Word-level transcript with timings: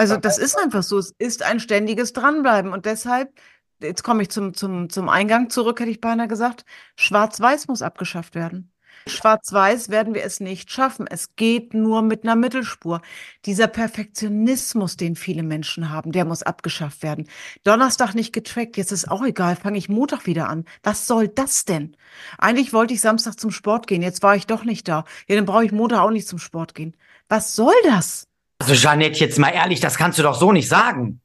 Also 0.00 0.16
das 0.16 0.38
ist 0.38 0.58
einfach 0.58 0.82
so. 0.82 0.96
Es 0.96 1.12
ist 1.18 1.42
ein 1.42 1.60
ständiges 1.60 2.14
Dranbleiben. 2.14 2.72
Und 2.72 2.86
deshalb, 2.86 3.38
jetzt 3.82 4.02
komme 4.02 4.22
ich 4.22 4.30
zum, 4.30 4.54
zum, 4.54 4.88
zum 4.88 5.10
Eingang 5.10 5.50
zurück, 5.50 5.78
hätte 5.78 5.90
ich 5.90 6.00
beinahe 6.00 6.26
gesagt, 6.26 6.64
Schwarz-Weiß 6.96 7.68
muss 7.68 7.82
abgeschafft 7.82 8.34
werden. 8.34 8.72
Schwarz-Weiß 9.06 9.90
werden 9.90 10.14
wir 10.14 10.24
es 10.24 10.40
nicht 10.40 10.70
schaffen. 10.70 11.06
Es 11.06 11.36
geht 11.36 11.74
nur 11.74 12.00
mit 12.00 12.24
einer 12.24 12.34
Mittelspur. 12.34 13.02
Dieser 13.44 13.66
Perfektionismus, 13.66 14.96
den 14.96 15.16
viele 15.16 15.42
Menschen 15.42 15.90
haben, 15.90 16.12
der 16.12 16.24
muss 16.24 16.42
abgeschafft 16.42 17.02
werden. 17.02 17.28
Donnerstag 17.64 18.14
nicht 18.14 18.32
getrackt, 18.32 18.78
jetzt 18.78 18.92
ist 18.92 19.10
auch 19.10 19.22
egal, 19.22 19.54
fange 19.54 19.76
ich 19.76 19.90
Montag 19.90 20.24
wieder 20.24 20.48
an. 20.48 20.64
Was 20.82 21.06
soll 21.06 21.28
das 21.28 21.66
denn? 21.66 21.94
Eigentlich 22.38 22.72
wollte 22.72 22.94
ich 22.94 23.02
Samstag 23.02 23.38
zum 23.38 23.50
Sport 23.50 23.86
gehen, 23.86 24.00
jetzt 24.00 24.22
war 24.22 24.34
ich 24.34 24.46
doch 24.46 24.64
nicht 24.64 24.88
da. 24.88 25.04
Ja, 25.28 25.36
dann 25.36 25.44
brauche 25.44 25.66
ich 25.66 25.72
Montag 25.72 26.00
auch 26.00 26.10
nicht 26.10 26.26
zum 26.26 26.38
Sport 26.38 26.74
gehen. 26.74 26.96
Was 27.28 27.54
soll 27.54 27.74
das? 27.84 28.29
Also 28.60 28.74
Jeanette, 28.74 29.18
jetzt 29.18 29.38
mal 29.38 29.48
ehrlich, 29.48 29.80
das 29.80 29.96
kannst 29.96 30.18
du 30.18 30.22
doch 30.22 30.34
so 30.34 30.52
nicht 30.52 30.68
sagen. 30.68 31.20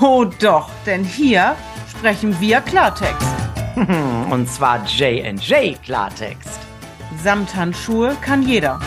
Oh 0.00 0.24
doch, 0.40 0.70
denn 0.86 1.02
hier 1.02 1.56
sprechen 1.90 2.38
wir 2.40 2.60
Klartext. 2.60 3.28
Und 4.30 4.48
zwar 4.48 4.84
J&J 4.86 5.82
Klartext. 5.82 6.60
Samthandschuhe 7.22 8.16
kann 8.20 8.42
jeder. 8.42 8.78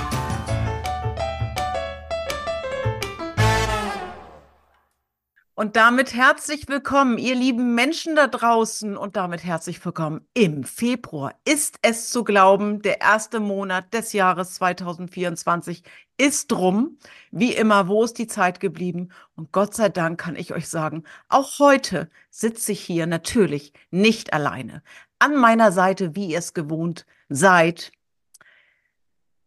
Und 5.62 5.76
damit 5.76 6.16
herzlich 6.16 6.68
willkommen, 6.70 7.20
ihr 7.20 7.36
lieben 7.36 7.76
Menschen 7.76 8.16
da 8.16 8.26
draußen 8.26 8.98
und 8.98 9.16
damit 9.16 9.44
herzlich 9.44 9.86
willkommen 9.86 10.28
im 10.34 10.64
Februar. 10.64 11.36
Ist 11.46 11.78
es 11.84 12.10
zu 12.10 12.24
glauben, 12.24 12.82
der 12.82 13.00
erste 13.00 13.40
Monat 13.40 13.94
des 13.94 14.12
Jahres 14.12 14.56
2024 14.56 15.84
ist 16.18 16.52
rum. 16.52 16.98
Wie 17.30 17.54
immer, 17.54 17.88
wo 17.88 18.04
ist 18.04 18.18
die 18.18 18.26
Zeit 18.26 18.60
geblieben? 18.60 19.10
Und 19.36 19.52
Gott 19.52 19.76
sei 19.76 19.90
Dank 19.90 20.20
kann 20.20 20.36
ich 20.36 20.52
euch 20.52 20.68
sagen, 20.68 21.04
auch 21.30 21.60
heute 21.60 22.10
sitze 22.32 22.72
ich 22.72 22.82
hier 22.82 23.06
natürlich 23.06 23.72
nicht 23.92 24.34
alleine. 24.34 24.82
An 25.20 25.36
meiner 25.36 25.72
Seite, 25.72 26.16
wie 26.16 26.30
ihr 26.30 26.40
es 26.40 26.56
gewohnt 26.56 27.06
seid, 27.30 27.92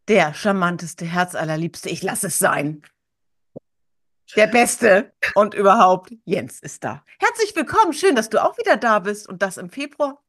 der 0.06 0.32
charmanteste, 0.32 1.06
herzallerliebste, 1.06 1.88
ich 1.88 2.04
lasse 2.04 2.28
es 2.28 2.38
sein, 2.38 2.82
der 4.36 4.46
Beste 4.46 5.12
und 5.34 5.54
überhaupt, 5.54 6.12
Jens 6.24 6.60
ist 6.60 6.84
da. 6.84 7.04
Herzlich 7.18 7.54
willkommen, 7.54 7.92
schön, 7.92 8.16
dass 8.16 8.30
du 8.30 8.42
auch 8.42 8.58
wieder 8.58 8.76
da 8.76 8.98
bist 8.98 9.28
und 9.28 9.42
das 9.42 9.56
im 9.56 9.70
Februar. 9.70 10.23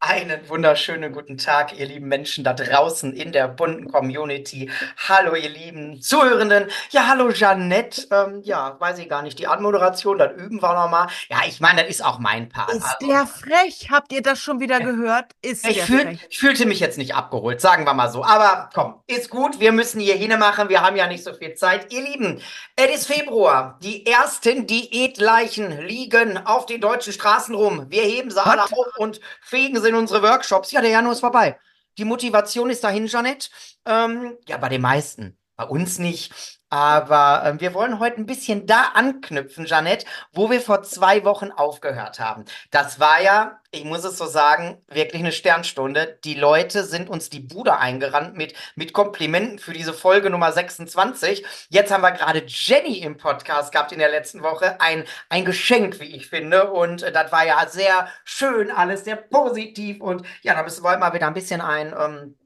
Einen 0.00 0.48
wunderschönen 0.48 1.12
guten 1.12 1.38
Tag, 1.38 1.76
ihr 1.76 1.84
lieben 1.84 2.06
Menschen 2.06 2.44
da 2.44 2.52
draußen 2.52 3.12
in 3.12 3.32
der 3.32 3.48
bunten 3.48 3.90
Community. 3.90 4.70
Hallo, 5.08 5.34
ihr 5.34 5.48
lieben 5.48 6.00
Zuhörenden. 6.00 6.70
Ja, 6.90 7.08
hallo, 7.08 7.30
Jeannette. 7.32 8.06
Ähm, 8.12 8.40
ja, 8.44 8.76
weiß 8.78 9.00
ich 9.00 9.08
gar 9.08 9.22
nicht, 9.22 9.40
die 9.40 9.48
Anmoderation, 9.48 10.16
dann 10.18 10.36
üben 10.36 10.62
wir 10.62 10.72
nochmal. 10.72 11.08
Ja, 11.28 11.38
ich 11.48 11.58
meine, 11.58 11.82
das 11.82 11.90
ist 11.90 12.04
auch 12.04 12.20
mein 12.20 12.48
Part. 12.48 12.72
Ist 12.74 12.84
also, 12.84 13.08
der 13.08 13.26
frech? 13.26 13.88
Habt 13.90 14.12
ihr 14.12 14.22
das 14.22 14.38
schon 14.38 14.60
wieder 14.60 14.78
gehört? 14.78 15.32
Ist 15.42 15.66
ich, 15.66 15.82
fühl, 15.82 16.16
ich 16.28 16.38
fühlte 16.38 16.66
mich 16.66 16.78
jetzt 16.78 16.96
nicht 16.96 17.16
abgeholt, 17.16 17.60
sagen 17.60 17.84
wir 17.84 17.92
mal 17.92 18.08
so. 18.08 18.22
Aber 18.22 18.70
komm, 18.72 19.02
ist 19.08 19.30
gut, 19.30 19.58
wir 19.58 19.72
müssen 19.72 20.00
hier 20.00 20.14
hin 20.14 20.38
machen. 20.38 20.68
Wir 20.68 20.82
haben 20.82 20.94
ja 20.94 21.08
nicht 21.08 21.24
so 21.24 21.34
viel 21.34 21.54
Zeit. 21.54 21.92
Ihr 21.92 22.02
Lieben, 22.02 22.40
es 22.76 23.00
ist 23.00 23.06
Februar. 23.12 23.80
Die 23.82 24.06
ersten 24.06 24.68
Diätleichen 24.68 25.80
liegen 25.88 26.38
auf 26.46 26.66
den 26.66 26.80
deutschen 26.80 27.12
Straßen 27.12 27.52
rum. 27.52 27.86
Wir 27.88 28.02
heben 28.02 28.30
sie 28.30 28.40
alle 28.40 28.62
auf 28.62 28.96
und 28.98 29.20
fegen 29.40 29.82
sie 29.82 29.87
in 29.88 29.94
unsere 29.94 30.22
Workshops. 30.22 30.70
Ja, 30.70 30.80
der 30.80 30.90
Januar 30.90 31.12
ist 31.12 31.20
vorbei. 31.20 31.58
Die 31.98 32.04
Motivation 32.04 32.70
ist 32.70 32.84
dahin, 32.84 33.06
Jeanette. 33.06 33.48
Ähm, 33.84 34.36
ja, 34.46 34.56
bei 34.56 34.68
den 34.68 34.80
meisten. 34.80 35.36
Bei 35.56 35.64
uns 35.64 35.98
nicht. 35.98 36.57
Aber 36.70 37.44
äh, 37.44 37.60
wir 37.60 37.72
wollen 37.72 37.98
heute 37.98 38.18
ein 38.18 38.26
bisschen 38.26 38.66
da 38.66 38.90
anknüpfen, 38.94 39.64
Janette, 39.64 40.06
wo 40.32 40.50
wir 40.50 40.60
vor 40.60 40.82
zwei 40.82 41.24
Wochen 41.24 41.50
aufgehört 41.50 42.20
haben. 42.20 42.44
Das 42.70 43.00
war 43.00 43.22
ja, 43.22 43.60
ich 43.70 43.84
muss 43.84 44.04
es 44.04 44.18
so 44.18 44.26
sagen, 44.26 44.82
wirklich 44.88 45.22
eine 45.22 45.32
Sternstunde. 45.32 46.18
Die 46.24 46.34
Leute 46.34 46.84
sind 46.84 47.08
uns 47.08 47.30
die 47.30 47.40
Bude 47.40 47.78
eingerannt 47.78 48.36
mit, 48.36 48.54
mit 48.76 48.92
Komplimenten 48.92 49.58
für 49.58 49.72
diese 49.72 49.94
Folge 49.94 50.30
Nummer 50.30 50.52
26. 50.52 51.44
Jetzt 51.70 51.90
haben 51.90 52.02
wir 52.02 52.12
gerade 52.12 52.44
Jenny 52.46 52.98
im 52.98 53.16
Podcast 53.16 53.72
gehabt 53.72 53.92
in 53.92 53.98
der 53.98 54.10
letzten 54.10 54.42
Woche. 54.42 54.80
Ein, 54.80 55.04
ein 55.30 55.44
Geschenk, 55.46 56.00
wie 56.00 56.16
ich 56.16 56.28
finde. 56.28 56.70
Und 56.70 57.02
äh, 57.02 57.12
das 57.12 57.32
war 57.32 57.46
ja 57.46 57.66
sehr 57.68 58.08
schön, 58.24 58.70
alles 58.70 59.04
sehr 59.04 59.16
positiv. 59.16 60.00
Und 60.02 60.26
ja, 60.42 60.54
da 60.54 60.62
müssen 60.62 60.84
wir 60.84 60.90
heute 60.90 61.00
mal 61.00 61.14
wieder 61.14 61.28
ein 61.28 61.34
bisschen 61.34 61.60
ein. 61.62 61.94
Ähm, 61.98 62.37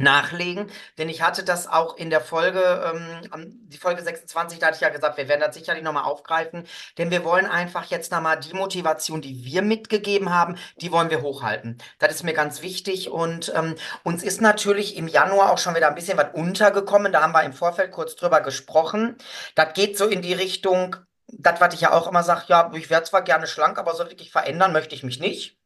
nachlegen, 0.00 0.70
denn 0.98 1.08
ich 1.08 1.22
hatte 1.22 1.44
das 1.44 1.66
auch 1.66 1.96
in 1.96 2.10
der 2.10 2.20
Folge, 2.20 2.92
ähm, 3.32 3.50
die 3.68 3.76
Folge 3.76 4.02
26, 4.02 4.58
da 4.58 4.66
hatte 4.66 4.76
ich 4.76 4.80
ja 4.80 4.88
gesagt, 4.88 5.18
wir 5.18 5.28
werden 5.28 5.40
das 5.40 5.54
sicherlich 5.54 5.84
nochmal 5.84 6.04
aufgreifen, 6.04 6.66
denn 6.98 7.10
wir 7.10 7.24
wollen 7.24 7.46
einfach 7.46 7.84
jetzt 7.86 8.10
nochmal 8.10 8.40
die 8.40 8.54
Motivation, 8.54 9.20
die 9.20 9.44
wir 9.44 9.62
mitgegeben 9.62 10.30
haben, 10.30 10.56
die 10.80 10.90
wollen 10.90 11.10
wir 11.10 11.22
hochhalten. 11.22 11.78
Das 11.98 12.14
ist 12.14 12.22
mir 12.22 12.32
ganz 12.32 12.62
wichtig 12.62 13.10
und 13.10 13.52
ähm, 13.54 13.76
uns 14.02 14.22
ist 14.22 14.40
natürlich 14.40 14.96
im 14.96 15.06
Januar 15.06 15.52
auch 15.52 15.58
schon 15.58 15.74
wieder 15.74 15.88
ein 15.88 15.94
bisschen 15.94 16.18
was 16.18 16.32
untergekommen, 16.32 17.12
da 17.12 17.22
haben 17.22 17.32
wir 17.32 17.44
im 17.44 17.52
Vorfeld 17.52 17.92
kurz 17.92 18.16
drüber 18.16 18.40
gesprochen. 18.40 19.16
Das 19.54 19.74
geht 19.74 19.98
so 19.98 20.06
in 20.06 20.22
die 20.22 20.34
Richtung, 20.34 20.96
das, 21.28 21.60
was 21.60 21.74
ich 21.74 21.82
ja 21.82 21.92
auch 21.92 22.08
immer 22.08 22.22
sage, 22.22 22.44
ja, 22.48 22.70
ich 22.74 22.90
werde 22.90 23.06
zwar 23.06 23.22
gerne 23.22 23.46
schlank, 23.46 23.78
aber 23.78 23.94
so 23.94 24.04
wirklich 24.04 24.32
verändern 24.32 24.72
möchte 24.72 24.94
ich 24.94 25.02
mich 25.02 25.20
nicht. 25.20 25.56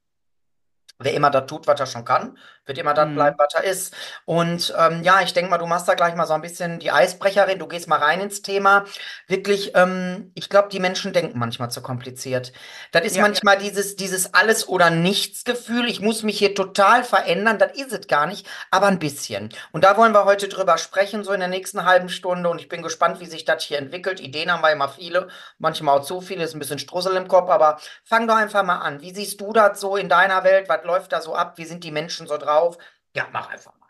Wer 0.98 1.14
immer 1.14 1.30
das 1.30 1.46
tut, 1.46 1.66
was 1.66 1.80
er 1.80 1.86
schon 1.86 2.04
kann, 2.04 2.38
wird 2.66 2.78
immer 2.78 2.94
das 2.94 3.08
mhm. 3.08 3.14
bleiben, 3.14 3.36
was 3.38 3.54
er 3.54 3.64
ist. 3.64 3.94
Und 4.24 4.74
ähm, 4.78 5.02
ja, 5.02 5.20
ich 5.22 5.32
denke 5.32 5.50
mal, 5.50 5.58
du 5.58 5.66
machst 5.66 5.88
da 5.88 5.94
gleich 5.94 6.14
mal 6.14 6.26
so 6.26 6.34
ein 6.34 6.42
bisschen 6.42 6.78
die 6.78 6.90
Eisbrecherin, 6.90 7.58
du 7.58 7.66
gehst 7.66 7.88
mal 7.88 7.98
rein 7.98 8.20
ins 8.20 8.42
Thema. 8.42 8.84
Wirklich, 9.26 9.72
ähm, 9.74 10.32
ich 10.34 10.48
glaube, 10.48 10.68
die 10.68 10.80
Menschen 10.80 11.12
denken 11.12 11.38
manchmal 11.38 11.70
zu 11.70 11.82
kompliziert. 11.82 12.52
Das 12.92 13.04
ist 13.04 13.16
ja, 13.16 13.22
manchmal 13.22 13.56
ja. 13.56 13.60
dieses, 13.60 13.96
dieses 13.96 14.34
Alles- 14.34 14.68
oder 14.68 14.90
Nichts-Gefühl, 14.90 15.88
ich 15.88 16.00
muss 16.00 16.22
mich 16.22 16.38
hier 16.38 16.54
total 16.54 17.04
verändern, 17.04 17.58
das 17.58 17.72
ist 17.72 17.92
es 17.92 18.06
gar 18.06 18.26
nicht, 18.26 18.46
aber 18.70 18.86
ein 18.86 18.98
bisschen. 18.98 19.50
Und 19.72 19.84
da 19.84 19.96
wollen 19.96 20.12
wir 20.12 20.24
heute 20.24 20.48
drüber 20.48 20.78
sprechen, 20.78 21.24
so 21.24 21.32
in 21.32 21.40
der 21.40 21.48
nächsten 21.48 21.84
halben 21.84 22.08
Stunde. 22.08 22.48
Und 22.48 22.60
ich 22.60 22.68
bin 22.68 22.82
gespannt, 22.82 23.20
wie 23.20 23.26
sich 23.26 23.44
das 23.44 23.62
hier 23.62 23.78
entwickelt. 23.78 24.20
Ideen 24.20 24.50
haben 24.50 24.62
wir 24.62 24.72
immer 24.72 24.88
viele, 24.88 25.28
manchmal 25.58 25.98
auch 25.98 26.04
zu 26.04 26.20
viele, 26.20 26.44
ist 26.44 26.54
ein 26.54 26.58
bisschen 26.58 26.78
Strussel 26.78 27.16
im 27.16 27.28
Kopf, 27.28 27.50
aber 27.50 27.78
fang 28.04 28.26
doch 28.26 28.36
einfach 28.36 28.62
mal 28.62 28.78
an. 28.78 29.00
Wie 29.00 29.14
siehst 29.14 29.40
du 29.40 29.52
das 29.52 29.80
so 29.80 29.96
in 29.96 30.08
deiner 30.08 30.44
Welt? 30.44 30.68
Was 30.68 30.84
läuft 30.84 31.12
da 31.12 31.20
so 31.20 31.34
ab? 31.34 31.54
Wie 31.56 31.64
sind 31.64 31.84
die 31.84 31.90
Menschen 31.90 32.26
so 32.26 32.36
drauf? 32.38 32.53
Ja, 33.14 33.26
mach 33.32 33.50
einfach 33.50 33.72
mal. 33.78 33.84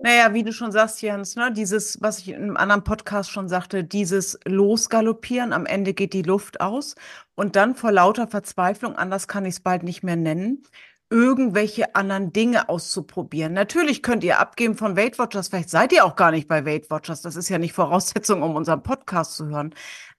Naja, 0.00 0.34
wie 0.34 0.42
du 0.42 0.52
schon 0.52 0.72
sagst, 0.72 1.02
Jens, 1.02 1.36
ne, 1.36 1.52
dieses, 1.52 2.02
was 2.02 2.18
ich 2.18 2.30
in 2.30 2.42
einem 2.42 2.56
anderen 2.56 2.82
Podcast 2.82 3.30
schon 3.30 3.48
sagte, 3.48 3.84
dieses 3.84 4.38
Losgaloppieren, 4.44 5.52
am 5.52 5.66
Ende 5.66 5.94
geht 5.94 6.12
die 6.12 6.22
Luft 6.22 6.60
aus 6.60 6.96
und 7.36 7.54
dann 7.54 7.76
vor 7.76 7.92
lauter 7.92 8.26
Verzweiflung, 8.26 8.96
anders 8.96 9.28
kann 9.28 9.44
ich 9.44 9.54
es 9.54 9.60
bald 9.60 9.84
nicht 9.84 10.02
mehr 10.02 10.16
nennen, 10.16 10.64
irgendwelche 11.10 11.94
anderen 11.94 12.32
Dinge 12.32 12.68
auszuprobieren. 12.68 13.52
Natürlich 13.52 14.02
könnt 14.02 14.24
ihr 14.24 14.40
abgeben 14.40 14.74
von 14.76 14.96
Weight 14.96 15.18
Watchers, 15.18 15.48
vielleicht 15.48 15.70
seid 15.70 15.92
ihr 15.92 16.04
auch 16.04 16.16
gar 16.16 16.32
nicht 16.32 16.48
bei 16.48 16.66
Weight 16.66 16.90
Watchers, 16.90 17.22
das 17.22 17.36
ist 17.36 17.48
ja 17.48 17.58
nicht 17.58 17.72
Voraussetzung, 17.72 18.42
um 18.42 18.56
unseren 18.56 18.82
Podcast 18.82 19.36
zu 19.36 19.46
hören. 19.46 19.74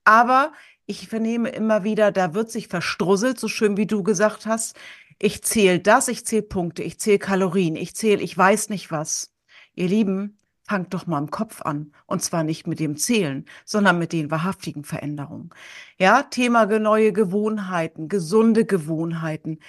Aber 0.05 0.53
ich 0.85 1.07
vernehme 1.09 1.49
immer 1.49 1.83
wieder, 1.83 2.11
da 2.11 2.33
wird 2.33 2.49
sich 2.49 2.67
verstrusselt, 2.69 3.39
so 3.39 3.47
schön 3.47 3.75
wie 3.75 3.87
du 3.87 4.03
gesagt 4.03 4.45
hast. 4.45 4.77
Ich 5.19 5.43
zähle 5.43 5.79
das, 5.79 6.07
ich 6.07 6.25
zähle 6.25 6.43
Punkte, 6.43 6.83
ich 6.83 6.99
zähle 6.99 7.19
Kalorien, 7.19 7.75
ich 7.75 7.95
zähle, 7.95 8.21
ich 8.21 8.37
weiß 8.37 8.69
nicht 8.69 8.91
was. 8.91 9.33
Ihr 9.73 9.87
Lieben, 9.87 10.37
fangt 10.67 10.93
doch 10.93 11.07
mal 11.07 11.19
im 11.19 11.31
Kopf 11.31 11.61
an. 11.61 11.93
Und 12.05 12.21
zwar 12.23 12.43
nicht 12.43 12.67
mit 12.67 12.79
dem 12.79 12.97
Zählen, 12.97 13.45
sondern 13.65 13.99
mit 13.99 14.13
den 14.13 14.31
wahrhaftigen 14.31 14.83
Veränderungen. 14.83 15.51
Ja, 15.99 16.23
Thema 16.23 16.65
neue 16.65 17.13
Gewohnheiten, 17.13 18.09
gesunde 18.09 18.65
Gewohnheiten. 18.65 19.59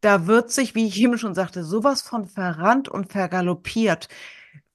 Da 0.00 0.26
wird 0.26 0.50
sich, 0.50 0.74
wie 0.74 0.86
ich 0.88 1.00
eben 1.00 1.18
schon 1.18 1.34
sagte, 1.34 1.64
sowas 1.64 2.02
von 2.02 2.26
verrannt 2.26 2.88
und 2.88 3.12
vergaloppiert. 3.12 4.08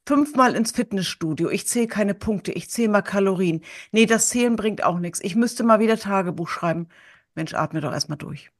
Fünfmal 0.07 0.55
ins 0.55 0.71
Fitnessstudio. 0.71 1.49
Ich 1.49 1.67
zähle 1.67 1.87
keine 1.87 2.13
Punkte. 2.13 2.53
Ich 2.53 2.69
zähle 2.69 2.89
mal 2.89 3.01
Kalorien. 3.01 3.61
Nee, 3.91 4.05
das 4.05 4.29
Zählen 4.29 4.55
bringt 4.55 4.83
auch 4.83 4.99
nichts. 4.99 5.21
Ich 5.21 5.35
müsste 5.35 5.63
mal 5.63 5.79
wieder 5.81 5.97
Tagebuch 5.97 6.47
schreiben. 6.49 6.87
Mensch, 7.35 7.53
atme 7.53 7.81
doch 7.81 7.91
erstmal 7.91 8.17
durch. 8.17 8.51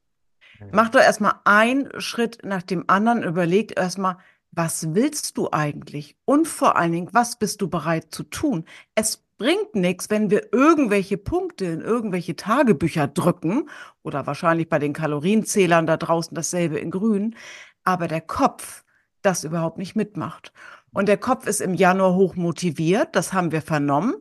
Mach 0.72 0.88
doch 0.88 1.00
erstmal 1.00 1.34
einen 1.44 2.00
Schritt 2.00 2.38
nach 2.44 2.62
dem 2.62 2.84
anderen, 2.88 3.22
überlegt 3.22 3.78
erstmal, 3.78 4.18
was 4.50 4.94
willst 4.94 5.36
du 5.36 5.50
eigentlich? 5.52 6.16
Und 6.24 6.48
vor 6.48 6.76
allen 6.76 6.92
Dingen, 6.92 7.08
was 7.12 7.38
bist 7.38 7.60
du 7.60 7.68
bereit 7.68 8.08
zu 8.10 8.24
tun? 8.24 8.64
Es 8.94 9.24
bringt 9.38 9.74
nichts, 9.74 10.10
wenn 10.10 10.30
wir 10.30 10.52
irgendwelche 10.52 11.16
Punkte 11.16 11.66
in 11.66 11.80
irgendwelche 11.80 12.34
Tagebücher 12.34 13.06
drücken 13.06 13.68
oder 14.02 14.26
wahrscheinlich 14.26 14.68
bei 14.68 14.78
den 14.78 14.92
Kalorienzählern 14.92 15.86
da 15.86 15.96
draußen 15.96 16.34
dasselbe 16.34 16.78
in 16.78 16.90
grün, 16.90 17.36
aber 17.84 18.08
der 18.08 18.20
Kopf 18.20 18.84
das 19.22 19.44
überhaupt 19.44 19.78
nicht 19.78 19.96
mitmacht. 19.96 20.52
Und 20.92 21.08
der 21.08 21.18
Kopf 21.18 21.46
ist 21.46 21.60
im 21.60 21.74
Januar 21.74 22.14
hoch 22.14 22.34
motiviert, 22.34 23.14
das 23.14 23.32
haben 23.32 23.52
wir 23.52 23.62
vernommen. 23.62 24.14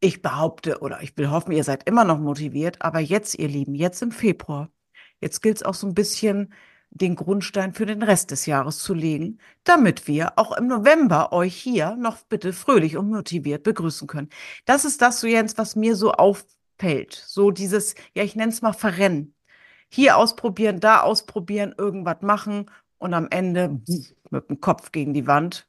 Ich 0.00 0.22
behaupte 0.22 0.80
oder 0.80 1.02
ich 1.02 1.16
will 1.16 1.30
hoffen, 1.30 1.52
ihr 1.52 1.64
seid 1.64 1.88
immer 1.88 2.04
noch 2.04 2.18
motiviert, 2.18 2.82
aber 2.82 3.00
jetzt, 3.00 3.38
ihr 3.38 3.48
Lieben, 3.48 3.74
jetzt 3.74 4.02
im 4.02 4.12
Februar, 4.12 4.68
Jetzt 5.20 5.42
gilt 5.42 5.56
es 5.56 5.62
auch 5.62 5.74
so 5.74 5.86
ein 5.86 5.94
bisschen 5.94 6.52
den 6.90 7.16
Grundstein 7.16 7.74
für 7.74 7.86
den 7.86 8.02
Rest 8.02 8.30
des 8.30 8.46
Jahres 8.46 8.78
zu 8.78 8.94
legen, 8.94 9.38
damit 9.64 10.06
wir 10.06 10.38
auch 10.38 10.56
im 10.56 10.66
November 10.66 11.32
euch 11.32 11.54
hier 11.54 11.96
noch 11.96 12.22
bitte 12.22 12.52
fröhlich 12.52 12.96
und 12.96 13.10
motiviert 13.10 13.64
begrüßen 13.64 14.06
können. 14.06 14.30
Das 14.64 14.84
ist 14.84 15.02
das 15.02 15.20
so, 15.20 15.26
Jens, 15.26 15.58
was 15.58 15.76
mir 15.76 15.96
so 15.96 16.12
auffällt. 16.12 17.12
So 17.26 17.50
dieses, 17.50 17.94
ja, 18.14 18.22
ich 18.22 18.36
nenne 18.36 18.52
es 18.52 18.62
mal 18.62 18.72
Verrennen. 18.72 19.34
Hier 19.88 20.16
ausprobieren, 20.16 20.80
da 20.80 21.00
ausprobieren, 21.00 21.74
irgendwas 21.76 22.22
machen 22.22 22.70
und 22.98 23.14
am 23.14 23.28
Ende 23.30 23.80
mit 24.30 24.48
dem 24.48 24.60
Kopf 24.60 24.92
gegen 24.92 25.14
die 25.14 25.26
Wand. 25.26 25.68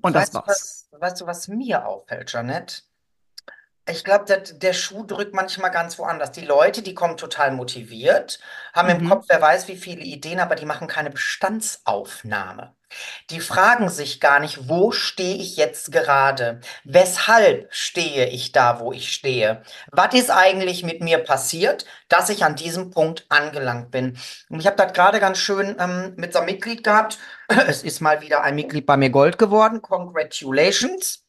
Und 0.00 0.14
weißt 0.14 0.34
das 0.34 0.46
war's. 0.46 0.88
Du 0.90 0.96
was, 0.96 1.00
weißt 1.00 1.20
du, 1.20 1.26
was 1.26 1.48
mir 1.48 1.86
auffällt, 1.86 2.32
Janette? 2.32 2.82
Ich 3.92 4.04
glaube, 4.04 4.24
der, 4.26 4.72
Schuh 4.72 5.04
drückt 5.04 5.34
manchmal 5.34 5.70
ganz 5.70 5.98
woanders. 5.98 6.32
Die 6.32 6.44
Leute, 6.44 6.82
die 6.82 6.94
kommen 6.94 7.16
total 7.16 7.52
motiviert, 7.52 8.40
haben 8.74 8.88
im 8.88 9.02
Mhm. 9.02 9.08
Kopf, 9.08 9.26
wer 9.28 9.40
weiß, 9.40 9.68
wie 9.68 9.76
viele 9.76 10.02
Ideen, 10.02 10.40
aber 10.40 10.54
die 10.54 10.66
machen 10.66 10.88
keine 10.88 11.10
Bestandsaufnahme. 11.10 12.74
Die 13.30 13.40
fragen 13.40 13.88
sich 13.88 14.20
gar 14.20 14.40
nicht, 14.40 14.68
wo 14.68 14.92
stehe 14.92 15.36
ich 15.36 15.56
jetzt 15.56 15.92
gerade? 15.92 16.60
Weshalb 16.84 17.68
stehe 17.74 18.28
ich 18.28 18.52
da, 18.52 18.80
wo 18.80 18.92
ich 18.92 19.12
stehe? 19.12 19.62
Was 19.90 20.14
ist 20.14 20.30
eigentlich 20.30 20.82
mit 20.84 21.02
mir 21.02 21.18
passiert, 21.18 21.86
dass 22.08 22.28
ich 22.30 22.44
an 22.44 22.56
diesem 22.56 22.90
Punkt 22.90 23.26
angelangt 23.30 23.90
bin? 23.90 24.18
Und 24.50 24.60
ich 24.60 24.66
habe 24.66 24.76
das 24.76 24.92
gerade 24.92 25.20
ganz 25.20 25.38
schön 25.38 25.76
ähm, 25.80 26.14
mit 26.16 26.32
so 26.32 26.40
einem 26.40 26.46
Mitglied 26.46 26.84
gehabt. 26.84 27.18
Es 27.68 27.82
ist 27.82 28.00
mal 28.00 28.20
wieder 28.22 28.42
ein 28.42 28.54
Mitglied 28.54 28.86
bei 28.86 28.96
mir 28.96 29.10
Gold 29.10 29.38
geworden. 29.38 29.82
Congratulations. 29.82 31.21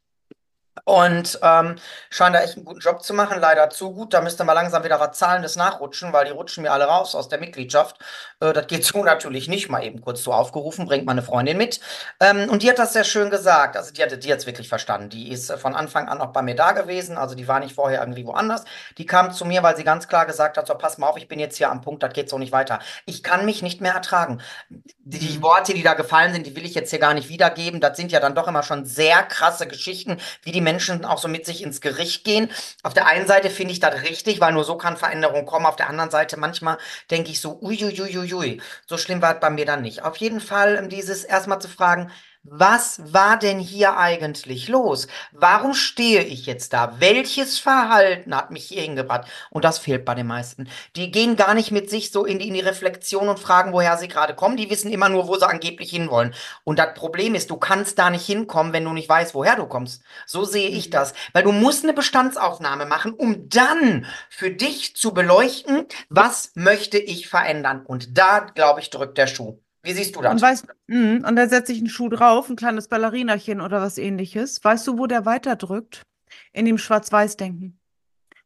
Und 0.86 1.40
ähm, 1.44 1.76
scheint 2.10 2.36
da 2.36 2.42
echt 2.42 2.56
einen 2.56 2.66
guten 2.66 2.80
Job 2.80 3.04
zu 3.04 3.14
machen, 3.14 3.40
leider 3.40 3.70
zu 3.70 3.94
gut. 3.94 4.14
Da 4.14 4.22
müsste 4.22 4.44
mal 4.44 4.54
langsam 4.54 4.84
wieder 4.84 5.00
was 5.00 5.18
Zahlendes 5.18 5.56
nachrutschen, 5.56 6.12
weil 6.14 6.26
die 6.26 6.32
rutschen 6.32 6.64
mir 6.64 6.72
alle 6.72 6.86
raus 6.86 7.14
aus 7.16 7.30
der 7.30 7.40
Mitgliedschaft. 7.40 8.00
Äh, 8.40 8.54
das 8.54 8.68
geht 8.68 8.84
so 8.84 9.04
natürlich 9.04 9.48
nicht. 9.48 9.70
Mal 9.70 9.84
eben 9.84 10.02
kurz 10.02 10.24
so 10.24 10.34
aufgerufen, 10.34 10.86
bringt 10.86 11.06
meine 11.06 11.22
Freundin 11.22 11.58
mit. 11.58 11.80
Ähm, 12.20 12.50
und 12.50 12.64
die 12.64 12.70
hat 12.70 12.80
das 12.80 12.94
sehr 12.94 13.04
schön 13.04 13.30
gesagt. 13.30 13.78
Also 13.78 13.94
die 13.94 14.02
hatte 14.02 14.18
die 14.18 14.28
jetzt 14.28 14.48
wirklich 14.48 14.68
verstanden. 14.68 15.10
Die 15.10 15.32
ist 15.32 15.50
äh, 15.52 15.58
von 15.58 15.76
Anfang 15.76 16.10
an 16.10 16.20
auch 16.20 16.34
bei 16.34 16.42
mir 16.42 16.56
da 16.56 16.72
gewesen. 16.72 17.18
Also 17.18 17.36
die 17.36 17.48
war 17.48 17.60
nicht 17.60 17.76
vorher 17.76 18.00
irgendwie 18.00 18.26
woanders. 18.26 18.66
Die 18.98 19.06
kam 19.06 19.32
zu 19.32 19.46
mir, 19.46 19.62
weil 19.64 19.78
sie 19.78 19.84
ganz 19.84 20.08
klar 20.08 20.26
gesagt 20.26 20.58
hat: 20.58 20.68
So, 20.68 20.74
pass 20.74 20.98
mal 20.98 21.08
auf, 21.08 21.18
ich 21.18 21.28
bin 21.28 21.40
jetzt 21.40 21.58
hier 21.58 21.70
am 21.70 21.82
Punkt, 21.82 22.02
das 22.02 22.14
geht 22.14 22.30
so 22.30 22.40
nicht 22.40 22.52
weiter. 22.52 22.80
Ich 23.06 23.22
kann 23.22 23.46
mich 23.46 23.62
nicht 23.62 23.80
mehr 23.80 23.94
ertragen. 23.94 24.42
Die, 24.70 25.20
die 25.20 25.42
Worte, 25.42 25.74
die 25.74 25.84
da 25.84 25.94
gefallen 25.94 26.34
sind, 26.34 26.48
die 26.48 26.56
will 26.56 26.66
ich 26.66 26.74
jetzt 26.74 26.90
hier 26.90 27.00
gar 27.00 27.14
nicht 27.14 27.30
wiedergeben. 27.30 27.80
Das 27.80 27.96
sind 27.96 28.12
ja 28.12 28.20
dann 28.20 28.36
doch 28.36 28.48
immer 28.48 28.64
schon 28.64 28.86
sehr 28.86 29.22
krasse 29.24 29.68
Geschichten, 29.68 30.18
wie 30.42 30.52
die 30.52 30.63
Menschen 30.64 31.06
auch 31.06 31.18
so 31.20 31.28
mit 31.28 31.46
sich 31.46 31.62
ins 31.64 31.82
Gericht 31.82 32.24
gehen. 32.24 32.50
Auf 32.84 32.94
der 32.94 33.08
einen 33.08 33.28
Seite 33.28 33.50
finde 33.50 33.74
ich 33.74 33.80
das 33.80 34.02
richtig, 34.04 34.40
weil 34.42 34.54
nur 34.54 34.64
so 34.64 34.78
kann 34.78 34.98
Veränderung 34.98 35.46
kommen. 35.46 35.66
Auf 35.66 35.76
der 35.76 35.90
anderen 35.90 36.10
Seite 36.12 36.38
manchmal 36.38 36.78
denke 37.12 37.32
ich 37.32 37.42
so, 37.42 37.60
uiuiuiui, 37.62 38.62
so 38.88 38.98
schlimm 38.98 39.22
war 39.22 39.36
es 39.36 39.40
bei 39.40 39.50
mir 39.50 39.66
dann 39.66 39.82
nicht. 39.82 40.04
Auf 40.04 40.18
jeden 40.18 40.42
Fall 40.42 40.78
um 40.78 40.90
dieses 40.90 41.24
erstmal 41.24 41.62
zu 41.62 41.68
fragen, 41.68 42.12
was 42.44 43.14
war 43.14 43.40
denn 43.40 43.60
hier 43.60 43.98
eigentlich 43.98 44.68
los? 44.68 45.08
Warum 45.32 45.74
stehe 45.74 46.24
ich 46.24 46.46
jetzt 46.46 46.74
da? 46.74 46.96
Welches 47.00 47.58
Verhalten 47.58 48.36
hat 48.36 48.52
mich 48.52 48.66
hier 48.66 48.82
hingebracht? 48.82 49.30
Und 49.50 49.64
das 49.64 49.80
fehlt 49.80 50.04
bei 50.04 50.14
den 50.14 50.28
meisten. 50.28 50.70
Die 50.98 51.10
gehen 51.10 51.38
gar 51.38 51.54
nicht 51.54 51.72
mit 51.72 51.90
sich 51.90 52.12
so 52.12 52.26
in 52.26 52.40
die, 52.40 52.50
in 52.50 52.54
die 52.54 52.60
Reflexion 52.60 53.30
und 53.30 53.40
fragen, 53.40 53.72
woher 53.72 53.98
sie 53.98 54.10
gerade 54.10 54.36
kommen. 54.36 54.58
Die 54.58 54.70
wissen 54.70 54.92
immer 54.92 55.08
nur, 55.08 55.30
wo 55.30 55.38
sie 55.38 55.48
angeblich 55.48 55.92
hinwollen. 55.92 56.34
Und 56.66 56.80
das 56.80 56.94
Problem 56.96 57.34
ist, 57.34 57.50
du 57.50 57.56
kannst 57.56 57.98
da 57.98 58.10
nicht 58.10 58.26
hinkommen, 58.26 58.74
wenn 58.74 58.84
du 58.84 58.92
nicht 58.92 59.08
weißt, 59.08 59.34
woher 59.34 59.56
du 59.56 59.66
kommst. 59.66 60.04
So 60.26 60.44
sehe 60.44 60.70
ich 60.70 60.90
das. 60.90 61.14
Weil 61.32 61.44
du 61.44 61.54
musst 61.54 61.84
eine 61.86 61.94
Bestandsaufnahme 61.94 62.86
machen, 62.86 63.14
um 63.14 63.48
dann 63.48 64.06
für 64.30 64.52
dich 64.52 64.98
zu 64.98 65.14
beleuchten, 65.14 65.86
was 66.10 66.52
möchte 66.56 66.98
ich 66.98 67.30
verändern. 67.30 67.86
Und 67.86 68.18
da, 68.18 68.40
glaube 68.40 68.82
ich, 68.82 68.90
drückt 68.90 69.18
der 69.18 69.28
Schuh. 69.28 69.63
Wie 69.84 69.94
siehst 69.94 70.16
du 70.16 70.20
Und 70.20 70.26
das? 70.26 70.42
weißt, 70.42 70.68
mh, 70.88 71.28
und 71.28 71.36
da 71.36 71.48
setze 71.48 71.74
ich 71.74 71.80
einen 71.80 71.90
Schuh 71.90 72.10
drauf, 72.10 72.50
ein 72.50 72.56
kleines 72.56 72.88
Ballerinachen 72.88 73.62
oder 73.62 73.82
was 73.82 73.98
ähnliches. 73.98 74.64
Weißt 74.64 74.88
du, 74.88 74.98
wo 74.98 75.08
der 75.08 75.26
weiterdrückt? 75.26 76.04
In 76.52 76.66
dem 76.66 76.78
Schwarz-Weiß-Denken. 76.78 77.80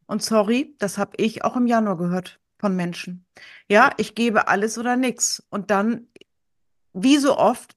Und 0.08 0.24
sorry, 0.24 0.76
das 0.80 0.98
habe 0.98 1.12
ich 1.18 1.44
auch 1.44 1.56
im 1.56 1.68
Januar 1.68 1.98
gehört 1.98 2.40
von 2.60 2.76
Menschen. 2.76 3.26
Ja, 3.70 3.92
ich 3.98 4.16
gebe 4.16 4.48
alles 4.48 4.78
oder 4.78 4.96
nix. 4.98 5.44
Und 5.50 5.70
dann, 5.70 6.08
wie 6.94 7.18
so 7.18 7.38
oft, 7.38 7.76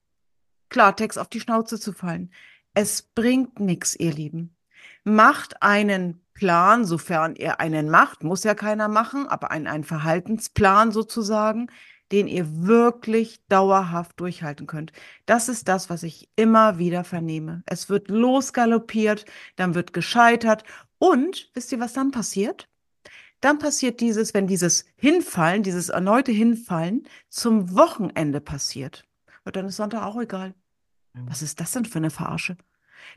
Klartext 0.71 1.19
auf 1.19 1.29
die 1.29 1.41
Schnauze 1.41 1.79
zu 1.79 1.93
fallen. 1.93 2.33
Es 2.75 3.03
bringt 3.03 3.61
nichts, 3.61 3.95
ihr 3.99 4.12
Lieben. 4.12 4.57
Macht 5.05 5.62
einen 5.62 6.25
Plan, 6.33 6.85
sofern 6.85 7.35
ihr 7.35 7.61
einen 7.61 7.91
macht, 7.91 8.23
muss 8.23 8.45
ja 8.45 8.55
keiner 8.55 8.89
machen, 8.89 9.27
aber 9.27 9.51
einen, 9.51 9.67
einen 9.67 9.85
Verhaltensplan 9.85 10.93
sozusagen, 10.93 11.71
den 12.12 12.27
ihr 12.27 12.67
wirklich 12.67 13.41
dauerhaft 13.49 14.19
durchhalten 14.19 14.67
könnt. 14.67 14.93
Das 15.27 15.49
ist 15.49 15.69
das, 15.69 15.91
was 15.91 16.03
ich 16.03 16.29
immer 16.37 16.79
wieder 16.79 17.05
vernehme. 17.05 17.62
Es 17.67 17.89
wird 17.89 18.09
losgaloppiert, 18.09 19.25
dann 19.57 19.75
wird 19.75 19.93
gescheitert 19.93 20.65
und 20.99 21.51
wisst 21.55 21.73
ihr, 21.73 21.81
was 21.81 21.93
dann 21.93 22.11
passiert? 22.11 22.69
Dann 23.41 23.59
passiert 23.59 24.01
dieses, 24.01 24.35
wenn 24.35 24.47
dieses 24.47 24.85
Hinfallen, 24.97 25.62
dieses 25.62 25.89
erneute 25.89 26.33
Hinfallen 26.33 27.05
zum 27.29 27.75
Wochenende 27.75 28.41
passiert. 28.41 29.05
Und 29.45 29.57
dann 29.57 29.67
ist 29.67 29.77
Sonntag 29.77 30.03
auch 30.03 30.21
egal. 30.21 30.55
Was 31.15 31.43
ist 31.43 31.61
das 31.61 31.73
denn 31.73 31.87
für 31.87 31.99
eine 31.99 32.11
Verarsche? 32.11 32.57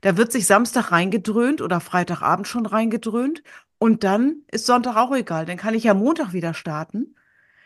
Da 0.02 0.18
wird 0.18 0.32
sich 0.32 0.48
Samstag 0.48 0.92
reingedröhnt 0.92 1.62
oder 1.62 1.80
Freitagabend 1.82 2.48
schon 2.48 2.66
reingedröhnt 2.66 3.44
und 3.80 4.04
dann 4.06 4.44
ist 4.50 4.66
Sonntag 4.66 4.96
auch 4.96 5.14
egal. 5.14 5.46
Dann 5.46 5.58
kann 5.58 5.74
ich 5.74 5.84
ja 5.84 5.94
Montag 5.94 6.32
wieder 6.32 6.54
starten. 6.54 7.16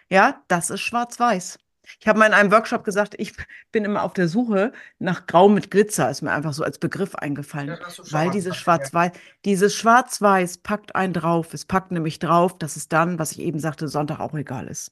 Ja, 0.09 0.41
das 0.47 0.69
ist 0.69 0.81
schwarz-weiß. 0.81 1.59
Ich 1.99 2.07
habe 2.07 2.19
mal 2.19 2.25
in 2.27 2.33
einem 2.33 2.51
Workshop 2.51 2.83
gesagt, 2.83 3.15
ich 3.17 3.33
bin 3.71 3.85
immer 3.85 4.03
auf 4.03 4.13
der 4.13 4.27
Suche 4.27 4.73
nach 4.99 5.25
Grau 5.25 5.49
mit 5.49 5.71
Glitzer, 5.71 6.09
ist 6.09 6.21
mir 6.21 6.31
einfach 6.31 6.53
so 6.53 6.63
als 6.63 6.79
Begriff 6.79 7.15
eingefallen. 7.15 7.69
Ja, 7.69 7.77
Weil 8.11 8.29
dieses 8.31 8.53
gesagt, 8.53 8.55
ja. 8.55 8.61
Schwarz-Weiß, 8.63 9.11
dieses 9.45 9.75
Schwarz-Weiß 9.75 10.57
packt 10.59 10.95
einen 10.95 11.13
drauf. 11.13 11.53
Es 11.53 11.65
packt 11.65 11.91
nämlich 11.91 12.19
drauf, 12.19 12.57
dass 12.57 12.75
es 12.75 12.89
dann, 12.89 13.19
was 13.19 13.31
ich 13.31 13.39
eben 13.39 13.59
sagte, 13.59 13.87
Sonntag 13.87 14.19
auch 14.19 14.33
egal 14.33 14.67
ist. 14.67 14.91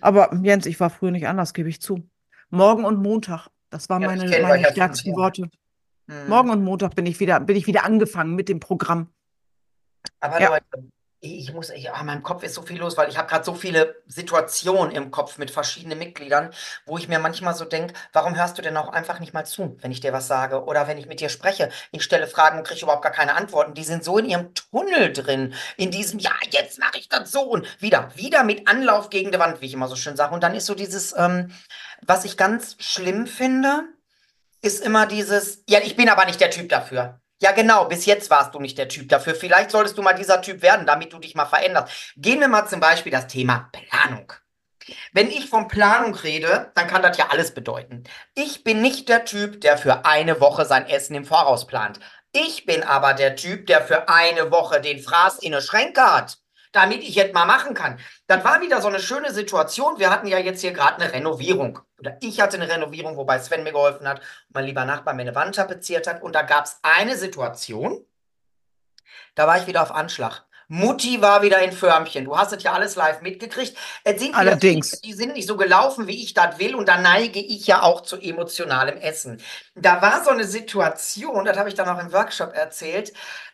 Aber 0.00 0.32
Jens, 0.42 0.66
ich 0.66 0.78
war 0.80 0.90
früher 0.90 1.10
nicht 1.10 1.26
anders, 1.26 1.52
gebe 1.52 1.68
ich 1.68 1.80
zu. 1.80 2.08
Morgen 2.50 2.84
und 2.84 3.02
Montag, 3.02 3.48
das 3.70 3.88
waren 3.88 4.02
Ja, 4.02 4.08
meine, 4.08 4.28
meine 4.40 4.70
stärksten. 4.70 5.14
Worte. 5.16 5.50
Hm. 6.08 6.28
Morgen 6.28 6.50
und 6.50 6.62
Montag 6.62 6.94
bin 6.94 7.04
ich 7.04 7.18
wieder, 7.18 7.40
bin 7.40 7.56
ich 7.56 7.66
wieder 7.66 7.84
angefangen 7.84 8.36
mit 8.36 8.48
dem 8.48 8.60
Programm. 8.60 9.08
Aber. 10.20 10.40
Leute, 10.40 10.88
ich 11.34 11.52
muss, 11.52 11.70
ich, 11.70 11.90
ah, 11.90 12.00
in 12.00 12.06
meinem 12.06 12.22
Kopf 12.22 12.42
ist 12.42 12.54
so 12.54 12.62
viel 12.62 12.78
los, 12.78 12.96
weil 12.96 13.08
ich 13.08 13.18
habe 13.18 13.28
gerade 13.28 13.44
so 13.44 13.54
viele 13.54 13.96
Situationen 14.06 14.94
im 14.94 15.10
Kopf 15.10 15.38
mit 15.38 15.50
verschiedenen 15.50 15.98
Mitgliedern, 15.98 16.50
wo 16.84 16.96
ich 16.98 17.08
mir 17.08 17.18
manchmal 17.18 17.54
so 17.54 17.64
denke, 17.64 17.94
warum 18.12 18.36
hörst 18.36 18.56
du 18.58 18.62
denn 18.62 18.76
auch 18.76 18.88
einfach 18.88 19.18
nicht 19.18 19.34
mal 19.34 19.44
zu, 19.44 19.76
wenn 19.80 19.90
ich 19.90 20.00
dir 20.00 20.12
was 20.12 20.28
sage 20.28 20.64
oder 20.64 20.88
wenn 20.88 20.98
ich 20.98 21.06
mit 21.06 21.20
dir 21.20 21.28
spreche? 21.28 21.70
Ich 21.90 22.04
stelle 22.04 22.26
Fragen 22.26 22.58
und 22.58 22.66
kriege 22.66 22.82
überhaupt 22.82 23.02
gar 23.02 23.12
keine 23.12 23.34
Antworten. 23.34 23.74
Die 23.74 23.84
sind 23.84 24.04
so 24.04 24.18
in 24.18 24.26
ihrem 24.26 24.54
Tunnel 24.54 25.12
drin, 25.12 25.54
in 25.76 25.90
diesem, 25.90 26.18
ja, 26.18 26.32
jetzt 26.50 26.78
mache 26.78 26.98
ich 26.98 27.08
das 27.08 27.30
so 27.32 27.42
und 27.42 27.66
wieder, 27.80 28.10
wieder 28.14 28.44
mit 28.44 28.68
Anlauf 28.68 29.10
gegen 29.10 29.32
die 29.32 29.38
Wand, 29.38 29.60
wie 29.60 29.66
ich 29.66 29.74
immer 29.74 29.88
so 29.88 29.96
schön 29.96 30.16
sage. 30.16 30.34
Und 30.34 30.42
dann 30.42 30.54
ist 30.54 30.66
so 30.66 30.74
dieses, 30.74 31.14
ähm, 31.16 31.52
was 32.02 32.24
ich 32.24 32.36
ganz 32.36 32.76
schlimm 32.78 33.26
finde, 33.26 33.84
ist 34.62 34.84
immer 34.84 35.06
dieses, 35.06 35.62
ja, 35.68 35.80
ich 35.80 35.96
bin 35.96 36.08
aber 36.08 36.24
nicht 36.24 36.40
der 36.40 36.50
Typ 36.50 36.68
dafür. 36.68 37.20
Ja, 37.40 37.52
genau, 37.52 37.84
bis 37.84 38.06
jetzt 38.06 38.30
warst 38.30 38.54
du 38.54 38.60
nicht 38.60 38.78
der 38.78 38.88
Typ 38.88 39.10
dafür. 39.10 39.34
Vielleicht 39.34 39.70
solltest 39.70 39.98
du 39.98 40.02
mal 40.02 40.14
dieser 40.14 40.40
Typ 40.40 40.62
werden, 40.62 40.86
damit 40.86 41.12
du 41.12 41.18
dich 41.18 41.34
mal 41.34 41.44
veränderst. 41.44 42.14
Gehen 42.16 42.40
wir 42.40 42.48
mal 42.48 42.66
zum 42.66 42.80
Beispiel 42.80 43.12
das 43.12 43.26
Thema 43.26 43.70
Planung. 43.72 44.32
Wenn 45.12 45.28
ich 45.30 45.48
von 45.48 45.68
Planung 45.68 46.14
rede, 46.14 46.72
dann 46.74 46.86
kann 46.86 47.02
das 47.02 47.18
ja 47.18 47.28
alles 47.28 47.52
bedeuten. 47.52 48.04
Ich 48.34 48.64
bin 48.64 48.80
nicht 48.80 49.08
der 49.08 49.24
Typ, 49.24 49.60
der 49.60 49.76
für 49.76 50.04
eine 50.04 50.40
Woche 50.40 50.64
sein 50.64 50.86
Essen 50.86 51.14
im 51.16 51.24
Voraus 51.24 51.66
plant. 51.66 52.00
Ich 52.32 52.66
bin 52.66 52.82
aber 52.82 53.12
der 53.14 53.36
Typ, 53.36 53.66
der 53.66 53.82
für 53.82 54.08
eine 54.08 54.50
Woche 54.50 54.80
den 54.80 55.00
Fraß 55.00 55.38
in 55.40 55.52
der 55.52 55.60
Schränke 55.60 56.02
hat, 56.02 56.38
damit 56.76 57.02
ich 57.02 57.14
jetzt 57.14 57.34
mal 57.34 57.46
machen 57.46 57.74
kann. 57.74 57.98
Das 58.26 58.44
war 58.44 58.60
wieder 58.60 58.82
so 58.82 58.88
eine 58.88 59.00
schöne 59.00 59.32
Situation. 59.32 59.98
Wir 59.98 60.10
hatten 60.10 60.26
ja 60.26 60.38
jetzt 60.38 60.60
hier 60.60 60.72
gerade 60.72 61.02
eine 61.02 61.12
Renovierung. 61.12 61.78
Oder 61.98 62.18
ich 62.20 62.40
hatte 62.40 62.58
eine 62.58 62.68
Renovierung, 62.68 63.16
wobei 63.16 63.38
Sven 63.38 63.62
mir 63.62 63.72
geholfen 63.72 64.06
hat 64.06 64.18
und 64.18 64.54
mein 64.54 64.66
lieber 64.66 64.84
Nachbar 64.84 65.14
mir 65.14 65.22
eine 65.22 65.34
Wand 65.34 65.54
tapeziert 65.54 66.06
hat. 66.06 66.22
Und 66.22 66.34
da 66.34 66.42
gab 66.42 66.66
es 66.66 66.78
eine 66.82 67.16
Situation, 67.16 68.04
da 69.34 69.46
war 69.46 69.58
ich 69.58 69.66
wieder 69.66 69.82
auf 69.82 69.90
Anschlag. 69.90 70.44
Mutti 70.68 71.22
war 71.22 71.42
wieder 71.42 71.60
in 71.60 71.72
Förmchen. 71.72 72.24
Du 72.24 72.36
hast 72.36 72.52
es 72.52 72.62
ja 72.62 72.72
alles 72.72 72.96
live 72.96 73.22
mitgekriegt. 73.22 73.76
Es 74.02 74.20
sind 74.20 74.30
wieder 74.30 74.38
Allerdings. 74.38 74.90
Dinge, 74.90 75.02
die 75.04 75.12
sind 75.12 75.32
nicht 75.34 75.46
so 75.46 75.56
gelaufen, 75.56 76.08
wie 76.08 76.22
ich 76.22 76.34
das 76.34 76.58
will. 76.58 76.74
Und 76.74 76.88
da 76.88 76.98
neige 76.98 77.38
ich 77.38 77.66
ja 77.66 77.82
auch 77.82 78.00
zu 78.00 78.18
emotionalem 78.18 78.98
Essen. 78.98 79.40
Da 79.76 80.02
war 80.02 80.24
so 80.24 80.30
eine 80.30 80.44
Situation, 80.44 81.44
das 81.44 81.56
habe 81.56 81.68
ich 81.68 81.76
dann 81.76 81.88
auch 81.88 82.00
im 82.00 82.12
Workshop 82.12 82.52
erzählt. 82.52 83.12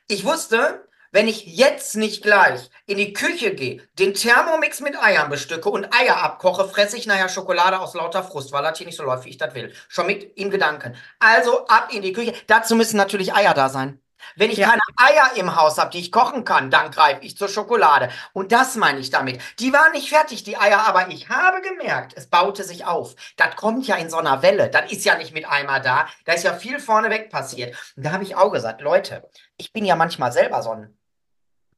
Ich 0.09 0.25
wusste, 0.25 0.89
wenn 1.13 1.29
ich 1.29 1.47
jetzt 1.47 1.95
nicht 1.97 2.23
gleich 2.23 2.71
in 2.87 2.99
die 2.99 3.13
Küche 3.13 3.55
gehe, 3.55 3.87
den 3.99 4.15
Thermomix 4.15 4.81
mit 4.81 4.97
Eiern 5.01 5.31
bestücke 5.31 5.69
und 5.71 5.95
Eier 5.95 6.23
abkoche, 6.23 6.69
fresse 6.69 6.97
ich 6.97 7.07
nachher 7.07 7.29
Schokolade 7.29 7.79
aus 7.79 7.95
lauter 7.95 8.25
Frust, 8.25 8.51
weil 8.53 8.63
das 8.63 8.79
hier 8.79 8.87
nicht 8.87 8.97
so 8.97 9.05
läuft, 9.05 9.25
wie 9.27 9.31
ich 9.31 9.39
das 9.39 9.55
will. 9.55 9.73
Schon 9.89 10.07
mit 10.07 10.37
im 10.37 10.51
Gedanken. 10.51 10.97
Also 11.21 11.67
ab 11.67 11.91
in 11.93 12.03
die 12.03 12.13
Küche. 12.13 12.35
Dazu 12.47 12.75
müssen 12.75 12.97
natürlich 12.97 13.35
Eier 13.35 13.55
da 13.55 13.69
sein. 13.69 14.01
Wenn 14.37 14.51
ich 14.51 14.59
Ja. 14.59 14.69
keine 14.71 14.81
Eier 14.97 15.33
im 15.37 15.57
Haus 15.57 15.79
habe, 15.79 15.91
die 15.91 15.99
ich 15.99 16.13
kochen 16.13 16.45
kann, 16.45 16.71
dann 16.71 16.91
greife 16.91 17.23
ich 17.25 17.37
zur 17.37 17.49
Schokolade. 17.49 18.09
Und 18.33 18.53
das 18.53 18.77
meine 18.77 19.01
ich 19.01 19.11
damit. 19.11 19.41
Die 19.59 19.73
waren 19.73 19.93
nicht 19.93 20.09
fertig, 20.09 20.45
die 20.45 20.57
Eier, 20.57 20.87
aber 20.87 21.09
ich 21.09 21.29
habe 21.29 21.61
gemerkt, 21.61 22.13
es 22.17 22.29
baute 22.29 22.63
sich 22.65 22.85
auf. 22.85 23.15
Das 23.37 23.57
kommt 23.57 23.87
ja 23.87 23.97
in 23.97 24.11
so 24.11 24.19
einer 24.19 24.43
Welle. 24.43 24.71
Das 24.71 24.91
ist 24.93 25.05
ja 25.05 25.17
nicht 25.17 25.35
mit 25.35 25.47
einmal 25.49 25.81
da. 25.83 26.07
Da 26.25 26.33
ist 26.35 26.45
ja 26.45 26.55
viel 26.55 26.79
vorneweg 26.79 27.31
passiert. 27.31 27.77
Und 27.97 28.05
da 28.07 28.13
habe 28.13 28.23
ich 28.25 28.37
auch 28.37 28.53
gesagt, 28.53 28.81
Leute, 28.81 29.29
ich 29.57 29.73
bin 29.73 29.85
ja 29.85 29.97
manchmal 29.97 30.33
selber 30.33 30.63
so 30.63 30.71
ein 30.71 30.97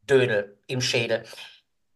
Dödel 0.07 0.59
im 0.67 0.81
Schädel. 0.81 1.25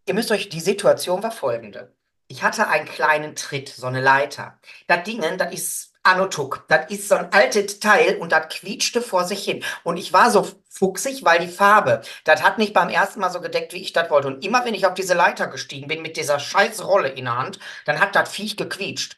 Ihr 0.06 0.14
müsst 0.14 0.30
euch, 0.30 0.48
die 0.48 0.60
Situation 0.60 1.22
war 1.22 1.30
folgende. 1.30 1.94
Ich 2.28 2.42
hatte 2.42 2.68
einen 2.68 2.86
kleinen 2.86 3.36
Tritt, 3.36 3.68
so 3.68 3.86
eine 3.86 4.00
Leiter. 4.00 4.58
Das 4.86 5.02
Ding, 5.04 5.22
das 5.38 5.52
ist 5.52 5.94
Anotuk. 6.02 6.64
Das 6.68 6.90
ist 6.90 7.08
so 7.08 7.16
ein 7.16 7.32
altes 7.32 7.80
Teil 7.80 8.16
und 8.16 8.32
das 8.32 8.48
quietschte 8.48 9.02
vor 9.02 9.24
sich 9.24 9.44
hin. 9.44 9.62
Und 9.84 9.96
ich 9.96 10.12
war 10.12 10.30
so 10.30 10.48
fuchsig, 10.68 11.24
weil 11.24 11.40
die 11.40 11.52
Farbe, 11.52 12.02
das 12.24 12.42
hat 12.42 12.58
nicht 12.58 12.72
beim 12.72 12.88
ersten 12.88 13.20
Mal 13.20 13.30
so 13.30 13.40
gedeckt, 13.40 13.72
wie 13.72 13.82
ich 13.82 13.92
das 13.92 14.10
wollte. 14.10 14.28
Und 14.28 14.44
immer 14.44 14.64
wenn 14.64 14.74
ich 14.74 14.86
auf 14.86 14.94
diese 14.94 15.14
Leiter 15.14 15.46
gestiegen 15.46 15.88
bin 15.88 16.02
mit 16.02 16.16
dieser 16.16 16.38
scheiß 16.38 16.84
Rolle 16.84 17.08
in 17.08 17.26
der 17.26 17.36
Hand, 17.36 17.58
dann 17.84 18.00
hat 18.00 18.14
das 18.14 18.30
Viech 18.30 18.56
gequietscht. 18.56 19.16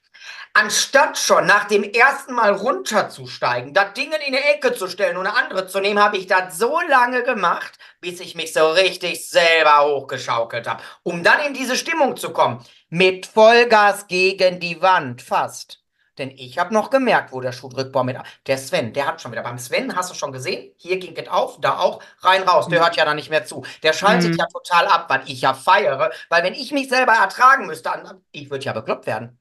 Anstatt 0.52 1.16
schon 1.16 1.46
nach 1.46 1.66
dem 1.68 1.84
ersten 1.84 2.34
Mal 2.34 2.52
runterzusteigen, 2.52 3.72
das 3.72 3.92
Ding 3.94 4.10
in 4.12 4.32
die 4.32 4.38
Ecke 4.38 4.74
zu 4.74 4.88
stellen 4.88 5.16
und 5.16 5.26
eine 5.26 5.36
andere 5.36 5.68
zu 5.68 5.78
nehmen, 5.80 6.02
habe 6.02 6.16
ich 6.16 6.26
das 6.26 6.58
so 6.58 6.80
lange 6.88 7.22
gemacht, 7.22 7.78
bis 8.00 8.18
ich 8.20 8.34
mich 8.34 8.52
so 8.52 8.68
richtig 8.72 9.28
selber 9.28 9.84
hochgeschaukelt 9.84 10.66
habe, 10.68 10.82
um 11.04 11.22
dann 11.22 11.40
in 11.46 11.54
diese 11.54 11.76
Stimmung 11.76 12.16
zu 12.16 12.32
kommen. 12.32 12.64
Mit 12.88 13.26
Vollgas 13.26 14.08
gegen 14.08 14.58
die 14.58 14.82
Wand, 14.82 15.22
fast. 15.22 15.78
Denn 16.18 16.30
ich 16.32 16.58
habe 16.58 16.74
noch 16.74 16.90
gemerkt, 16.90 17.32
wo 17.32 17.40
der 17.40 17.52
Schuh 17.52 17.68
drückt. 17.68 17.92
Boah, 17.92 18.02
mit, 18.04 18.18
der 18.46 18.58
Sven, 18.58 18.92
der 18.92 19.06
hat 19.06 19.22
schon 19.22 19.30
wieder. 19.32 19.42
Beim 19.44 19.58
Sven 19.58 19.94
hast 19.96 20.10
du 20.10 20.14
schon 20.14 20.32
gesehen, 20.32 20.74
hier 20.76 20.98
ging 20.98 21.16
es 21.16 21.28
auf, 21.28 21.60
da 21.60 21.78
auch, 21.78 22.02
rein, 22.20 22.42
raus. 22.42 22.68
Der 22.68 22.80
hört 22.80 22.96
ja 22.96 23.04
dann 23.04 23.16
nicht 23.16 23.30
mehr 23.30 23.46
zu. 23.46 23.64
Der 23.84 23.92
schaltet 23.92 24.32
Mhm. 24.32 24.36
ja 24.36 24.46
total 24.52 24.86
ab, 24.88 25.06
weil 25.08 25.22
ich 25.26 25.40
ja 25.42 25.54
feiere. 25.54 26.10
Weil 26.28 26.42
wenn 26.42 26.54
ich 26.54 26.72
mich 26.72 26.88
selber 26.88 27.12
ertragen 27.12 27.66
müsste, 27.66 27.90
dann, 27.90 28.22
ich 28.32 28.50
würde 28.50 28.64
ja 28.64 28.72
bekloppt 28.74 29.06
werden. 29.06 29.39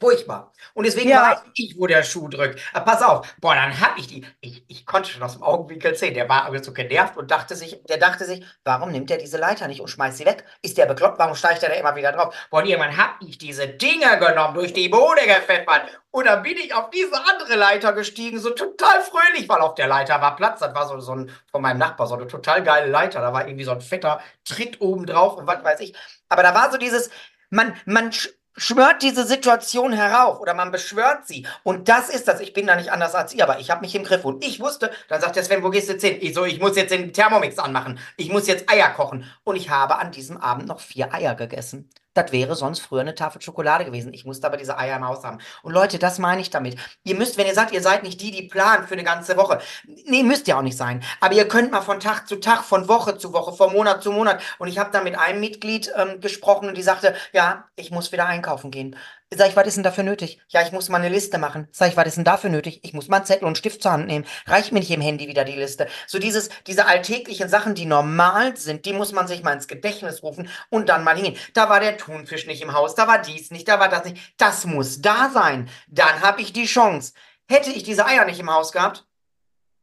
Furchtbar. 0.00 0.52
Und 0.74 0.84
deswegen 0.86 1.10
Ja. 1.10 1.30
weiß 1.32 1.42
ich, 1.54 1.74
wo 1.78 1.86
der 1.86 2.02
Schuh 2.02 2.28
drückt. 2.28 2.60
Aber 2.74 2.84
pass 2.84 3.02
auf, 3.02 3.34
boah, 3.40 3.54
dann 3.54 3.80
hab 3.80 3.96
ich 3.98 4.06
die. 4.06 4.26
Ich, 4.40 4.64
ich 4.68 4.84
konnte 4.86 5.10
schon 5.10 5.22
aus 5.22 5.34
dem 5.34 5.42
Augenwinkel 5.42 5.94
sehen. 5.94 6.14
Der 6.14 6.28
war 6.28 6.44
aber 6.44 6.62
so 6.62 6.72
genervt 6.72 7.16
und 7.16 7.30
dachte 7.30 7.56
sich, 7.56 7.80
der 7.88 7.98
dachte 7.98 8.24
sich, 8.24 8.44
warum 8.64 8.90
nimmt 8.92 9.10
er 9.10 9.18
diese 9.18 9.38
Leiter 9.38 9.68
nicht 9.68 9.80
und 9.80 9.88
schmeißt 9.88 10.18
sie 10.18 10.26
weg? 10.26 10.44
Ist 10.62 10.76
der 10.76 10.86
bekloppt? 10.86 11.18
Warum 11.18 11.34
steigt 11.34 11.62
er 11.62 11.70
da 11.70 11.74
immer 11.76 11.96
wieder 11.96 12.12
drauf? 12.12 12.34
Boah, 12.50 12.60
und 12.60 12.66
irgendwann 12.66 12.96
hab 12.96 13.16
ich 13.22 13.38
diese 13.38 13.68
Dinger 13.68 14.16
genommen, 14.18 14.54
durch 14.54 14.72
die 14.72 14.88
Bude 14.88 15.22
gepfeffert. 15.24 15.82
Und 16.10 16.26
dann 16.26 16.42
bin 16.42 16.56
ich 16.56 16.74
auf 16.74 16.90
diese 16.90 17.12
andere 17.14 17.56
Leiter 17.56 17.92
gestiegen, 17.92 18.38
so 18.38 18.50
total 18.50 19.02
fröhlich, 19.02 19.48
weil 19.48 19.60
auf 19.60 19.74
der 19.74 19.86
Leiter 19.86 20.20
war 20.20 20.36
Platz. 20.36 20.60
Das 20.60 20.74
war 20.74 20.88
so, 20.88 20.98
so 21.00 21.12
ein, 21.14 21.30
von 21.50 21.62
meinem 21.62 21.78
Nachbar, 21.78 22.06
so 22.06 22.14
eine 22.14 22.26
total 22.26 22.62
geile 22.62 22.90
Leiter. 22.90 23.20
Da 23.20 23.32
war 23.32 23.46
irgendwie 23.46 23.64
so 23.64 23.72
ein 23.72 23.80
fetter 23.80 24.20
Tritt 24.44 24.80
oben 24.80 25.06
drauf 25.06 25.36
und 25.36 25.46
was 25.46 25.62
weiß 25.62 25.80
ich. 25.80 25.94
Aber 26.28 26.42
da 26.42 26.54
war 26.54 26.70
so 26.72 26.78
dieses, 26.78 27.10
man, 27.50 27.74
man 27.84 28.10
schwört 28.56 29.02
diese 29.02 29.26
Situation 29.26 29.92
herauf 29.92 30.40
oder 30.40 30.54
man 30.54 30.70
beschwört 30.70 31.26
sie. 31.26 31.46
Und 31.62 31.88
das 31.88 32.08
ist 32.08 32.28
das. 32.28 32.40
Ich 32.40 32.52
bin 32.52 32.66
da 32.66 32.76
nicht 32.76 32.90
anders 32.90 33.14
als 33.14 33.34
ihr, 33.34 33.44
aber 33.44 33.58
ich 33.60 33.70
habe 33.70 33.82
mich 33.82 33.94
im 33.94 34.04
Griff. 34.04 34.24
Und 34.24 34.44
ich 34.44 34.60
wusste, 34.60 34.90
dann 35.08 35.20
sagt 35.20 35.36
der 35.36 35.44
Sven, 35.44 35.62
wo 35.62 35.70
gehst 35.70 35.88
du 35.88 35.92
jetzt 35.92 36.04
hin? 36.04 36.18
Ich 36.20 36.34
so, 36.34 36.44
ich 36.44 36.60
muss 36.60 36.76
jetzt 36.76 36.90
den 36.90 37.12
Thermomix 37.12 37.58
anmachen. 37.58 37.98
Ich 38.16 38.30
muss 38.30 38.46
jetzt 38.46 38.70
Eier 38.70 38.90
kochen. 38.90 39.24
Und 39.44 39.56
ich 39.56 39.70
habe 39.70 39.96
an 39.98 40.12
diesem 40.12 40.36
Abend 40.38 40.68
noch 40.68 40.80
vier 40.80 41.12
Eier 41.12 41.34
gegessen. 41.34 41.88
Das 42.16 42.32
wäre 42.32 42.56
sonst 42.56 42.80
früher 42.80 43.02
eine 43.02 43.14
Tafel 43.14 43.42
Schokolade 43.42 43.84
gewesen. 43.84 44.14
Ich 44.14 44.24
musste 44.24 44.46
aber 44.46 44.56
diese 44.56 44.78
Eier 44.78 44.96
im 44.96 45.06
Haus 45.06 45.22
haben. 45.22 45.38
Und 45.62 45.74
Leute, 45.74 45.98
das 45.98 46.18
meine 46.18 46.40
ich 46.40 46.48
damit. 46.48 46.76
Ihr 47.04 47.14
müsst, 47.14 47.36
wenn 47.36 47.46
ihr 47.46 47.52
sagt, 47.52 47.72
ihr 47.72 47.82
seid 47.82 48.02
nicht 48.04 48.22
die, 48.22 48.30
die 48.30 48.44
planen 48.44 48.86
für 48.86 48.94
eine 48.94 49.04
ganze 49.04 49.36
Woche. 49.36 49.60
Nee, 50.06 50.22
müsst 50.22 50.48
ihr 50.48 50.56
auch 50.56 50.62
nicht 50.62 50.78
sein. 50.78 51.02
Aber 51.20 51.34
ihr 51.34 51.46
könnt 51.46 51.72
mal 51.72 51.82
von 51.82 52.00
Tag 52.00 52.26
zu 52.26 52.36
Tag, 52.36 52.64
von 52.64 52.88
Woche 52.88 53.18
zu 53.18 53.34
Woche, 53.34 53.52
von 53.52 53.70
Monat 53.70 54.02
zu 54.02 54.10
Monat. 54.12 54.40
Und 54.58 54.68
ich 54.68 54.78
habe 54.78 54.90
da 54.92 55.02
mit 55.02 55.18
einem 55.18 55.40
Mitglied 55.40 55.92
ähm, 55.94 56.22
gesprochen 56.22 56.68
und 56.68 56.78
die 56.78 56.82
sagte, 56.82 57.14
ja, 57.34 57.64
ich 57.76 57.90
muss 57.90 58.12
wieder 58.12 58.24
einkaufen 58.24 58.70
gehen. 58.70 58.96
Sag 59.34 59.48
ich, 59.48 59.56
was 59.56 59.66
ist 59.66 59.76
denn 59.76 59.82
dafür 59.82 60.04
nötig? 60.04 60.40
Ja, 60.48 60.62
ich 60.62 60.70
muss 60.70 60.88
mal 60.88 60.98
eine 60.98 61.08
Liste 61.08 61.38
machen. 61.38 61.66
Sag 61.72 61.88
ich, 61.88 61.96
was 61.96 62.06
ist 62.06 62.16
denn 62.16 62.24
dafür 62.24 62.48
nötig? 62.48 62.80
Ich 62.84 62.92
muss 62.92 63.08
mal 63.08 63.16
einen 63.16 63.26
Zettel 63.26 63.42
und 63.42 63.48
einen 63.48 63.56
Stift 63.56 63.82
zur 63.82 63.90
Hand 63.90 64.06
nehmen. 64.06 64.24
Reicht 64.46 64.70
mir 64.70 64.78
nicht 64.78 64.90
im 64.92 65.00
Handy 65.00 65.26
wieder 65.26 65.44
die 65.44 65.56
Liste. 65.56 65.88
So 66.06 66.20
dieses, 66.20 66.48
diese 66.68 66.86
alltäglichen 66.86 67.48
Sachen, 67.48 67.74
die 67.74 67.86
normal 67.86 68.56
sind, 68.56 68.84
die 68.84 68.92
muss 68.92 69.12
man 69.12 69.26
sich 69.26 69.42
mal 69.42 69.52
ins 69.52 69.66
Gedächtnis 69.66 70.22
rufen 70.22 70.48
und 70.70 70.88
dann 70.88 71.02
mal 71.02 71.16
hingehen. 71.16 71.36
Da 71.54 71.68
war 71.68 71.80
der 71.80 71.96
Thunfisch 71.96 72.46
nicht 72.46 72.62
im 72.62 72.72
Haus, 72.72 72.94
da 72.94 73.08
war 73.08 73.20
dies 73.20 73.50
nicht, 73.50 73.66
da 73.66 73.80
war 73.80 73.88
das 73.88 74.04
nicht. 74.04 74.34
Das 74.38 74.64
muss 74.64 75.02
da 75.02 75.30
sein. 75.34 75.68
Dann 75.88 76.20
habe 76.20 76.40
ich 76.40 76.52
die 76.52 76.66
Chance. 76.66 77.12
Hätte 77.48 77.70
ich 77.70 77.82
diese 77.82 78.06
Eier 78.06 78.26
nicht 78.26 78.38
im 78.38 78.52
Haus 78.52 78.70
gehabt, 78.70 79.06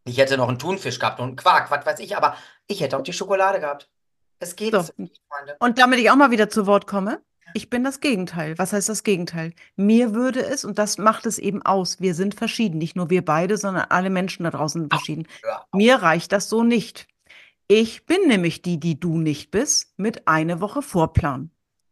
ich 0.06 0.18
hätte 0.18 0.38
noch 0.38 0.50
einen 0.50 0.60
Thunfisch 0.60 1.00
gehabt 1.00 1.20
und 1.20 1.28
einen 1.28 1.36
Quark, 1.36 1.72
was 1.72 1.86
weiß 1.86 2.00
ich, 2.00 2.18
aber 2.18 2.36
ich 2.68 2.82
hätte 2.82 2.98
auch 2.98 3.04
die 3.04 3.14
Schokolade 3.14 3.60
gehabt. 3.60 3.90
Es 4.40 4.56
geht 4.56 4.74
So. 4.74 4.82
Freunde. 4.84 5.56
Und 5.60 5.80
damit 5.80 6.00
ich 6.00 6.12
auch 6.12 6.16
mal 6.16 6.32
wieder 6.32 6.50
zu 6.50 6.68
Wort 6.68 6.88
komme, 6.88 7.22
ich 7.54 7.70
bin 7.70 7.84
das 7.84 8.00
Gegenteil. 8.00 8.58
Was 8.58 8.74
heißt 8.74 8.90
das 8.90 9.04
Gegenteil? 9.04 9.54
Mir 9.76 10.14
würde 10.14 10.46
es, 10.46 10.66
und 10.66 10.78
das 10.78 10.98
macht 10.98 11.26
es 11.26 11.38
eben 11.38 11.62
aus, 11.62 12.00
wir 12.00 12.16
sind 12.16 12.36
verschieden, 12.36 12.78
nicht 12.78 12.96
nur 12.96 13.10
wir 13.10 13.24
beide, 13.24 13.58
sondern 13.58 13.86
alle 13.90 14.10
Menschen 14.10 14.44
da 14.44 14.52
draußen 14.52 14.82
sind 14.82 14.94
verschieden. 14.94 15.28
Mir 15.74 15.96
reicht 15.98 16.32
das 16.32 16.50
so 16.50 16.64
nicht. 16.64 17.08
Ich 17.68 18.06
bin 18.06 18.28
nämlich 18.28 18.62
die, 18.62 18.80
die 18.80 19.00
du 19.00 19.18
nicht 19.18 19.52
bist, 19.52 19.94
mit 19.98 20.28
eine 20.28 20.60
Woche 20.62 20.82
Vorplan. 20.82 21.50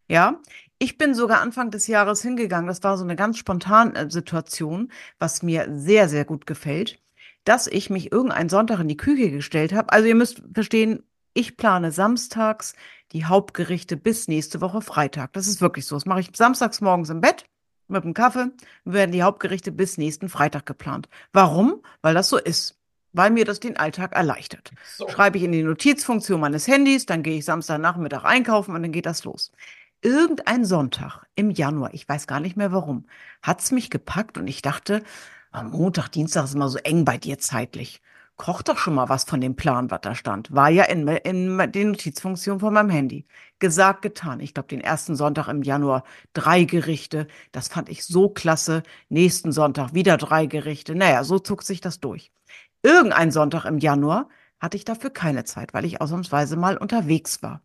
Ja, 0.08 0.41
ich 0.77 0.98
bin 0.98 1.13
sogar 1.13 1.41
Anfang 1.41 1.72
des 1.72 1.88
Jahres 1.88 2.22
hingegangen. 2.22 2.68
Das 2.68 2.84
war 2.84 2.98
so 2.98 3.03
eine 3.03 3.15
ganz 3.15 3.38
spontane 3.38 4.12
Situation, 4.12 4.91
was 5.20 5.44
mir 5.44 5.68
sehr, 5.72 6.10
sehr 6.10 6.25
gut 6.25 6.46
gefällt, 6.46 7.00
dass 7.46 7.68
ich 7.68 7.89
mich 7.89 8.12
irgendeinen 8.12 8.50
Sonntag 8.50 8.80
in 8.80 8.88
die 8.88 8.98
Küche 8.98 9.32
gestellt 9.32 9.74
habe. 9.74 9.94
Also 9.94 10.08
ihr 10.08 10.15
müsst 10.15 10.41
verstehen, 10.53 11.03
ich 11.34 11.58
plane 11.58 11.92
samstags 11.92 12.74
die 13.12 13.26
Hauptgerichte 13.26 13.98
bis 13.98 14.28
nächste 14.28 14.62
Woche 14.62 14.82
Freitag. 14.82 15.34
Das 15.34 15.48
ist 15.48 15.62
wirklich 15.62 15.86
so. 15.86 15.96
Das 15.96 16.06
mache 16.06 16.22
ich 16.22 16.30
samstags 16.34 16.82
morgens 16.82 17.10
im 17.10 17.22
Bett 17.22 17.46
mit 17.88 18.04
dem 18.04 18.14
Kaffee, 18.14 18.52
werden 18.86 19.12
die 19.12 19.24
Hauptgerichte 19.24 19.72
bis 19.72 19.98
nächsten 19.98 20.30
Freitag 20.30 20.66
geplant. 20.66 21.10
Warum? 21.34 21.82
Weil 22.02 22.14
das 22.14 22.30
so 22.30 22.38
ist. 22.38 22.78
Weil 23.14 23.32
mir 23.32 23.44
das 23.44 23.60
den 23.60 23.76
Alltag 23.76 24.14
erleichtert. 24.14 24.72
So. 24.96 25.10
Schreibe 25.10 25.38
ich 25.38 25.44
in 25.44 25.52
die 25.52 25.64
Notizfunktion 25.64 26.40
meines 26.40 26.68
Handys, 26.68 27.06
dann 27.06 27.24
gehe 27.24 27.38
ich 27.38 27.46
Samstagnachmittag 27.46 28.24
einkaufen 28.24 28.74
und 28.74 28.82
dann 28.82 28.94
geht 28.94 29.06
das 29.06 29.26
los. 29.26 29.52
Irgendein 30.02 30.64
Sonntag 30.64 31.26
im 31.36 31.52
Januar, 31.52 31.94
ich 31.94 32.08
weiß 32.08 32.26
gar 32.26 32.40
nicht 32.40 32.56
mehr 32.56 32.72
warum, 32.72 33.06
hat's 33.44 33.72
mich 33.72 33.90
gepackt 33.90 34.38
und 34.38 34.48
ich 34.48 34.62
dachte, 34.62 35.04
am 35.52 35.72
Montag, 35.72 36.08
Dienstag 36.10 36.46
ist 36.46 36.56
immer 36.56 36.70
so 36.70 36.78
eng 36.80 37.04
bei 37.04 37.18
dir 37.18 37.38
zeitlich. 37.38 38.02
Koch 38.38 38.64
doch 38.64 38.78
schon 38.78 38.96
mal 38.96 39.10
was 39.10 39.24
von 39.24 39.40
dem 39.40 39.56
Plan, 39.56 39.92
was 39.92 40.02
da 40.02 40.16
stand. 40.16 40.52
War 40.52 40.70
ja 40.70 40.86
in, 40.86 41.08
in 41.08 41.58
der 41.58 41.86
Notizfunktion 41.86 42.60
von 42.60 42.74
meinem 42.74 42.90
Handy. 42.90 43.26
Gesagt, 43.60 44.02
getan. 44.02 44.40
Ich 44.40 44.54
glaube, 44.54 44.70
den 44.70 44.82
ersten 44.82 45.16
Sonntag 45.16 45.48
im 45.48 45.62
Januar 45.62 46.04
drei 46.34 46.64
Gerichte. 46.64 47.28
Das 47.52 47.68
fand 47.68 47.90
ich 47.90 48.04
so 48.04 48.30
klasse. 48.30 48.82
Nächsten 49.10 49.52
Sonntag 49.52 49.94
wieder 49.94 50.18
drei 50.18 50.48
Gerichte. 50.48 50.96
Naja, 50.96 51.24
so 51.24 51.38
zog 51.38 51.62
sich 51.62 51.82
das 51.82 52.00
durch. 52.00 52.32
Irgendein 52.82 53.32
Sonntag 53.32 53.66
im 53.66 53.78
Januar 53.78 54.28
hatte 54.60 54.78
ich 54.78 54.86
dafür 54.86 55.12
keine 55.12 55.44
Zeit, 55.44 55.74
weil 55.74 55.86
ich 55.86 56.02
ausnahmsweise 56.02 56.56
mal 56.56 56.78
unterwegs 56.78 57.44
war. 57.44 57.62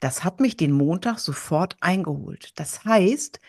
Das 0.00 0.24
hat 0.24 0.40
mich 0.40 0.56
den 0.56 0.72
Montag 0.72 1.18
sofort 1.18 1.76
eingeholt. 1.80 2.58
Das 2.58 2.84
heißt, 2.84 3.40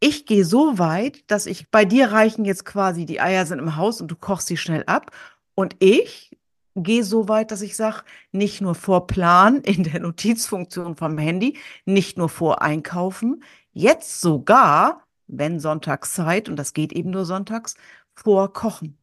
ich 0.00 0.26
gehe 0.26 0.44
so 0.44 0.80
weit, 0.80 1.30
dass 1.30 1.46
ich 1.46 1.70
bei 1.70 1.84
dir 1.84 2.10
reichen 2.10 2.44
jetzt 2.44 2.64
quasi 2.64 3.06
die 3.06 3.20
Eier 3.20 3.46
sind 3.46 3.60
im 3.60 3.76
Haus 3.76 4.00
und 4.00 4.08
du 4.08 4.16
kochst 4.16 4.48
sie 4.48 4.56
schnell 4.56 4.82
ab. 4.86 5.12
Und 5.54 5.76
ich 5.80 6.36
gehe 6.74 7.04
so 7.04 7.28
weit, 7.28 7.50
dass 7.50 7.62
ich 7.62 7.76
sage, 7.76 8.02
nicht 8.32 8.60
nur 8.60 8.74
vor 8.74 9.06
Plan 9.06 9.60
in 9.60 9.84
der 9.84 10.00
Notizfunktion 10.00 10.96
vom 10.96 11.18
Handy, 11.18 11.58
nicht 11.84 12.16
nur 12.16 12.28
vor 12.28 12.62
Einkaufen, 12.62 13.42
jetzt 13.72 14.20
sogar, 14.20 15.06
wenn 15.26 15.60
Sonntagszeit, 15.60 16.48
und 16.48 16.56
das 16.56 16.72
geht 16.72 16.92
eben 16.92 17.10
nur 17.10 17.24
sonntags, 17.24 17.74
vor 18.14 18.52
Kochen. 18.52 18.98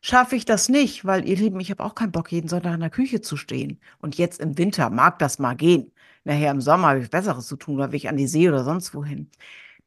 Schaffe 0.00 0.36
ich 0.36 0.44
das 0.44 0.68
nicht, 0.68 1.04
weil 1.04 1.28
ihr 1.28 1.36
Lieben, 1.36 1.58
ich 1.60 1.70
habe 1.70 1.84
auch 1.84 1.94
keinen 1.94 2.12
Bock, 2.12 2.30
jeden 2.30 2.48
Sonntag 2.48 2.74
in 2.74 2.80
der 2.80 2.90
Küche 2.90 3.20
zu 3.20 3.36
stehen. 3.36 3.80
Und 3.98 4.16
jetzt 4.16 4.40
im 4.40 4.56
Winter 4.56 4.90
mag 4.90 5.18
das 5.18 5.38
mal 5.38 5.54
gehen. 5.54 5.92
Nachher 6.24 6.52
im 6.52 6.60
Sommer 6.60 6.88
habe 6.88 7.00
ich 7.00 7.10
Besseres 7.10 7.46
zu 7.46 7.56
tun, 7.56 7.76
oder 7.76 7.90
will 7.90 7.96
ich 7.96 8.08
an 8.08 8.16
die 8.16 8.28
See 8.28 8.48
oder 8.48 8.64
sonst 8.64 8.94
wohin. 8.94 9.30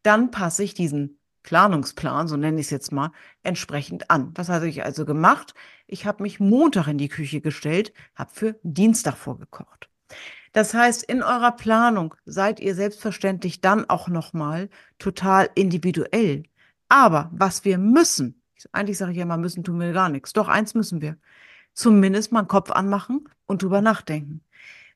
Dann 0.04 0.32
passe 0.32 0.64
ich 0.64 0.74
diesen 0.74 1.18
Planungsplan, 1.44 2.28
so 2.28 2.38
nenne 2.38 2.60
ich 2.60 2.68
es 2.68 2.72
jetzt 2.72 2.92
mal, 2.92 3.12
entsprechend 3.44 4.10
an. 4.10 4.32
Was 4.36 4.50
habe 4.50 4.68
ich 4.68 4.84
also 4.84 5.06
gemacht? 5.06 5.54
Ich 5.88 6.06
habe 6.06 6.24
mich 6.24 6.40
Montag 6.40 6.88
in 6.88 6.98
die 6.98 7.10
Küche 7.10 7.42
gestellt, 7.42 7.94
habe 8.16 8.32
für 8.34 8.60
Dienstag 8.64 9.16
vorgekocht. 9.18 9.90
Das 10.54 10.74
heißt, 10.74 11.04
in 11.04 11.24
eurer 11.24 11.54
Planung 11.54 12.14
seid 12.26 12.60
ihr 12.60 12.76
selbstverständlich 12.76 13.62
dann 13.62 13.90
auch 13.90 14.08
nochmal 14.08 14.70
total 15.00 15.50
individuell. 15.56 16.44
Aber 16.90 17.30
was 17.34 17.64
wir 17.64 17.78
müssen, 17.78 18.42
eigentlich 18.72 18.98
sage 18.98 19.14
ich 19.14 19.18
ja 19.18 19.26
mal, 19.26 19.38
müssen 19.38 19.64
tun 19.64 19.80
wir 19.80 19.94
gar 19.94 20.10
nichts. 20.10 20.34
Doch 20.34 20.50
eins 20.50 20.74
müssen 20.74 21.02
wir. 21.02 21.18
Zumindest 21.74 22.32
mal 22.32 22.40
einen 22.40 22.48
Kopf 22.50 22.70
anmachen 22.70 23.30
und 23.46 23.64
drüber 23.64 23.82
nachdenken. 23.82 24.42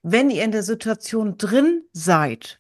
Wenn 0.03 0.29
ihr 0.29 0.43
in 0.43 0.51
der 0.51 0.63
Situation 0.63 1.37
drin 1.37 1.83
seid, 1.93 2.59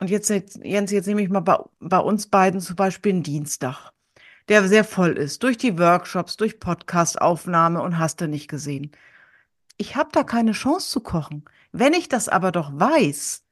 und 0.00 0.10
jetzt, 0.10 0.30
Jens, 0.30 0.90
jetzt 0.90 1.06
nehme 1.06 1.22
ich 1.22 1.28
mal 1.28 1.40
bei, 1.40 1.58
bei 1.80 1.98
uns 1.98 2.28
beiden 2.28 2.60
zum 2.60 2.76
Beispiel 2.76 3.12
einen 3.12 3.22
Dienstag. 3.22 3.92
der 4.48 4.66
sehr 4.66 4.84
voll 4.84 5.16
ist, 5.18 5.42
durch 5.42 5.58
die 5.58 5.78
Workshops, 5.78 6.36
durch 6.36 6.58
Podcastaufnahme 6.60 7.82
und 7.82 7.98
hast 7.98 8.20
du 8.20 8.28
nicht 8.28 8.48
gesehen. 8.48 8.92
Ich 9.76 9.96
habe 9.96 10.10
da 10.12 10.24
keine 10.24 10.52
Chance 10.52 10.88
zu 10.88 11.00
kochen. 11.00 11.44
Wenn 11.72 11.92
ich 11.92 12.08
das 12.08 12.28
aber 12.28 12.50
doch 12.52 12.70
weiß, 12.72 13.44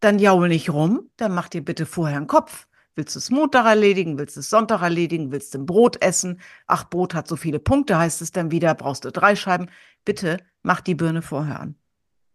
dann 0.00 0.18
jaul 0.18 0.48
nicht 0.48 0.70
rum, 0.70 1.10
dann 1.16 1.32
mach 1.32 1.48
dir 1.48 1.64
bitte 1.64 1.86
vorher 1.86 2.16
einen 2.16 2.26
Kopf. 2.26 2.66
Willst 2.96 3.14
du 3.14 3.18
es 3.20 3.30
Montag 3.30 3.66
erledigen? 3.66 4.18
Willst 4.18 4.36
du 4.36 4.40
es 4.40 4.50
Sonntag 4.50 4.82
erledigen? 4.82 5.30
Willst 5.30 5.54
du 5.54 5.58
ein 5.58 5.66
Brot 5.66 6.02
essen? 6.02 6.40
Ach, 6.66 6.90
Brot 6.90 7.14
hat 7.14 7.28
so 7.28 7.36
viele 7.36 7.60
Punkte, 7.60 7.96
heißt 7.96 8.20
es 8.20 8.32
dann 8.32 8.50
wieder, 8.50 8.74
brauchst 8.74 9.04
du 9.04 9.12
drei 9.12 9.36
Scheiben. 9.36 9.70
Bitte 10.04 10.38
mach 10.62 10.80
die 10.80 10.94
Birne 10.96 11.22
vorher 11.22 11.60
an. 11.60 11.76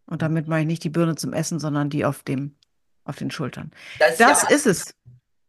Und 0.08 0.22
damit 0.22 0.48
meine 0.48 0.62
ich 0.62 0.68
nicht 0.68 0.84
die 0.84 0.90
Birne 0.90 1.16
zum 1.16 1.34
Essen, 1.34 1.60
sondern 1.60 1.90
die 1.90 2.06
auf 2.06 2.24
dem, 2.24 2.56
auf 3.06 3.16
den 3.16 3.32
Schultern. 3.32 3.72
Das, 4.00 4.18
das 4.18 4.44
ja, 4.44 4.50
ist 4.50 4.66
es. 4.66 4.96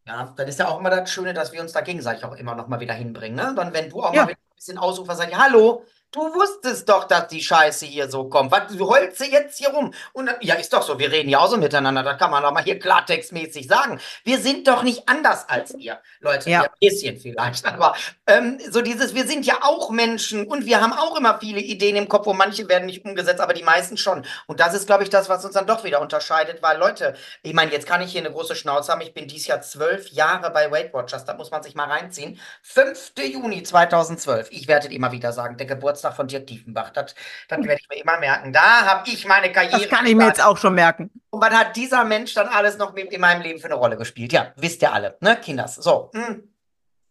Ja, 0.06 0.32
dann 0.36 0.46
ist 0.46 0.58
ja 0.58 0.68
auch 0.68 0.78
immer 0.78 0.90
das 0.90 1.10
Schöne, 1.10 1.34
dass 1.34 1.52
wir 1.52 1.60
uns 1.60 1.72
da 1.72 1.80
gegenseitig 1.80 2.25
auch 2.25 2.36
immer 2.36 2.54
noch 2.54 2.68
mal 2.68 2.78
wieder 2.78 2.94
hinbringen. 2.94 3.36
Ne? 3.36 3.54
Dann, 3.56 3.72
wenn 3.72 3.90
du 3.90 4.02
auch 4.02 4.14
ja. 4.14 4.22
mal 4.22 4.28
wieder 4.28 4.38
ein 4.38 4.54
bisschen 4.54 4.78
ausrufst, 4.78 5.16
sagst, 5.16 5.36
hallo, 5.36 5.84
Du 6.12 6.20
wusstest 6.20 6.88
doch, 6.88 7.04
dass 7.04 7.28
die 7.28 7.42
Scheiße 7.42 7.84
hier 7.84 8.08
so 8.08 8.25
kommt. 8.28 8.50
Was, 8.50 8.75
du 8.75 8.88
heulst 8.88 9.20
jetzt 9.26 9.58
hier 9.58 9.68
rum? 9.68 9.92
Und 10.12 10.30
ja, 10.40 10.54
ist 10.54 10.72
doch 10.72 10.82
so, 10.82 10.98
wir 10.98 11.10
reden 11.10 11.28
ja 11.28 11.40
auch 11.40 11.50
so 11.50 11.58
miteinander. 11.58 12.02
Da 12.02 12.14
kann 12.14 12.30
man 12.30 12.42
doch 12.42 12.52
mal 12.52 12.62
hier 12.62 12.78
klartextmäßig 12.78 13.66
sagen. 13.66 14.00
Wir 14.25 14.38
sind 14.38 14.66
doch 14.66 14.82
nicht 14.82 15.08
anders 15.08 15.46
als 15.48 15.75
ihr. 15.75 16.00
Leute, 16.20 16.48
ja. 16.48 16.62
ein 16.62 16.68
bisschen 16.80 17.18
vielleicht. 17.18 17.66
Aber 17.66 17.94
ähm, 18.26 18.58
so 18.70 18.80
dieses, 18.80 19.14
wir 19.14 19.26
sind 19.26 19.44
ja 19.44 19.58
auch 19.62 19.90
Menschen 19.90 20.46
und 20.46 20.64
wir 20.64 20.80
haben 20.80 20.92
auch 20.92 21.18
immer 21.18 21.38
viele 21.38 21.60
Ideen 21.60 21.96
im 21.96 22.08
Kopf, 22.08 22.26
wo 22.26 22.32
manche 22.32 22.68
werden 22.68 22.86
nicht 22.86 23.04
umgesetzt, 23.04 23.40
aber 23.40 23.52
die 23.52 23.62
meisten 23.62 23.96
schon. 23.96 24.25
Und 24.46 24.60
das 24.60 24.75
ist, 24.75 24.86
glaube 24.86 25.02
ich, 25.02 25.10
das, 25.10 25.28
was 25.28 25.44
uns 25.44 25.54
dann 25.54 25.66
doch 25.66 25.84
wieder 25.84 26.00
unterscheidet, 26.00 26.62
weil 26.62 26.78
Leute, 26.78 27.14
ich 27.42 27.52
meine, 27.52 27.72
jetzt 27.72 27.86
kann 27.86 28.00
ich 28.00 28.12
hier 28.12 28.22
eine 28.22 28.32
große 28.32 28.56
Schnauze 28.56 28.92
haben. 28.92 29.00
Ich 29.02 29.12
bin 29.12 29.28
dieses 29.28 29.48
Jahr 29.48 29.60
zwölf 29.60 30.08
Jahre 30.08 30.50
bei 30.50 30.70
Weight 30.70 30.94
Watchers. 30.94 31.25
Da 31.25 31.34
muss 31.34 31.50
man 31.50 31.62
sich 31.62 31.75
mal 31.75 31.88
reinziehen. 31.88 32.40
5. 32.62 33.12
Juni 33.18 33.62
2012. 33.62 34.48
Ich 34.50 34.66
werde 34.68 34.88
immer 34.88 35.12
wieder 35.12 35.32
sagen, 35.32 35.56
der 35.56 35.66
Geburtstag 35.66 35.95
Geburtstag 35.96 36.14
von 36.14 36.28
Dirk 36.28 36.46
Tiefenbach. 36.46 36.90
Das, 36.90 37.14
das 37.48 37.58
werde 37.58 37.80
ich 37.80 37.88
mir 37.88 38.02
immer 38.02 38.18
merken. 38.18 38.52
Da 38.52 38.84
habe 38.86 39.08
ich 39.08 39.26
meine 39.26 39.50
Karriere. 39.50 39.80
Das 39.80 39.88
kann 39.88 40.06
ich 40.06 40.14
mir 40.14 40.26
jetzt 40.26 40.42
auch 40.42 40.56
schon 40.56 40.74
merken. 40.74 41.10
Und 41.30 41.40
was 41.40 41.50
hat 41.50 41.76
dieser 41.76 42.04
Mensch 42.04 42.34
dann 42.34 42.48
alles 42.48 42.78
noch 42.78 42.94
in 42.94 43.20
meinem 43.20 43.42
Leben 43.42 43.58
für 43.58 43.66
eine 43.66 43.74
Rolle 43.74 43.96
gespielt? 43.96 44.32
Ja, 44.32 44.52
wisst 44.56 44.82
ihr 44.82 44.92
alle, 44.92 45.16
ne, 45.20 45.36
Kinders? 45.36 45.76
So, 45.76 46.10
hm. 46.14 46.48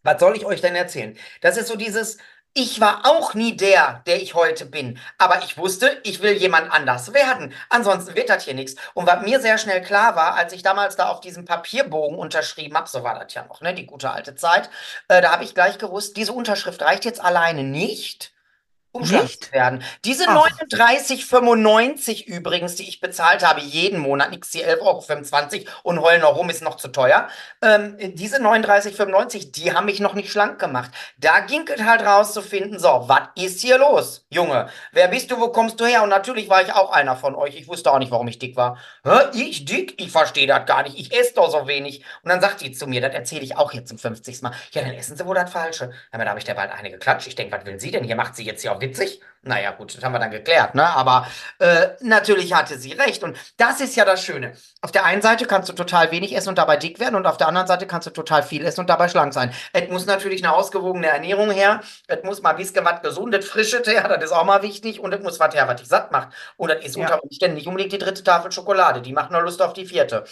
was 0.03 0.19
soll 0.19 0.35
ich 0.35 0.45
euch 0.45 0.61
denn 0.61 0.75
erzählen? 0.75 1.17
Das 1.41 1.57
ist 1.57 1.67
so 1.67 1.75
dieses, 1.75 2.17
ich 2.53 2.79
war 2.79 3.05
auch 3.05 3.33
nie 3.33 3.57
der, 3.57 4.01
der 4.07 4.21
ich 4.21 4.33
heute 4.33 4.65
bin. 4.65 4.99
Aber 5.17 5.43
ich 5.43 5.57
wusste, 5.57 5.99
ich 6.03 6.21
will 6.21 6.33
jemand 6.33 6.71
anders 6.71 7.13
werden. 7.13 7.53
Ansonsten 7.69 8.15
wird 8.15 8.29
das 8.29 8.45
hier 8.45 8.53
nichts. 8.53 8.75
Und 8.93 9.07
was 9.07 9.23
mir 9.23 9.41
sehr 9.41 9.57
schnell 9.57 9.81
klar 9.81 10.15
war, 10.15 10.35
als 10.35 10.53
ich 10.53 10.63
damals 10.63 10.95
da 10.95 11.09
auf 11.09 11.19
diesem 11.19 11.45
Papierbogen 11.45 12.17
unterschrieben 12.17 12.77
habe, 12.77 12.87
so 12.87 13.03
war 13.03 13.19
das 13.19 13.33
ja 13.33 13.45
noch, 13.45 13.61
ne, 13.61 13.73
die 13.73 13.85
gute 13.85 14.11
alte 14.11 14.35
Zeit, 14.35 14.69
äh, 15.07 15.21
da 15.21 15.31
habe 15.31 15.43
ich 15.43 15.53
gleich 15.53 15.77
gewusst, 15.77 16.17
diese 16.17 16.33
Unterschrift 16.33 16.81
reicht 16.81 17.05
jetzt 17.05 17.21
alleine 17.21 17.63
nicht 17.63 18.34
umschlagen 18.95 19.29
werden. 19.51 19.83
Diese 20.03 20.25
39,95 20.29 22.25
übrigens, 22.25 22.75
die 22.75 22.87
ich 22.87 22.99
bezahlt 23.01 23.45
habe, 23.45 23.61
jeden 23.61 23.99
Monat, 23.99 24.31
nix 24.31 24.51
die 24.51 24.65
11,25 24.65 25.65
Euro 25.65 25.69
und 25.83 26.01
heulen 26.01 26.21
noch 26.21 26.35
rum, 26.35 26.49
ist 26.49 26.61
noch 26.61 26.77
zu 26.77 26.87
teuer. 26.87 27.27
Ähm, 27.61 27.97
diese 28.15 28.37
39,95, 28.37 29.51
die 29.51 29.73
haben 29.73 29.85
mich 29.85 29.99
noch 29.99 30.13
nicht 30.13 30.31
schlank 30.31 30.59
gemacht. 30.59 30.91
Da 31.17 31.41
ging 31.41 31.67
es 31.67 31.83
halt 31.83 32.05
rauszufinden, 32.05 32.79
so, 32.79 33.03
was 33.07 33.29
ist 33.35 33.61
hier 33.61 33.77
los, 33.77 34.25
Junge? 34.29 34.69
Wer 34.91 35.07
bist 35.09 35.29
du, 35.31 35.39
wo 35.39 35.49
kommst 35.49 35.79
du 35.79 35.85
her? 35.85 36.03
Und 36.03 36.09
natürlich 36.09 36.49
war 36.49 36.61
ich 36.61 36.73
auch 36.73 36.91
einer 36.91 37.15
von 37.15 37.35
euch. 37.35 37.55
Ich 37.55 37.67
wusste 37.67 37.91
auch 37.91 37.99
nicht, 37.99 38.11
warum 38.11 38.27
ich 38.27 38.39
dick 38.39 38.55
war. 38.55 38.77
Hä? 39.03 39.29
Ich 39.33 39.65
dick? 39.65 39.99
Ich 40.01 40.11
verstehe 40.11 40.47
das 40.47 40.65
gar 40.65 40.83
nicht. 40.83 40.97
Ich 40.97 41.17
esse 41.17 41.33
doch 41.33 41.51
so 41.51 41.67
wenig. 41.67 42.03
Und 42.23 42.29
dann 42.29 42.41
sagt 42.41 42.61
die 42.61 42.71
zu 42.71 42.87
mir, 42.87 43.01
das 43.01 43.13
erzähle 43.13 43.41
ich 43.41 43.57
auch 43.57 43.73
jetzt 43.73 43.89
zum 43.89 43.97
50. 43.97 44.41
Mal. 44.41 44.51
Ja, 44.71 44.81
dann 44.81 44.93
essen 44.93 45.17
Sie 45.17 45.25
wohl 45.25 45.35
das 45.35 45.51
Falsche. 45.51 45.91
Ja, 46.13 46.19
da 46.19 46.29
habe 46.29 46.39
ich 46.39 46.45
der 46.45 46.53
bald 46.53 46.71
eine 46.71 46.91
geklatscht. 46.91 47.27
Ich 47.27 47.35
denke, 47.35 47.57
was 47.57 47.65
will 47.65 47.79
sie 47.79 47.91
denn? 47.91 48.03
Hier 48.03 48.15
macht 48.15 48.35
sie 48.35 48.43
jetzt 48.43 48.61
hier 48.61 48.71
auf 48.71 48.79
witzig. 48.89 49.21
Naja, 49.47 49.71
gut, 49.71 49.95
das 49.95 50.03
haben 50.03 50.11
wir 50.11 50.17
dann 50.17 50.31
geklärt, 50.31 50.73
ne? 50.73 50.83
Aber 50.83 51.27
äh, 51.59 51.89
natürlich 52.01 52.53
hatte 52.53 52.79
sie 52.79 52.93
recht. 52.93 53.23
Und 53.23 53.37
das 53.57 53.79
ist 53.79 53.95
ja 53.95 54.03
das 54.03 54.23
Schöne. 54.23 54.53
Auf 54.81 54.91
der 54.91 55.05
einen 55.05 55.21
Seite 55.21 55.45
kannst 55.45 55.69
du 55.69 55.73
total 55.73 56.09
wenig 56.09 56.35
essen 56.35 56.49
und 56.49 56.57
dabei 56.57 56.77
dick 56.77 56.99
werden, 56.99 57.13
und 57.13 57.27
auf 57.27 57.37
der 57.37 57.47
anderen 57.47 57.67
Seite 57.67 57.85
kannst 57.85 58.07
du 58.07 58.11
total 58.11 58.41
viel 58.41 58.65
essen 58.65 58.81
und 58.81 58.89
dabei 58.89 59.07
schlank 59.07 59.33
sein. 59.35 59.53
Es 59.71 59.87
muss 59.89 60.07
natürlich 60.07 60.43
eine 60.43 60.51
ausgewogene 60.51 61.07
Ernährung 61.07 61.51
her. 61.51 61.81
Es 62.07 62.23
muss 62.23 62.41
mal 62.41 62.51
ein 62.51 62.55
bisschen 62.57 62.83
was 62.85 63.03
Gesundes, 63.03 63.47
Frisches 63.47 63.87
her, 63.87 64.07
das 64.07 64.23
ist 64.23 64.31
auch 64.31 64.45
mal 64.45 64.63
wichtig. 64.63 64.99
Und 64.99 65.13
es 65.13 65.21
muss 65.21 65.39
was 65.39 65.53
her, 65.53 65.67
was 65.67 65.79
dich 65.79 65.89
satt 65.89 66.11
macht. 66.11 66.29
Und 66.57 66.71
das 66.71 66.83
ist 66.83 66.95
ja. 66.95 67.03
unter 67.03 67.23
Umständen 67.23 67.55
nicht 67.55 67.67
unbedingt 67.67 67.93
die 67.93 67.99
dritte 67.99 68.23
Tafel 68.23 68.51
Schokolade. 68.51 69.01
Die 69.03 69.13
macht 69.13 69.29
nur 69.29 69.43
Lust 69.43 69.61
auf 69.61 69.73
die 69.73 69.85
vierte. 69.85 70.25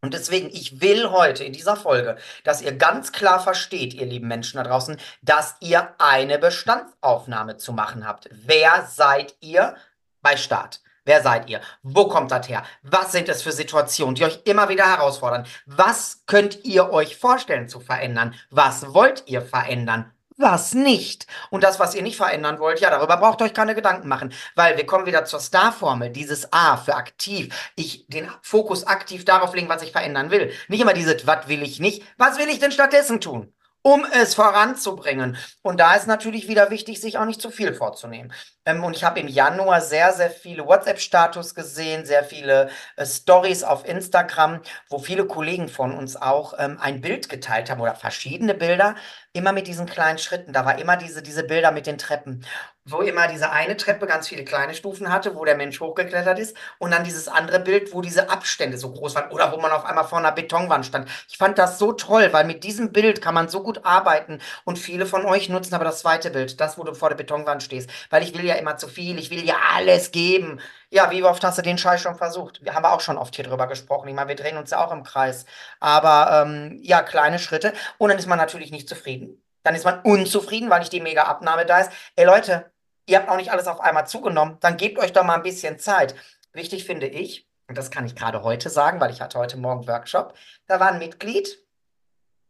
Und 0.00 0.14
deswegen, 0.14 0.48
ich 0.48 0.80
will 0.80 1.10
heute 1.10 1.42
in 1.42 1.52
dieser 1.52 1.74
Folge, 1.74 2.16
dass 2.44 2.62
ihr 2.62 2.72
ganz 2.72 3.10
klar 3.10 3.40
versteht, 3.40 3.94
ihr 3.94 4.06
lieben 4.06 4.28
Menschen 4.28 4.58
da 4.58 4.62
draußen, 4.62 4.96
dass 5.22 5.56
ihr 5.60 5.94
eine 5.98 6.38
Bestandsaufnahme 6.38 7.56
zu 7.56 7.72
machen 7.72 8.06
habt. 8.06 8.28
Wer 8.30 8.86
seid 8.88 9.34
ihr 9.40 9.74
bei 10.22 10.36
Start? 10.36 10.80
Wer 11.04 11.22
seid 11.22 11.48
ihr? 11.48 11.60
Wo 11.82 12.06
kommt 12.06 12.30
das 12.30 12.48
her? 12.48 12.62
Was 12.82 13.12
sind 13.12 13.28
es 13.28 13.42
für 13.42 13.50
Situationen, 13.50 14.14
die 14.14 14.24
euch 14.24 14.40
immer 14.44 14.68
wieder 14.68 14.86
herausfordern? 14.86 15.46
Was 15.64 16.24
könnt 16.26 16.64
ihr 16.64 16.90
euch 16.90 17.16
vorstellen 17.16 17.68
zu 17.68 17.80
verändern? 17.80 18.34
Was 18.50 18.92
wollt 18.92 19.24
ihr 19.26 19.42
verändern? 19.42 20.12
Was 20.38 20.74
nicht. 20.74 21.26
Und 21.50 21.64
das, 21.64 21.78
was 21.78 21.94
ihr 21.94 22.02
nicht 22.02 22.16
verändern 22.16 22.58
wollt, 22.58 22.80
ja, 22.80 22.90
darüber 22.90 23.16
braucht 23.16 23.40
ihr 23.40 23.44
euch 23.44 23.54
keine 23.54 23.74
Gedanken 23.74 24.08
machen, 24.08 24.32
weil 24.54 24.76
wir 24.76 24.86
kommen 24.86 25.06
wieder 25.06 25.24
zur 25.24 25.40
Star-Formel, 25.40 26.10
dieses 26.10 26.52
A 26.52 26.76
für 26.76 26.94
aktiv. 26.94 27.54
Ich 27.76 28.06
den 28.08 28.30
Fokus 28.42 28.86
aktiv 28.86 29.24
darauf 29.24 29.54
legen, 29.54 29.68
was 29.68 29.82
ich 29.82 29.92
verändern 29.92 30.30
will. 30.30 30.52
Nicht 30.68 30.80
immer 30.80 30.94
dieses, 30.94 31.26
was 31.26 31.48
will 31.48 31.62
ich 31.62 31.80
nicht, 31.80 32.02
was 32.16 32.38
will 32.38 32.48
ich 32.48 32.60
denn 32.60 32.72
stattdessen 32.72 33.20
tun? 33.20 33.52
Um 33.88 34.04
es 34.12 34.34
voranzubringen. 34.34 35.38
Und 35.62 35.80
da 35.80 35.94
ist 35.94 36.06
natürlich 36.06 36.46
wieder 36.46 36.70
wichtig, 36.70 37.00
sich 37.00 37.16
auch 37.16 37.24
nicht 37.24 37.40
zu 37.40 37.50
viel 37.50 37.72
vorzunehmen. 37.72 38.34
Ähm, 38.66 38.84
und 38.84 38.94
ich 38.94 39.02
habe 39.02 39.18
im 39.18 39.28
Januar 39.28 39.80
sehr, 39.80 40.12
sehr 40.12 40.30
viele 40.30 40.66
WhatsApp-Status 40.66 41.54
gesehen, 41.54 42.04
sehr 42.04 42.22
viele 42.22 42.68
äh, 42.96 43.06
Stories 43.06 43.64
auf 43.64 43.88
Instagram, 43.88 44.60
wo 44.90 44.98
viele 44.98 45.26
Kollegen 45.26 45.68
von 45.68 45.96
uns 45.96 46.16
auch 46.16 46.52
ähm, 46.58 46.76
ein 46.78 47.00
Bild 47.00 47.30
geteilt 47.30 47.70
haben 47.70 47.80
oder 47.80 47.94
verschiedene 47.94 48.52
Bilder, 48.52 48.94
immer 49.32 49.52
mit 49.52 49.66
diesen 49.66 49.86
kleinen 49.86 50.18
Schritten. 50.18 50.52
Da 50.52 50.66
war 50.66 50.78
immer 50.78 50.98
diese, 50.98 51.22
diese 51.22 51.44
Bilder 51.44 51.72
mit 51.72 51.86
den 51.86 51.96
Treppen, 51.96 52.44
wo 52.90 53.00
immer 53.00 53.28
diese 53.28 53.50
eine 53.50 53.76
Treppe 53.76 54.06
ganz 54.06 54.28
viele 54.28 54.44
kleine 54.44 54.74
Stufen 54.74 55.12
hatte, 55.12 55.34
wo 55.34 55.44
der 55.44 55.56
Mensch 55.56 55.80
hochgeklettert 55.80 56.38
ist 56.38 56.56
und 56.78 56.90
dann 56.90 57.04
dieses 57.04 57.28
andere 57.28 57.60
Bild, 57.60 57.92
wo 57.92 58.00
diese 58.00 58.30
Abstände 58.30 58.78
so 58.78 58.90
groß 58.90 59.14
waren 59.14 59.30
oder 59.30 59.52
wo 59.52 59.58
man 59.58 59.70
auf 59.72 59.84
einmal 59.84 60.04
vor 60.04 60.18
einer 60.18 60.32
Betonwand 60.32 60.86
stand. 60.86 61.08
Ich 61.28 61.38
fand 61.38 61.58
das 61.58 61.78
so 61.78 61.92
toll, 61.92 62.28
weil 62.32 62.44
mit 62.44 62.64
diesem 62.64 62.92
Bild 62.92 63.20
kann 63.22 63.34
man 63.34 63.48
so 63.48 63.62
gut 63.62 63.84
arbeiten 63.84 64.40
und 64.64 64.78
viele 64.78 65.06
von 65.06 65.24
euch 65.24 65.48
nutzen 65.48 65.74
aber 65.74 65.84
das 65.84 66.00
zweite 66.00 66.30
Bild, 66.30 66.60
das, 66.60 66.78
wo 66.78 66.84
du 66.84 66.94
vor 66.94 67.08
der 67.10 67.16
Betonwand 67.16 67.62
stehst, 67.62 67.90
weil 68.10 68.22
ich 68.22 68.36
will 68.36 68.44
ja 68.44 68.54
immer 68.54 68.76
zu 68.76 68.88
viel, 68.88 69.18
ich 69.18 69.30
will 69.30 69.44
ja 69.44 69.56
alles 69.74 70.10
geben. 70.10 70.60
Ja, 70.90 71.10
wie 71.10 71.22
oft 71.22 71.44
hast 71.44 71.58
du 71.58 71.62
den 71.62 71.78
Scheiß 71.78 72.00
schon 72.00 72.16
versucht? 72.16 72.64
Wir 72.64 72.74
haben 72.74 72.84
auch 72.86 73.00
schon 73.00 73.18
oft 73.18 73.34
hier 73.36 73.44
drüber 73.44 73.66
gesprochen. 73.66 74.08
Ich 74.08 74.14
meine, 74.14 74.28
wir 74.28 74.36
drehen 74.36 74.56
uns 74.56 74.70
ja 74.70 74.84
auch 74.84 74.90
im 74.92 75.02
Kreis. 75.04 75.44
Aber 75.80 76.44
ähm, 76.46 76.78
ja, 76.82 77.02
kleine 77.02 77.38
Schritte. 77.38 77.74
Und 77.98 78.08
dann 78.08 78.18
ist 78.18 78.26
man 78.26 78.38
natürlich 78.38 78.70
nicht 78.70 78.88
zufrieden. 78.88 79.42
Dann 79.62 79.74
ist 79.74 79.84
man 79.84 80.00
unzufrieden, 80.00 80.70
weil 80.70 80.80
nicht 80.80 80.92
die 80.92 81.00
mega 81.00 81.24
Abnahme 81.24 81.66
da 81.66 81.80
ist. 81.80 81.90
Ey 82.16 82.24
Leute, 82.24 82.70
ihr 83.08 83.18
habt 83.18 83.28
auch 83.28 83.36
nicht 83.36 83.50
alles 83.50 83.66
auf 83.66 83.80
einmal 83.80 84.06
zugenommen. 84.06 84.58
Dann 84.60 84.76
gebt 84.76 84.98
euch 84.98 85.12
doch 85.12 85.24
mal 85.24 85.34
ein 85.34 85.42
bisschen 85.42 85.78
Zeit. 85.78 86.14
Wichtig 86.52 86.84
finde 86.84 87.06
ich, 87.06 87.48
und 87.66 87.76
das 87.76 87.90
kann 87.90 88.06
ich 88.06 88.14
gerade 88.14 88.42
heute 88.42 88.70
sagen, 88.70 89.00
weil 89.00 89.10
ich 89.10 89.20
hatte 89.20 89.38
heute 89.38 89.56
Morgen 89.56 89.86
Workshop, 89.88 90.34
da 90.66 90.78
war 90.78 90.88
ein 90.88 90.98
Mitglied. 90.98 91.58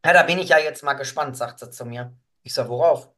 Ja, 0.05 0.13
da 0.13 0.23
bin 0.25 0.39
ich 0.39 0.51
ja 0.51 0.59
jetzt 0.59 0.83
mal 0.83 0.95
gespannt, 0.95 1.37
sagt 1.37 1.61
sie 1.61 1.71
zu 1.71 1.85
mir. 1.85 2.13
Ich 2.43 2.55
sag, 2.55 2.69
worauf? 2.69 3.09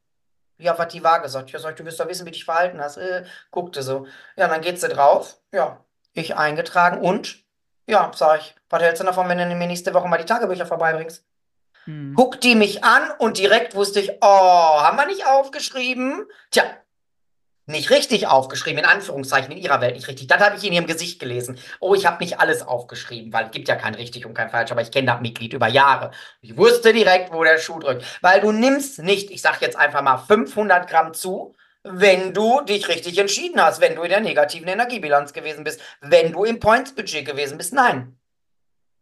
Ja, 0.59 0.79
was 0.79 0.88
die 0.88 1.03
Waage 1.03 1.29
sagt. 1.29 1.50
Ja, 1.50 1.59
sag 1.59 1.70
ich, 1.70 1.76
du 1.76 1.85
wirst 1.85 2.00
doch 2.00 2.09
wissen, 2.09 2.26
wie 2.26 2.31
du 2.31 2.35
dich 2.35 2.44
verhalten 2.44 2.81
hast. 2.81 2.96
Äh, 2.96 3.24
guckte 3.50 3.83
so. 3.83 4.07
Ja, 4.37 4.48
dann 4.48 4.61
geht 4.61 4.81
sie 4.81 4.88
drauf. 4.88 5.38
Ja, 5.53 5.85
ich 6.12 6.37
eingetragen 6.37 7.00
und? 7.00 7.44
Ja, 7.87 8.11
sag 8.14 8.40
ich, 8.40 8.55
was 8.68 8.83
hältst 8.83 9.00
du 9.00 9.07
davon, 9.07 9.29
wenn 9.29 9.38
du 9.38 9.55
mir 9.55 9.66
nächste 9.66 9.94
Woche 9.94 10.09
mal 10.09 10.18
die 10.18 10.24
Tagebücher 10.24 10.66
vorbeibringst? 10.66 11.24
Hm. 11.85 12.14
Guckt 12.14 12.44
die 12.44 12.55
mich 12.55 12.85
an 12.85 13.11
und 13.18 13.38
direkt 13.38 13.74
wusste 13.74 14.00
ich, 14.00 14.18
oh, 14.20 14.81
haben 14.81 14.96
wir 14.96 15.07
nicht 15.07 15.26
aufgeschrieben? 15.26 16.26
Tja, 16.50 16.64
nicht 17.70 17.90
richtig 17.90 18.26
aufgeschrieben, 18.26 18.80
in 18.80 18.85
Anführungszeichen, 18.85 19.52
in 19.52 19.59
ihrer 19.59 19.80
Welt 19.80 19.94
nicht 19.94 20.09
richtig. 20.09 20.26
Das 20.26 20.40
habe 20.40 20.56
ich 20.56 20.64
in 20.64 20.72
ihrem 20.72 20.87
Gesicht 20.87 21.18
gelesen. 21.18 21.59
Oh, 21.80 21.94
ich 21.94 22.06
habe 22.06 22.22
nicht 22.22 22.40
alles 22.40 22.62
aufgeschrieben, 22.62 23.33
weil 23.33 23.46
es 23.46 23.50
gibt 23.50 23.68
ja 23.68 23.76
kein 23.76 23.94
richtig 23.94 24.26
und 24.26 24.35
kein 24.35 24.50
falsch, 24.50 24.70
aber 24.70 24.83
ich 24.83 24.90
kenne 24.90 25.06
das 25.06 25.20
Mitglied 25.20 25.52
über 25.52 25.68
Jahre. 25.68 26.11
Ich 26.40 26.56
wusste 26.56 26.92
direkt, 26.92 27.33
wo 27.33 27.42
der 27.44 27.59
Schuh 27.59 27.78
drückt. 27.78 28.04
Weil 28.20 28.40
du 28.40 28.52
nimmst 28.52 29.02
nicht, 29.02 29.30
ich 29.30 29.42
sage 29.42 29.59
jetzt 29.61 29.76
einfach 29.76 30.02
mal 30.02 30.18
500 30.18 30.88
Gramm 30.88 31.14
zu, 31.14 31.54
wenn 31.83 32.35
du 32.35 32.61
dich 32.61 32.88
richtig 32.88 33.18
entschieden 33.18 33.61
hast, 33.61 33.80
wenn 33.80 33.96
du 33.96 34.02
in 34.02 34.11
der 34.11 34.20
negativen 34.20 34.68
Energiebilanz 34.68 35.33
gewesen 35.33 35.64
bist, 35.64 35.80
wenn 36.00 36.33
du 36.33 36.44
im 36.44 36.61
Points-Budget 36.61 37.24
gewesen 37.24 37.56
bist. 37.59 37.72
Nein, 37.72 38.18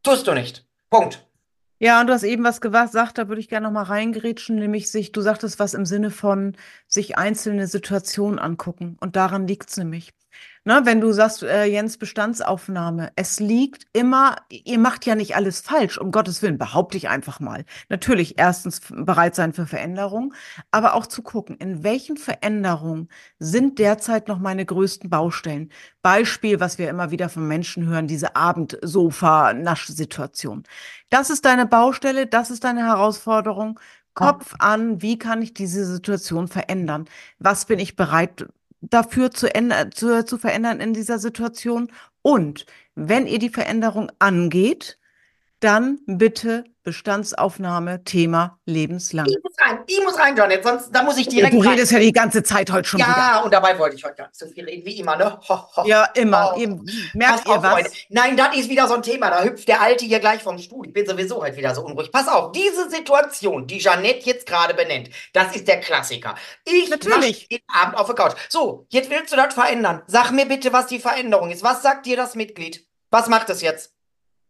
tust 0.03 0.27
du 0.27 0.33
nicht. 0.33 0.65
Punkt. 0.91 1.28
Ja, 1.81 2.01
und 2.01 2.09
du 2.09 2.13
hast 2.13 2.25
eben 2.25 2.43
was 2.45 2.61
gesagt, 2.61 3.19
da 3.19 3.29
würde 3.29 3.41
ich 3.41 3.49
gerne 3.49 3.67
noch 3.67 3.73
mal 3.73 3.83
reingrätschen, 3.85 4.57
nämlich 4.57 4.91
sich, 4.91 5.13
du 5.13 5.21
sagtest 5.21 5.59
was 5.61 5.75
im 5.75 5.87
Sinne 5.87 6.11
von 6.11 6.57
sich 6.89 7.17
einzelne 7.17 7.67
Situationen 7.69 8.39
angucken. 8.41 8.97
Und 9.01 9.15
daran 9.17 9.47
liegt 9.47 9.71
es 9.71 9.77
nämlich. 9.77 10.13
Ne, 10.65 10.81
wenn 10.85 11.01
du 11.01 11.13
sagst, 11.13 11.43
äh, 11.43 11.65
Jens, 11.65 11.97
Bestandsaufnahme, 11.99 13.11
es 13.17 13.41
liegt 13.41 13.87
immer, 13.93 14.37
ihr 14.51 14.79
macht 14.79 15.05
ja 15.07 15.15
nicht 15.15 15.35
alles 15.37 15.61
falsch, 15.61 15.99
um 15.99 16.11
Gottes 16.11 16.43
Willen, 16.43 16.59
behaupte 16.59 16.97
ich 16.97 17.09
einfach 17.09 17.39
mal. 17.41 17.65
Natürlich 17.89 18.39
erstens 18.39 18.81
bereit 18.91 19.35
sein 19.35 19.53
für 19.53 19.67
Veränderungen, 19.67 20.35
aber 20.71 20.95
auch 20.95 21.07
zu 21.07 21.23
gucken, 21.23 21.57
in 21.57 21.83
welchen 21.85 22.17
Veränderungen 22.17 23.09
sind 23.39 23.79
derzeit 23.79 24.29
noch 24.29 24.41
meine 24.41 24.67
größten 24.67 25.09
Baustellen. 25.09 25.71
Beispiel, 26.03 26.61
was 26.61 26.79
wir 26.79 26.91
immer 26.91 27.11
wieder 27.11 27.29
von 27.29 27.47
Menschen 27.49 27.87
hören, 27.87 28.07
diese 28.07 28.37
Abendsofa-Nasch-Situation. 28.37 30.65
Das 31.11 31.31
ist 31.31 31.45
deine 31.45 31.67
Baustelle, 31.67 32.27
das 32.27 32.51
ist 32.51 32.65
deine 32.65 32.85
Herausforderung. 32.85 33.79
Kopf 34.15 34.55
an, 34.59 35.01
wie 35.01 35.19
kann 35.19 35.43
ich 35.43 35.55
diese 35.55 35.87
Situation 35.87 36.49
verändern? 36.49 37.05
Was 37.39 37.67
bin 37.67 37.79
ich 37.79 37.95
bereit 37.95 38.49
dafür 38.81 39.31
zu, 39.31 39.49
zu, 39.95 40.25
zu 40.25 40.39
verändern 40.39 40.81
in 40.81 40.95
dieser 40.95 41.19
Situation. 41.19 41.91
Und 42.23 42.67
wenn 42.95 43.27
ihr 43.27 43.39
die 43.39 43.51
Veränderung 43.51 44.11
angeht, 44.19 44.98
dann 45.61 45.99
bitte 46.07 46.65
Bestandsaufnahme, 46.89 48.03
Thema 48.05 48.59
lebenslang. 48.65 49.27
Ich 49.27 49.37
muss 49.43 49.53
rein, 49.61 49.81
ich 49.87 50.03
muss 50.03 50.19
rein, 50.19 50.35
Janet, 50.35 50.65
sonst 50.65 50.91
da 50.91 51.03
muss 51.03 51.19
ich 51.19 51.29
direkt. 51.29 51.53
Du 51.53 51.61
redest 51.61 51.93
rein. 51.93 52.01
ja 52.01 52.07
die 52.07 52.13
ganze 52.13 52.43
Zeit 52.43 52.73
heute 52.73 52.89
schon 52.89 53.01
ja, 53.01 53.09
wieder. 53.09 53.17
Ja, 53.19 53.41
und 53.41 53.53
dabei 53.53 53.79
wollte 53.79 53.97
ich 53.97 54.05
heute 54.05 54.15
gar 54.15 54.29
nicht 54.29 54.39
so 54.39 54.47
viel 54.47 54.65
reden, 54.65 54.87
wie 54.87 54.99
immer, 54.99 55.17
ne? 55.17 55.39
Ho, 55.49 55.59
ho, 55.77 55.87
ja, 55.87 56.05
immer. 56.15 56.55
Oh. 56.55 56.59
Ihr, 56.59 56.69
merkt 57.13 57.45
Pass 57.45 57.57
ihr 57.57 57.63
was? 57.63 57.73
Freunde. 57.73 57.91
Nein, 58.09 58.37
das 58.39 58.57
ist 58.57 58.71
wieder 58.71 58.89
so 58.89 58.95
ein 58.95 59.03
Thema. 59.03 59.29
Da 59.29 59.43
hüpft 59.43 59.69
der 59.69 59.83
Alte 59.83 60.07
hier 60.07 60.19
gleich 60.19 60.43
vom 60.43 60.59
Stuhl. 60.59 60.87
Ich 60.87 60.95
bin 60.95 61.07
sowieso 61.07 61.43
heute 61.43 61.59
wieder 61.59 61.75
so 61.75 61.85
unruhig. 61.85 62.11
Pass 62.11 62.27
auf, 62.27 62.53
diese 62.53 62.89
Situation, 62.89 63.67
die 63.67 63.79
Janette 63.79 64.25
jetzt 64.25 64.47
gerade 64.47 64.73
benennt, 64.73 65.11
das 65.35 65.55
ist 65.55 65.69
der 65.69 65.81
Klassiker. 65.81 66.37
Ich 66.65 66.89
Natürlich. 66.89 67.49
jeden 67.51 67.69
Abend 67.69 67.99
auf 67.99 68.07
der 68.07 68.15
Couch. 68.15 68.33
So, 68.49 68.87
jetzt 68.89 69.11
willst 69.11 69.31
du 69.31 69.37
das 69.37 69.53
verändern. 69.53 70.03
Sag 70.07 70.31
mir 70.31 70.47
bitte, 70.47 70.73
was 70.73 70.87
die 70.87 71.01
Veränderung 71.01 71.51
ist. 71.51 71.63
Was 71.63 71.83
sagt 71.83 72.07
dir 72.07 72.17
das 72.17 72.35
Mitglied? 72.35 72.87
Was 73.11 73.29
macht 73.29 73.51
es 73.51 73.61
jetzt? 73.61 73.98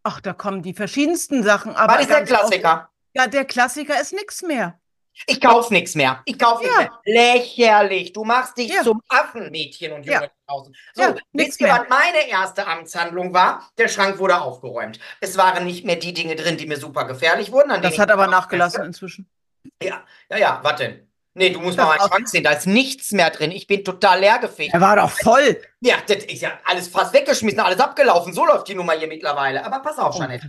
Ach, 0.03 0.21
da 0.21 0.33
kommen 0.33 0.63
die 0.63 0.75
verschiedensten 0.75 1.43
Sachen. 1.43 1.75
Aber 1.77 1.95
was 1.95 2.03
ist 2.03 2.11
der 2.11 2.25
Klassiker? 2.25 2.91
Ja, 3.15 3.27
der 3.27 3.45
Klassiker 3.45 4.01
ist 4.01 4.13
nichts 4.13 4.43
mehr. 4.43 4.79
Ich 5.27 5.41
kauf 5.41 5.71
nichts 5.71 5.95
mehr. 5.95 6.23
Ich 6.25 6.39
kauf 6.39 6.63
ja. 6.63 6.69
nichts 6.69 6.95
mehr. 7.05 7.15
Lächerlich. 7.35 8.13
Du 8.13 8.25
machst 8.25 8.57
dich 8.57 8.73
ja. 8.73 8.83
zum 8.83 9.03
Affenmädchen 9.09 9.93
und 9.93 10.07
Junge 10.07 10.23
ja. 10.23 10.31
draußen. 10.47 10.77
So, 10.95 11.03
ja, 11.03 11.15
wisst 11.33 11.61
ihr, 11.61 11.69
was 11.69 11.89
meine 11.89 12.29
erste 12.29 12.67
Amtshandlung 12.67 13.35
war? 13.35 13.69
Der 13.79 13.89
Schrank 13.89 14.19
wurde 14.19 14.41
aufgeräumt. 14.41 15.01
Es 15.21 15.37
waren 15.37 15.65
nicht 15.65 15.85
mehr 15.85 15.97
die 15.97 16.15
Dinge 16.15 16.37
drin, 16.37 16.57
die 16.57 16.67
mir 16.67 16.77
super 16.77 17.05
gefährlich 17.05 17.51
wurden. 17.51 17.83
das 17.83 17.99
hat 17.99 18.11
aber 18.11 18.29
nachgelassen 18.29 18.85
inzwischen. 18.85 19.29
Ja, 19.83 20.05
ja, 20.31 20.37
ja, 20.37 20.61
was 20.63 20.77
denn? 20.77 21.08
Nee, 21.39 21.51
du 21.51 21.61
musst 21.61 21.79
das 21.79 21.87
mal 21.87 21.97
meinen 21.97 22.09
Schrank 22.09 22.29
sehen, 22.29 22.45
da 22.45 22.51
ist 22.51 22.67
nichts 22.67 23.13
mehr 23.13 23.31
drin. 23.31 23.51
Ich 23.51 23.67
bin 23.67 23.85
total 23.85 24.21
leergefegt. 24.21 24.75
Er 24.75 24.81
war 24.81 24.97
doch 24.97 25.11
voll. 25.11 25.61
Ja, 25.81 25.97
das 26.07 26.25
ist 26.25 26.43
ja 26.43 26.59
alles 26.65 26.89
fast 26.89 27.15
weggeschmissen, 27.15 27.61
alles 27.61 27.81
abgelaufen. 27.81 28.33
So 28.33 28.45
läuft 28.45 28.69
die 28.69 28.75
Nummer 28.75 28.93
hier 28.93 29.09
mittlerweile. 29.09 29.65
Aber 29.65 29.79
pass 29.81 29.99
auf, 29.99 30.19
Janette 30.19 30.49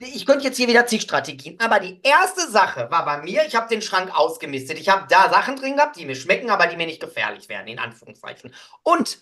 ich 0.00 0.26
könnte 0.26 0.44
jetzt 0.44 0.56
hier 0.56 0.68
wieder 0.68 0.86
zig 0.86 1.02
Strategien, 1.02 1.58
aber 1.58 1.80
die 1.80 2.00
erste 2.02 2.48
Sache 2.48 2.88
war 2.90 3.04
bei 3.04 3.18
mir, 3.22 3.44
ich 3.44 3.56
habe 3.56 3.68
den 3.68 3.82
Schrank 3.82 4.16
ausgemistet. 4.16 4.78
Ich 4.78 4.88
habe 4.88 5.06
da 5.08 5.28
Sachen 5.28 5.56
drin 5.56 5.74
gehabt, 5.74 5.96
die 5.96 6.04
mir 6.04 6.14
schmecken, 6.14 6.50
aber 6.50 6.68
die 6.68 6.76
mir 6.76 6.86
nicht 6.86 7.00
gefährlich 7.00 7.48
werden, 7.48 7.66
in 7.66 7.80
Anführungszeichen. 7.80 8.54
Und 8.84 9.18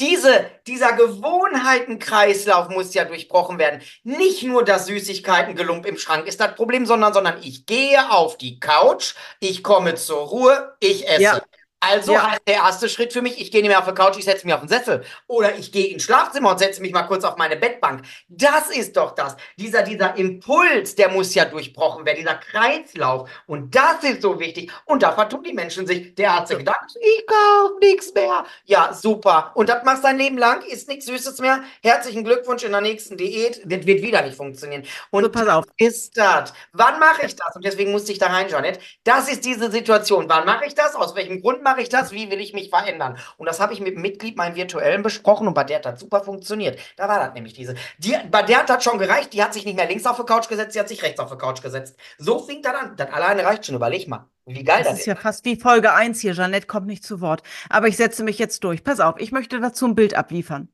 diese, 0.00 0.46
dieser 0.66 0.92
Gewohnheitenkreislauf 0.92 2.68
muss 2.68 2.94
ja 2.94 3.04
durchbrochen 3.04 3.58
werden. 3.58 3.82
Nicht 4.04 4.42
nur 4.42 4.64
das 4.64 4.86
Süßigkeitengelump 4.86 5.86
im 5.86 5.98
Schrank 5.98 6.26
ist 6.26 6.40
das 6.40 6.54
Problem, 6.54 6.86
sondern, 6.86 7.12
sondern 7.12 7.42
ich 7.42 7.66
gehe 7.66 8.10
auf 8.10 8.38
die 8.38 8.60
Couch, 8.60 9.14
ich 9.40 9.62
komme 9.62 9.94
zur 9.96 10.20
Ruhe, 10.20 10.76
ich 10.80 11.08
esse. 11.08 11.22
Ja. 11.22 11.40
Also 11.80 12.12
ja. 12.12 12.32
heißt 12.32 12.42
der 12.46 12.56
erste 12.56 12.88
Schritt 12.88 13.12
für 13.12 13.22
mich, 13.22 13.40
ich 13.40 13.52
gehe 13.52 13.62
nicht 13.62 13.68
mehr 13.68 13.78
auf 13.78 13.86
die 13.86 13.94
Couch, 13.94 14.16
ich 14.18 14.24
setze 14.24 14.44
mich 14.44 14.54
auf 14.54 14.60
den 14.60 14.68
Sessel. 14.68 15.04
Oder 15.28 15.54
ich 15.56 15.70
gehe 15.70 15.86
ins 15.86 16.02
Schlafzimmer 16.02 16.50
und 16.50 16.58
setze 16.58 16.82
mich 16.82 16.92
mal 16.92 17.04
kurz 17.04 17.22
auf 17.24 17.36
meine 17.36 17.56
Bettbank. 17.56 18.02
Das 18.28 18.70
ist 18.70 18.96
doch 18.96 19.14
das. 19.14 19.36
Dieser, 19.56 19.82
dieser 19.82 20.16
Impuls, 20.16 20.96
der 20.96 21.08
muss 21.10 21.34
ja 21.34 21.44
durchbrochen 21.44 22.04
werden, 22.04 22.18
dieser 22.18 22.34
Kreislauf. 22.34 23.30
Und 23.46 23.74
das 23.74 24.02
ist 24.02 24.22
so 24.22 24.40
wichtig. 24.40 24.72
Und 24.86 25.04
da 25.04 25.12
vertun 25.12 25.44
die 25.44 25.52
Menschen 25.52 25.86
sich. 25.86 26.14
Der 26.16 26.36
hat 26.36 26.48
sich 26.48 26.58
gedacht, 26.58 26.96
ich 27.00 27.26
kaufe 27.26 27.78
nichts 27.80 28.12
mehr. 28.12 28.44
Ja, 28.64 28.92
super. 28.92 29.52
Und 29.54 29.68
das 29.68 29.84
macht 29.84 30.02
sein 30.02 30.18
Leben 30.18 30.36
lang, 30.36 30.62
ist 30.62 30.88
nichts 30.88 31.06
Süßes 31.06 31.38
mehr. 31.38 31.62
Herzlichen 31.82 32.24
Glückwunsch 32.24 32.64
in 32.64 32.72
der 32.72 32.80
nächsten 32.80 33.16
Diät. 33.16 33.62
Das 33.64 33.86
wird 33.86 34.02
wieder 34.02 34.22
nicht 34.22 34.36
funktionieren. 34.36 34.82
Und 35.10 35.24
so, 35.24 35.30
pass 35.30 35.46
auf. 35.46 35.64
ist 35.76 36.16
das. 36.16 36.52
Wann 36.72 36.98
mache 36.98 37.26
ich 37.26 37.36
das? 37.36 37.54
Und 37.54 37.64
deswegen 37.64 37.92
musste 37.92 38.10
ich 38.10 38.18
da 38.18 38.26
rein, 38.26 38.48
Janet. 38.48 38.80
Das 39.04 39.28
ist 39.30 39.44
diese 39.44 39.70
Situation. 39.70 40.28
Wann 40.28 40.44
mache 40.44 40.66
ich 40.66 40.74
das? 40.74 40.96
Aus 40.96 41.14
welchem 41.14 41.40
Grund 41.40 41.62
mache 41.68 41.82
ich 41.82 41.88
das? 41.88 42.12
Wie 42.12 42.30
will 42.30 42.40
ich 42.40 42.54
mich 42.54 42.70
verändern? 42.70 43.18
Und 43.36 43.46
das 43.46 43.60
habe 43.60 43.72
ich 43.72 43.80
mit 43.80 43.94
dem 43.94 44.02
Mitglied, 44.02 44.36
meinem 44.36 44.56
virtuellen, 44.56 45.02
besprochen 45.02 45.46
und 45.46 45.54
bei 45.54 45.64
der 45.64 45.78
hat 45.78 45.84
das 45.84 46.00
super 46.00 46.22
funktioniert. 46.22 46.78
Da 46.96 47.08
war 47.08 47.18
das 47.18 47.34
nämlich 47.34 47.52
diese. 47.52 47.74
Die, 47.98 48.16
bei 48.30 48.42
der 48.42 48.60
hat 48.60 48.70
das 48.70 48.82
schon 48.82 48.98
gereicht. 48.98 49.32
Die 49.32 49.42
hat 49.42 49.52
sich 49.52 49.64
nicht 49.64 49.76
mehr 49.76 49.86
links 49.86 50.06
auf 50.06 50.16
die 50.16 50.24
Couch 50.24 50.48
gesetzt, 50.48 50.72
sie 50.72 50.80
hat 50.80 50.88
sich 50.88 51.02
rechts 51.02 51.20
auf 51.20 51.30
die 51.30 51.38
Couch 51.38 51.62
gesetzt. 51.62 51.96
So 52.18 52.38
fing 52.38 52.62
das 52.62 52.74
an. 52.74 52.96
Das 52.96 53.10
alleine 53.10 53.44
reicht 53.44 53.66
schon. 53.66 53.74
Überleg 53.74 54.08
mal. 54.08 54.28
Wie 54.46 54.64
geil 54.64 54.82
das, 54.82 54.92
das 54.92 55.00
ist. 55.00 55.06
ja 55.06 55.14
fast 55.14 55.44
wie 55.44 55.56
Folge 55.56 55.92
1 55.92 56.20
hier. 56.20 56.32
Jeanette 56.32 56.66
kommt 56.66 56.86
nicht 56.86 57.04
zu 57.04 57.20
Wort. 57.20 57.42
Aber 57.68 57.88
ich 57.88 57.96
setze 57.96 58.24
mich 58.24 58.38
jetzt 58.38 58.64
durch. 58.64 58.82
Pass 58.82 59.00
auf, 59.00 59.16
ich 59.18 59.32
möchte 59.32 59.60
dazu 59.60 59.86
ein 59.86 59.94
Bild 59.94 60.14
abliefern. 60.14 60.68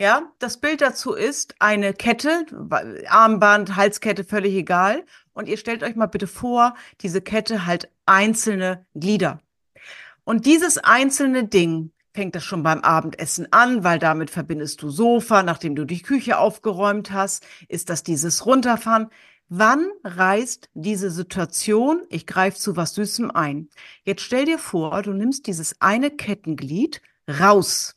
Ja, 0.00 0.32
das 0.38 0.56
Bild 0.58 0.80
dazu 0.80 1.12
ist 1.12 1.54
eine 1.58 1.92
Kette, 1.92 2.46
Armband, 3.08 3.76
Halskette, 3.76 4.24
völlig 4.24 4.54
egal. 4.54 5.04
Und 5.34 5.48
ihr 5.48 5.56
stellt 5.56 5.82
euch 5.82 5.94
mal 5.94 6.06
bitte 6.06 6.26
vor, 6.26 6.74
diese 7.02 7.20
Kette 7.20 7.66
halt 7.66 7.90
einzelne 8.06 8.86
Glieder. 8.94 9.40
Und 10.24 10.46
dieses 10.46 10.78
einzelne 10.78 11.46
Ding 11.46 11.92
fängt 12.14 12.34
das 12.34 12.44
schon 12.44 12.62
beim 12.62 12.80
Abendessen 12.80 13.52
an, 13.52 13.84
weil 13.84 13.98
damit 13.98 14.30
verbindest 14.30 14.82
du 14.82 14.90
Sofa, 14.90 15.42
nachdem 15.42 15.74
du 15.74 15.84
die 15.84 16.02
Küche 16.02 16.38
aufgeräumt 16.38 17.10
hast, 17.10 17.46
ist 17.68 17.90
das 17.90 18.02
dieses 18.02 18.46
Runterfahren. 18.46 19.08
Wann 19.48 19.86
reißt 20.04 20.70
diese 20.74 21.10
Situation, 21.10 22.02
ich 22.08 22.26
greife 22.26 22.58
zu 22.58 22.76
was 22.76 22.94
Süßem 22.94 23.30
ein? 23.30 23.68
Jetzt 24.04 24.22
stell 24.22 24.44
dir 24.44 24.58
vor, 24.58 25.02
du 25.02 25.12
nimmst 25.12 25.46
dieses 25.46 25.80
eine 25.80 26.10
Kettenglied 26.10 27.02
raus, 27.28 27.96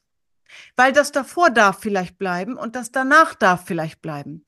weil 0.76 0.92
das 0.92 1.12
davor 1.12 1.50
darf 1.50 1.80
vielleicht 1.80 2.18
bleiben 2.18 2.58
und 2.58 2.76
das 2.76 2.92
danach 2.92 3.36
darf 3.36 3.66
vielleicht 3.66 4.02
bleiben 4.02 4.46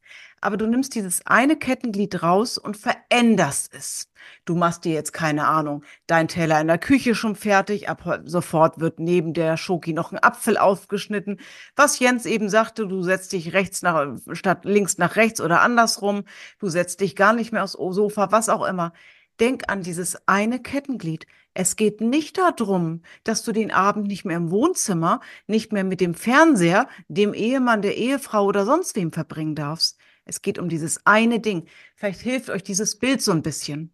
aber 0.47 0.55
du 0.55 0.65
nimmst 0.65 0.95
dieses 0.95 1.25
eine 1.25 1.57
Kettenglied 1.57 2.23
raus 2.23 2.57
und 2.57 2.77
veränderst 2.77 3.73
es. 3.73 4.09
Du 4.45 4.55
machst 4.55 4.85
dir 4.85 4.93
jetzt 4.93 5.11
keine 5.11 5.45
Ahnung, 5.45 5.83
dein 6.07 6.29
Teller 6.29 6.61
in 6.61 6.67
der 6.67 6.77
Küche 6.77 7.15
schon 7.15 7.35
fertig, 7.35 7.89
ab 7.89 8.21
sofort 8.23 8.79
wird 8.79 8.97
neben 8.97 9.33
der 9.33 9.57
Schoki 9.57 9.91
noch 9.91 10.13
ein 10.13 10.23
Apfel 10.23 10.57
aufgeschnitten. 10.57 11.41
Was 11.75 11.99
Jens 11.99 12.25
eben 12.25 12.47
sagte, 12.47 12.87
du 12.87 13.03
setzt 13.03 13.33
dich 13.33 13.51
rechts 13.51 13.81
nach, 13.81 14.15
statt 14.31 14.63
links 14.63 14.97
nach 14.97 15.17
rechts 15.17 15.41
oder 15.41 15.59
andersrum, 15.59 16.23
du 16.59 16.69
setzt 16.69 17.01
dich 17.01 17.17
gar 17.17 17.33
nicht 17.33 17.51
mehr 17.51 17.65
aufs 17.65 17.73
Sofa, 17.73 18.31
was 18.31 18.47
auch 18.47 18.65
immer. 18.65 18.93
Denk 19.41 19.63
an 19.67 19.81
dieses 19.81 20.29
eine 20.29 20.61
Kettenglied. 20.61 21.27
Es 21.53 21.75
geht 21.75 21.99
nicht 21.99 22.37
darum, 22.37 23.01
dass 23.25 23.43
du 23.43 23.51
den 23.51 23.71
Abend 23.73 24.07
nicht 24.07 24.23
mehr 24.23 24.37
im 24.37 24.49
Wohnzimmer, 24.49 25.19
nicht 25.45 25.73
mehr 25.73 25.83
mit 25.83 25.99
dem 25.99 26.13
Fernseher, 26.13 26.87
dem 27.09 27.33
Ehemann, 27.33 27.81
der 27.81 27.97
Ehefrau 27.97 28.45
oder 28.45 28.63
sonst 28.63 28.95
wem 28.95 29.11
verbringen 29.11 29.53
darfst. 29.53 29.97
Es 30.27 30.41
geht 30.41 30.59
um 30.59 30.69
dieses 30.69 31.05
eine 31.05 31.39
Ding. 31.39 31.67
Vielleicht 31.95 32.19
hilft 32.21 32.49
euch 32.49 32.63
dieses 32.63 32.99
Bild 32.99 33.21
so 33.21 33.31
ein 33.31 33.41
bisschen. 33.41 33.93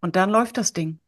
Und 0.00 0.16
dann 0.16 0.30
läuft 0.30 0.56
das 0.56 0.72
Ding. 0.72 0.98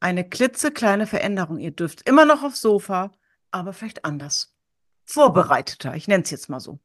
Eine 0.00 0.28
klitzekleine 0.28 1.06
Veränderung. 1.06 1.58
Ihr 1.58 1.72
dürft 1.72 2.08
immer 2.08 2.24
noch 2.24 2.42
aufs 2.42 2.60
Sofa, 2.60 3.10
aber 3.50 3.72
vielleicht 3.72 4.04
anders. 4.04 4.54
Vorbereiteter. 5.04 5.94
Ich 5.94 6.08
nenne 6.08 6.22
es 6.22 6.30
jetzt 6.30 6.48
mal 6.48 6.60
so. 6.60 6.78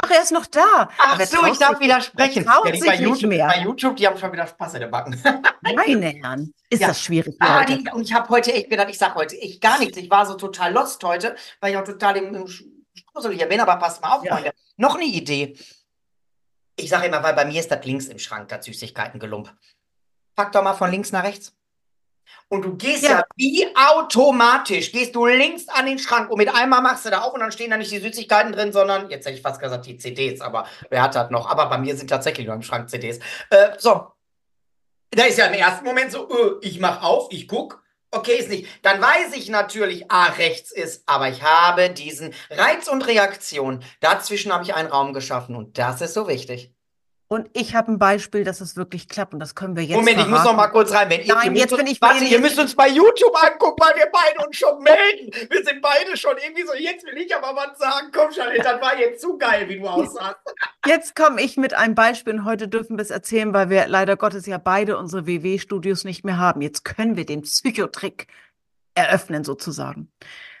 Ach, 0.00 0.10
er 0.10 0.22
ist 0.22 0.32
noch 0.32 0.46
da. 0.46 0.88
Ach 0.98 1.20
so, 1.20 1.44
ich 1.46 1.58
darf 1.58 1.78
widersprechen. 1.78 2.44
Ja, 2.44 2.70
die 2.70 2.80
bei, 2.80 2.96
YouTube, 2.96 3.28
mehr. 3.28 3.46
bei 3.46 3.62
YouTube, 3.62 3.96
die 3.96 4.06
haben 4.06 4.16
schon 4.16 4.32
wieder 4.32 4.46
Spaß 4.46 4.74
in 4.74 4.80
der 4.80 4.86
Backen. 4.88 5.22
Meine 5.60 6.06
Herren, 6.06 6.54
ist 6.70 6.80
ja. 6.80 6.88
das 6.88 7.02
schwierig. 7.02 7.36
Ah, 7.40 7.64
die, 7.64 7.84
und 7.92 8.02
ich 8.02 8.14
habe 8.14 8.28
heute 8.30 8.54
echt 8.54 8.70
gedacht, 8.70 8.88
ich 8.88 8.98
sage 8.98 9.14
heute 9.16 9.38
echt 9.38 9.60
gar 9.60 9.78
nichts. 9.78 9.98
Ich 9.98 10.10
war 10.10 10.24
so 10.24 10.34
total 10.34 10.72
lost 10.72 11.04
heute, 11.04 11.36
weil 11.60 11.72
ich 11.72 11.76
auch 11.76 11.84
total 11.84 12.16
im, 12.16 12.34
im 12.34 12.46
Hier 13.30 13.46
bin, 13.46 13.60
aber 13.60 13.76
passt 13.76 14.02
mal 14.02 14.16
auf, 14.16 14.24
ja. 14.24 14.34
Freunde. 14.34 14.52
Noch 14.76 14.96
eine 14.96 15.04
Idee. 15.04 15.56
Ich 16.76 16.88
sage 16.88 17.06
immer, 17.06 17.22
weil 17.22 17.34
bei 17.34 17.44
mir 17.44 17.60
ist 17.60 17.70
das 17.70 17.84
links 17.84 18.06
im 18.06 18.18
Schrank, 18.18 18.48
das 18.48 18.64
Süßigkeiten-Gelump. 18.64 19.54
Pack 20.34 20.52
doch 20.52 20.62
mal 20.62 20.74
von 20.74 20.90
links 20.90 21.12
nach 21.12 21.24
rechts. 21.24 21.54
Und 22.48 22.62
du 22.62 22.76
gehst 22.76 23.02
ja. 23.02 23.10
ja. 23.10 23.24
wie 23.36 23.66
automatisch, 23.74 24.92
gehst 24.92 25.14
du 25.14 25.26
links 25.26 25.68
an 25.68 25.86
den 25.86 25.98
Schrank 25.98 26.30
und 26.30 26.38
mit 26.38 26.54
einmal 26.54 26.82
machst 26.82 27.04
du 27.04 27.10
da 27.10 27.22
auf 27.22 27.34
und 27.34 27.40
dann 27.40 27.52
stehen 27.52 27.70
da 27.70 27.76
nicht 27.76 27.90
die 27.90 27.98
Süßigkeiten 27.98 28.52
drin, 28.52 28.72
sondern, 28.72 29.10
jetzt 29.10 29.26
hätte 29.26 29.36
ich 29.36 29.42
fast 29.42 29.60
gesagt, 29.60 29.86
die 29.86 29.96
CDs, 29.98 30.40
aber 30.40 30.66
wer 30.90 31.02
hat 31.02 31.14
das 31.14 31.30
noch? 31.30 31.48
Aber 31.48 31.66
bei 31.68 31.78
mir 31.78 31.96
sind 31.96 32.08
tatsächlich 32.08 32.46
noch 32.46 32.54
im 32.54 32.62
Schrank 32.62 32.88
CDs. 32.90 33.18
Äh, 33.50 33.70
so. 33.78 34.12
Da 35.10 35.24
ist 35.24 35.38
ja 35.38 35.46
im 35.46 35.54
ersten 35.54 35.84
Moment 35.84 36.10
so, 36.10 36.28
uh, 36.28 36.58
ich 36.62 36.80
mach 36.80 37.02
auf, 37.02 37.28
ich 37.30 37.46
guck, 37.46 37.81
okay 38.12 38.36
ist 38.36 38.48
nicht, 38.48 38.68
dann 38.82 39.00
weiß 39.00 39.34
ich 39.34 39.48
natürlich, 39.48 40.10
A 40.10 40.26
rechts 40.26 40.70
ist, 40.72 41.02
aber 41.06 41.28
ich 41.28 41.42
habe 41.42 41.90
diesen 41.90 42.34
Reiz 42.50 42.88
und 42.88 43.06
Reaktion. 43.06 43.82
Dazwischen 44.00 44.52
habe 44.52 44.64
ich 44.64 44.74
einen 44.74 44.88
Raum 44.90 45.12
geschaffen 45.12 45.56
und 45.56 45.78
das 45.78 46.00
ist 46.00 46.14
so 46.14 46.28
wichtig. 46.28 46.72
Und 47.32 47.48
ich 47.54 47.74
habe 47.74 47.90
ein 47.90 47.98
Beispiel, 47.98 48.44
dass 48.44 48.60
es 48.60 48.76
wirklich 48.76 49.08
klappt 49.08 49.32
und 49.32 49.40
das 49.40 49.54
können 49.54 49.74
wir 49.74 49.82
jetzt 49.82 49.96
Moment, 49.96 50.18
ich 50.20 50.26
muss 50.26 50.44
noch 50.44 50.54
mal 50.54 50.66
kurz 50.66 50.92
rein. 50.92 51.08
Wenn 51.08 51.22
ihr, 51.22 51.34
Nein, 51.34 51.54
ihr 51.54 51.62
jetzt 51.62 51.70
bin 51.70 51.80
uns, 51.80 51.90
ich 51.90 51.98
bei 51.98 52.08
warte, 52.08 52.24
ihr 52.24 52.38
müsst 52.38 52.58
uns 52.58 52.76
bei 52.76 52.88
YouTube 52.88 53.34
angucken, 53.42 53.82
weil 53.82 53.96
wir 53.96 54.10
beide 54.12 54.46
uns 54.46 54.54
schon 54.54 54.82
melden. 54.82 55.30
Wir 55.48 55.64
sind 55.64 55.80
beide 55.80 56.14
schon 56.18 56.36
irgendwie 56.36 56.66
so, 56.66 56.74
jetzt 56.74 57.06
will 57.06 57.16
ich 57.16 57.34
aber 57.34 57.56
was 57.56 57.78
sagen. 57.78 58.08
Komm, 58.14 58.30
Charlotte, 58.32 58.60
das 58.62 58.82
war 58.82 59.00
jetzt 59.00 59.22
zu 59.22 59.38
geil, 59.38 59.66
wie 59.70 59.78
du 59.78 59.88
aussahst. 59.88 60.36
Jetzt 60.86 61.14
komme 61.14 61.40
ich 61.40 61.56
mit 61.56 61.72
einem 61.72 61.94
Beispiel 61.94 62.34
und 62.34 62.44
heute 62.44 62.68
dürfen 62.68 62.98
wir 62.98 63.02
es 63.02 63.10
erzählen, 63.10 63.54
weil 63.54 63.70
wir 63.70 63.86
leider 63.86 64.18
Gottes 64.18 64.44
ja 64.44 64.58
beide 64.58 64.98
unsere 64.98 65.26
WW-Studios 65.26 66.04
nicht 66.04 66.24
mehr 66.24 66.36
haben. 66.36 66.60
Jetzt 66.60 66.84
können 66.84 67.16
wir 67.16 67.24
den 67.24 67.42
Psychotrick 67.42 68.26
eröffnen 68.94 69.42
sozusagen. 69.42 70.12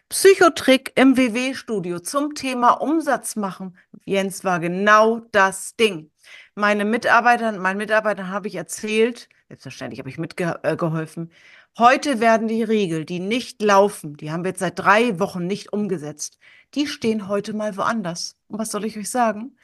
Psychotrick 0.08 0.92
im 0.94 1.18
WW-Studio 1.18 1.98
zum 1.98 2.34
Thema 2.34 2.70
Umsatz 2.70 3.36
machen. 3.36 3.76
Jens 4.06 4.42
war 4.42 4.58
genau 4.58 5.20
das 5.32 5.76
Ding. 5.76 6.11
Meine 6.54 6.84
Mitarbeiter, 6.84 7.52
meinen 7.52 7.78
Mitarbeitern 7.78 8.28
habe 8.28 8.48
ich 8.48 8.56
erzählt, 8.56 9.28
selbstverständlich 9.48 10.00
habe 10.00 10.10
ich 10.10 10.18
mitgeholfen. 10.18 11.32
Heute 11.78 12.20
werden 12.20 12.46
die 12.46 12.62
Riegel, 12.62 13.06
die 13.06 13.20
nicht 13.20 13.62
laufen, 13.62 14.18
die 14.18 14.30
haben 14.30 14.44
wir 14.44 14.50
jetzt 14.50 14.60
seit 14.60 14.78
drei 14.78 15.18
Wochen 15.18 15.46
nicht 15.46 15.72
umgesetzt, 15.72 16.38
die 16.74 16.86
stehen 16.86 17.28
heute 17.28 17.54
mal 17.54 17.78
woanders. 17.78 18.36
Und 18.48 18.58
was 18.58 18.70
soll 18.70 18.84
ich 18.84 18.98
euch 18.98 19.10
sagen? 19.10 19.56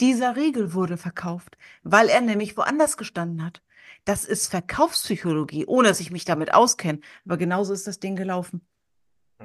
Dieser 0.00 0.36
Riegel 0.36 0.74
wurde 0.74 0.98
verkauft, 0.98 1.56
weil 1.82 2.08
er 2.08 2.20
nämlich 2.20 2.58
woanders 2.58 2.98
gestanden 2.98 3.42
hat. 3.42 3.62
Das 4.04 4.26
ist 4.26 4.48
Verkaufspsychologie, 4.48 5.64
ohne 5.64 5.88
dass 5.88 6.00
ich 6.00 6.10
mich 6.10 6.26
damit 6.26 6.52
auskenne. 6.52 7.00
Aber 7.24 7.38
genauso 7.38 7.72
ist 7.72 7.86
das 7.86 8.00
Ding 8.00 8.16
gelaufen. 8.16 8.60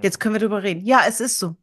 Jetzt 0.02 0.20
können 0.20 0.36
wir 0.36 0.42
drüber 0.42 0.64
reden. 0.64 0.86
Ja, 0.86 1.04
es 1.08 1.22
ist 1.22 1.40
so. 1.40 1.56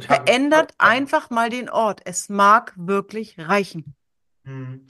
Verändert 0.00 0.74
einfach 0.78 1.30
mal 1.30 1.50
den 1.50 1.68
Ort. 1.68 2.02
Es 2.04 2.28
mag 2.28 2.72
wirklich 2.76 3.36
reichen. 3.38 3.96
Hm. 4.44 4.86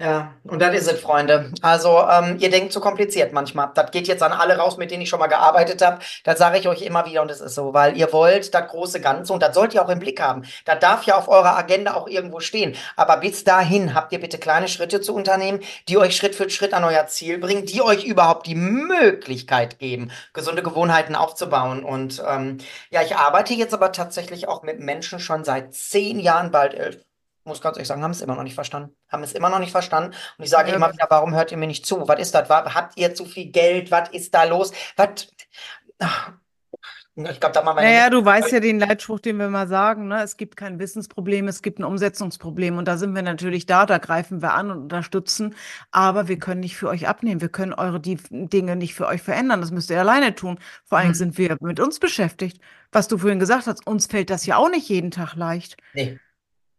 Ja, 0.00 0.34
und 0.44 0.62
das 0.62 0.76
ist 0.76 0.92
es, 0.92 1.00
Freunde. 1.00 1.52
Also, 1.60 2.00
ähm, 2.08 2.36
ihr 2.38 2.50
denkt 2.50 2.72
zu 2.72 2.78
kompliziert 2.80 3.32
manchmal. 3.32 3.72
Das 3.74 3.90
geht 3.90 4.06
jetzt 4.06 4.22
an 4.22 4.30
alle 4.30 4.56
raus, 4.56 4.76
mit 4.76 4.92
denen 4.92 5.02
ich 5.02 5.08
schon 5.08 5.18
mal 5.18 5.26
gearbeitet 5.26 5.82
habe. 5.82 5.98
Das 6.22 6.38
sage 6.38 6.56
ich 6.58 6.68
euch 6.68 6.82
immer 6.82 7.04
wieder 7.04 7.20
und 7.20 7.32
es 7.32 7.40
ist 7.40 7.56
so, 7.56 7.74
weil 7.74 7.96
ihr 7.96 8.12
wollt 8.12 8.54
das 8.54 8.68
große 8.68 9.00
Ganze 9.00 9.32
und 9.32 9.42
das 9.42 9.56
sollt 9.56 9.74
ihr 9.74 9.84
auch 9.84 9.88
im 9.88 9.98
Blick 9.98 10.20
haben. 10.20 10.44
Das 10.66 10.78
darf 10.78 11.02
ja 11.02 11.16
auf 11.18 11.26
eurer 11.26 11.56
Agenda 11.58 11.94
auch 11.94 12.06
irgendwo 12.06 12.38
stehen. 12.38 12.76
Aber 12.94 13.16
bis 13.16 13.42
dahin 13.42 13.92
habt 13.92 14.12
ihr 14.12 14.20
bitte 14.20 14.38
kleine 14.38 14.68
Schritte 14.68 15.00
zu 15.00 15.12
unternehmen, 15.16 15.60
die 15.88 15.98
euch 15.98 16.14
Schritt 16.16 16.36
für 16.36 16.48
Schritt 16.48 16.74
an 16.74 16.84
euer 16.84 17.08
Ziel 17.08 17.38
bringen, 17.38 17.66
die 17.66 17.82
euch 17.82 18.04
überhaupt 18.04 18.46
die 18.46 18.54
Möglichkeit 18.54 19.80
geben, 19.80 20.12
gesunde 20.32 20.62
Gewohnheiten 20.62 21.16
aufzubauen. 21.16 21.82
Und 21.82 22.22
ähm, 22.24 22.58
ja, 22.90 23.02
ich 23.02 23.16
arbeite 23.16 23.52
jetzt 23.54 23.74
aber 23.74 23.90
tatsächlich 23.90 24.46
auch 24.46 24.62
mit 24.62 24.78
Menschen 24.78 25.18
schon 25.18 25.42
seit 25.42 25.74
zehn 25.74 26.20
Jahren, 26.20 26.52
bald 26.52 26.74
elf 26.74 27.07
muss 27.48 27.60
ganz 27.60 27.76
ehrlich 27.76 27.88
sagen, 27.88 28.02
haben 28.02 28.12
es 28.12 28.20
immer 28.20 28.36
noch 28.36 28.44
nicht 28.44 28.54
verstanden. 28.54 28.94
Haben 29.08 29.22
es 29.24 29.32
immer 29.32 29.50
noch 29.50 29.58
nicht 29.58 29.72
verstanden. 29.72 30.14
Und 30.38 30.44
ich 30.44 30.50
sage 30.50 30.70
Ja. 30.70 30.76
immer 30.76 30.92
wieder, 30.92 31.06
warum 31.10 31.34
hört 31.34 31.50
ihr 31.50 31.58
mir 31.58 31.66
nicht 31.66 31.84
zu? 31.86 32.06
Was 32.06 32.20
ist 32.20 32.34
das? 32.34 32.48
Habt 32.48 32.96
ihr 32.96 33.14
zu 33.14 33.24
viel 33.24 33.50
Geld? 33.50 33.90
Was 33.90 34.10
ist 34.10 34.34
da 34.34 34.44
los? 34.44 34.72
Was? 34.96 35.28
Ach, 35.98 36.32
Ich 37.16 37.40
glaube, 37.40 37.52
da 37.52 37.62
machen 37.64 37.78
wir 37.78 37.82
Naja, 37.82 38.10
du 38.10 38.24
weißt 38.24 38.52
ja 38.52 38.60
den 38.60 38.78
Leitspruch, 38.78 39.18
den 39.18 39.38
wir 39.38 39.48
mal 39.48 39.66
sagen, 39.66 40.06
ne? 40.06 40.22
Es 40.22 40.36
gibt 40.36 40.54
kein 40.56 40.78
Wissensproblem, 40.78 41.48
es 41.48 41.62
gibt 41.62 41.80
ein 41.80 41.84
Umsetzungsproblem. 41.84 42.78
Und 42.78 42.86
da 42.86 42.96
sind 42.96 43.12
wir 43.12 43.22
natürlich 43.22 43.66
da, 43.66 43.86
da 43.86 43.98
greifen 43.98 44.40
wir 44.40 44.54
an 44.54 44.70
und 44.70 44.78
unterstützen. 44.82 45.56
Aber 45.90 46.28
wir 46.28 46.38
können 46.38 46.60
nicht 46.60 46.76
für 46.76 46.88
euch 46.88 47.08
abnehmen. 47.08 47.40
Wir 47.40 47.48
können 47.48 47.72
eure 47.74 47.98
die 47.98 48.18
Dinge 48.30 48.76
nicht 48.76 48.94
für 48.94 49.08
euch 49.08 49.20
verändern. 49.22 49.60
Das 49.60 49.72
müsst 49.72 49.90
ihr 49.90 49.98
alleine 49.98 50.36
tun. 50.36 50.60
Vor 50.84 50.98
allem 50.98 51.08
Mhm. 51.08 51.14
sind 51.14 51.38
wir 51.38 51.56
mit 51.60 51.80
uns 51.80 51.98
beschäftigt. 51.98 52.60
Was 52.92 53.08
du 53.08 53.18
vorhin 53.18 53.40
gesagt 53.40 53.66
hast, 53.66 53.84
uns 53.86 54.06
fällt 54.06 54.30
das 54.30 54.46
ja 54.46 54.56
auch 54.56 54.70
nicht 54.70 54.88
jeden 54.88 55.10
Tag 55.10 55.34
leicht. 55.34 55.76
Nee. 55.94 56.20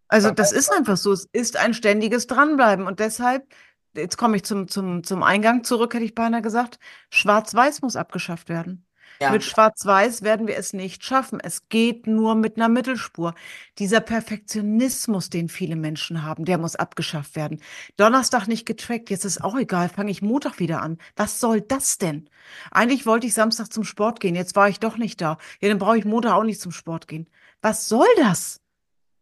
Also 0.10 0.32
das 0.32 0.52
ist 0.52 0.72
einfach 0.72 0.98
so. 0.98 1.14
Es 1.14 1.28
ist 1.32 1.56
ein 1.58 1.74
ständiges 1.74 2.28
Dranbleiben. 2.28 2.88
Und 2.88 3.00
deshalb, 3.00 3.48
jetzt 3.96 4.18
komme 4.18 4.36
ich 4.38 4.44
zum, 4.44 4.68
zum, 4.68 5.04
zum 5.04 5.24
Eingang 5.24 5.64
zurück, 5.64 5.94
hätte 5.94 6.04
ich 6.06 6.16
beinahe 6.16 6.42
gesagt, 6.42 6.80
Schwarz-Weiß 7.12 7.82
muss 7.82 7.96
abgeschafft 7.96 8.50
werden. 8.50 8.86
Ja. 9.22 9.32
Mit 9.32 9.44
Schwarz-Weiß 9.44 10.22
werden 10.22 10.48
wir 10.48 10.58
es 10.58 10.72
nicht 10.72 11.04
schaffen. 11.04 11.40
Es 11.42 11.68
geht 11.68 12.08
nur 12.08 12.36
mit 12.36 12.56
einer 12.56 12.70
Mittelspur. 12.70 13.36
Dieser 13.78 14.00
Perfektionismus, 14.00 15.30
den 15.30 15.50
viele 15.50 15.76
Menschen 15.76 16.24
haben, 16.24 16.46
der 16.46 16.58
muss 16.58 16.78
abgeschafft 16.78 17.36
werden. 17.36 17.62
Donnerstag 17.98 18.48
nicht 18.48 18.66
getrackt, 18.66 19.10
jetzt 19.10 19.26
ist 19.26 19.44
auch 19.44 19.58
egal, 19.58 19.90
fange 19.90 20.12
ich 20.12 20.22
Montag 20.22 20.60
wieder 20.60 20.82
an. 20.82 20.98
Was 21.18 21.40
soll 21.42 21.60
das 21.60 21.98
denn? 21.98 22.30
Eigentlich 22.72 23.06
wollte 23.06 23.28
ich 23.28 23.34
Samstag 23.34 23.74
zum 23.74 23.84
Sport 23.84 24.22
gehen, 24.22 24.36
jetzt 24.36 24.56
war 24.56 24.70
ich 24.70 24.80
doch 24.80 24.96
nicht 24.98 25.20
da. 25.20 25.38
Ja, 25.60 25.68
dann 25.68 25.80
brauche 25.80 25.98
ich 25.98 26.06
Montag 26.06 26.34
auch 26.34 26.44
nicht 26.44 26.62
zum 26.62 26.72
Sport 26.72 27.08
gehen. 27.10 27.28
Was 27.62 27.90
soll 27.90 28.08
das? 28.18 28.62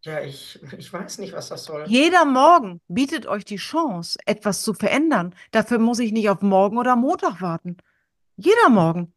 Ja, 0.07 0.21
ich, 0.21 0.57
ich 0.77 0.93
weiß 0.93 1.17
nicht, 1.17 1.33
was 1.33 1.49
das 1.49 1.65
soll. 1.65 1.83
Jeder 1.85 2.23
Morgen 2.23 2.79
bietet 2.87 3.25
euch 3.25 3.43
die 3.43 3.57
Chance, 3.57 4.17
etwas 4.25 4.61
zu 4.61 4.73
verändern. 4.73 5.35
Dafür 5.51 5.79
muss 5.79 5.99
ich 5.99 6.13
nicht 6.13 6.29
auf 6.29 6.41
morgen 6.41 6.77
oder 6.77 6.95
Montag 6.95 7.41
warten. 7.41 7.75
Jeder 8.37 8.69
Morgen. 8.69 9.13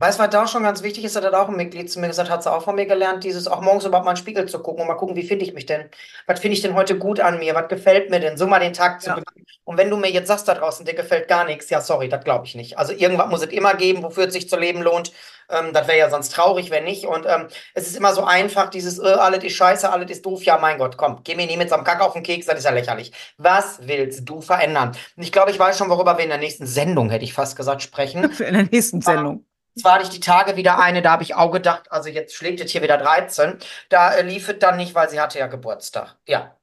Weißt 0.00 0.18
du, 0.18 0.22
was 0.22 0.30
da 0.30 0.44
auch 0.44 0.48
schon 0.48 0.62
ganz 0.62 0.82
wichtig 0.82 1.04
ist, 1.04 1.14
hat 1.14 1.26
auch 1.34 1.48
ein 1.50 1.56
Mitglied 1.56 1.90
zu 1.90 2.00
mir 2.00 2.08
gesagt, 2.08 2.30
hat 2.30 2.42
sie 2.42 2.50
auch 2.50 2.62
von 2.64 2.74
mir 2.74 2.86
gelernt, 2.86 3.22
dieses 3.22 3.46
auch 3.46 3.60
morgens 3.60 3.84
überhaupt 3.84 4.06
mal 4.06 4.12
in 4.12 4.16
den 4.16 4.22
Spiegel 4.22 4.46
zu 4.46 4.58
gucken 4.60 4.80
und 4.80 4.88
mal 4.88 4.94
gucken, 4.94 5.14
wie 5.14 5.22
finde 5.22 5.44
ich 5.44 5.52
mich 5.52 5.66
denn? 5.66 5.90
Was 6.26 6.40
finde 6.40 6.56
ich 6.56 6.62
denn 6.62 6.74
heute 6.74 6.96
gut 6.98 7.20
an 7.20 7.38
mir? 7.38 7.54
Was 7.54 7.68
gefällt 7.68 8.08
mir 8.08 8.18
denn? 8.18 8.38
So 8.38 8.46
mal 8.46 8.60
den 8.60 8.72
Tag 8.72 9.02
zu 9.02 9.08
Ja. 9.10 9.16
beginnen. 9.16 9.44
Und 9.64 9.76
wenn 9.76 9.90
du 9.90 9.98
mir 9.98 10.10
jetzt 10.10 10.28
sagst 10.28 10.48
da 10.48 10.54
draußen, 10.54 10.86
dir 10.86 10.94
gefällt 10.94 11.28
gar 11.28 11.44
nichts, 11.44 11.68
ja, 11.68 11.82
sorry, 11.82 12.08
das 12.08 12.24
glaube 12.24 12.46
ich 12.46 12.54
nicht. 12.54 12.78
Also 12.78 12.94
irgendwas 12.94 13.28
muss 13.28 13.42
es 13.42 13.50
immer 13.52 13.74
geben, 13.74 14.02
wofür 14.02 14.26
es 14.26 14.32
sich 14.32 14.48
zu 14.48 14.56
leben 14.56 14.80
lohnt. 14.80 15.12
Ähm, 15.50 15.74
das 15.74 15.86
wäre 15.86 15.98
ja 15.98 16.08
sonst 16.08 16.30
traurig, 16.32 16.70
wenn 16.70 16.84
nicht. 16.84 17.04
Und 17.04 17.26
ähm, 17.26 17.48
es 17.74 17.86
ist 17.86 17.94
immer 17.94 18.14
so 18.14 18.24
einfach, 18.24 18.70
dieses, 18.70 18.98
äh, 18.98 19.02
alles 19.06 19.44
ist 19.44 19.52
scheiße, 19.52 19.92
alles 19.92 20.10
ist 20.10 20.24
doof. 20.24 20.42
Ja, 20.44 20.56
mein 20.58 20.78
Gott, 20.78 20.96
komm, 20.96 21.20
geh 21.24 21.34
mir 21.34 21.46
nie 21.46 21.58
mit 21.58 21.68
so 21.68 21.74
einem 21.74 21.84
Kack 21.84 22.00
auf 22.00 22.14
den 22.14 22.22
Keks, 22.22 22.46
das 22.46 22.58
ist 22.58 22.64
ja 22.64 22.70
lächerlich. 22.70 23.12
Was 23.36 23.80
willst 23.82 24.26
du 24.26 24.40
verändern? 24.40 24.96
Und 25.16 25.22
ich 25.22 25.30
glaube, 25.30 25.50
ich 25.50 25.58
weiß 25.58 25.76
schon, 25.76 25.90
worüber 25.90 26.16
wir 26.16 26.24
in 26.24 26.30
der 26.30 26.38
nächsten 26.38 26.66
Sendung, 26.66 27.10
hätte 27.10 27.24
ich 27.24 27.34
fast 27.34 27.54
gesagt, 27.54 27.82
sprechen. 27.82 28.24
In 28.40 28.54
der 28.54 28.64
nächsten 28.64 29.02
Sendung. 29.02 29.44
Zwar 29.78 29.94
hatte 29.94 30.04
ich 30.04 30.10
die 30.10 30.20
Tage 30.20 30.56
wieder 30.56 30.78
eine, 30.78 31.02
da 31.02 31.12
habe 31.12 31.22
ich 31.22 31.34
auch 31.34 31.50
gedacht, 31.50 31.90
also 31.92 32.08
jetzt 32.08 32.34
schlägt 32.34 32.60
es 32.60 32.72
hier 32.72 32.82
wieder 32.82 32.98
13. 32.98 33.58
Da 33.88 34.14
äh, 34.14 34.22
lief 34.22 34.48
es 34.48 34.58
dann 34.58 34.76
nicht, 34.76 34.94
weil 34.94 35.08
sie 35.08 35.20
hatte 35.20 35.38
ja 35.38 35.46
Geburtstag. 35.46 36.16
Ja. 36.26 36.56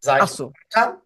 Sag 0.00 0.22
Ach 0.22 0.28
so. 0.28 0.52
Ja, 0.74 1.00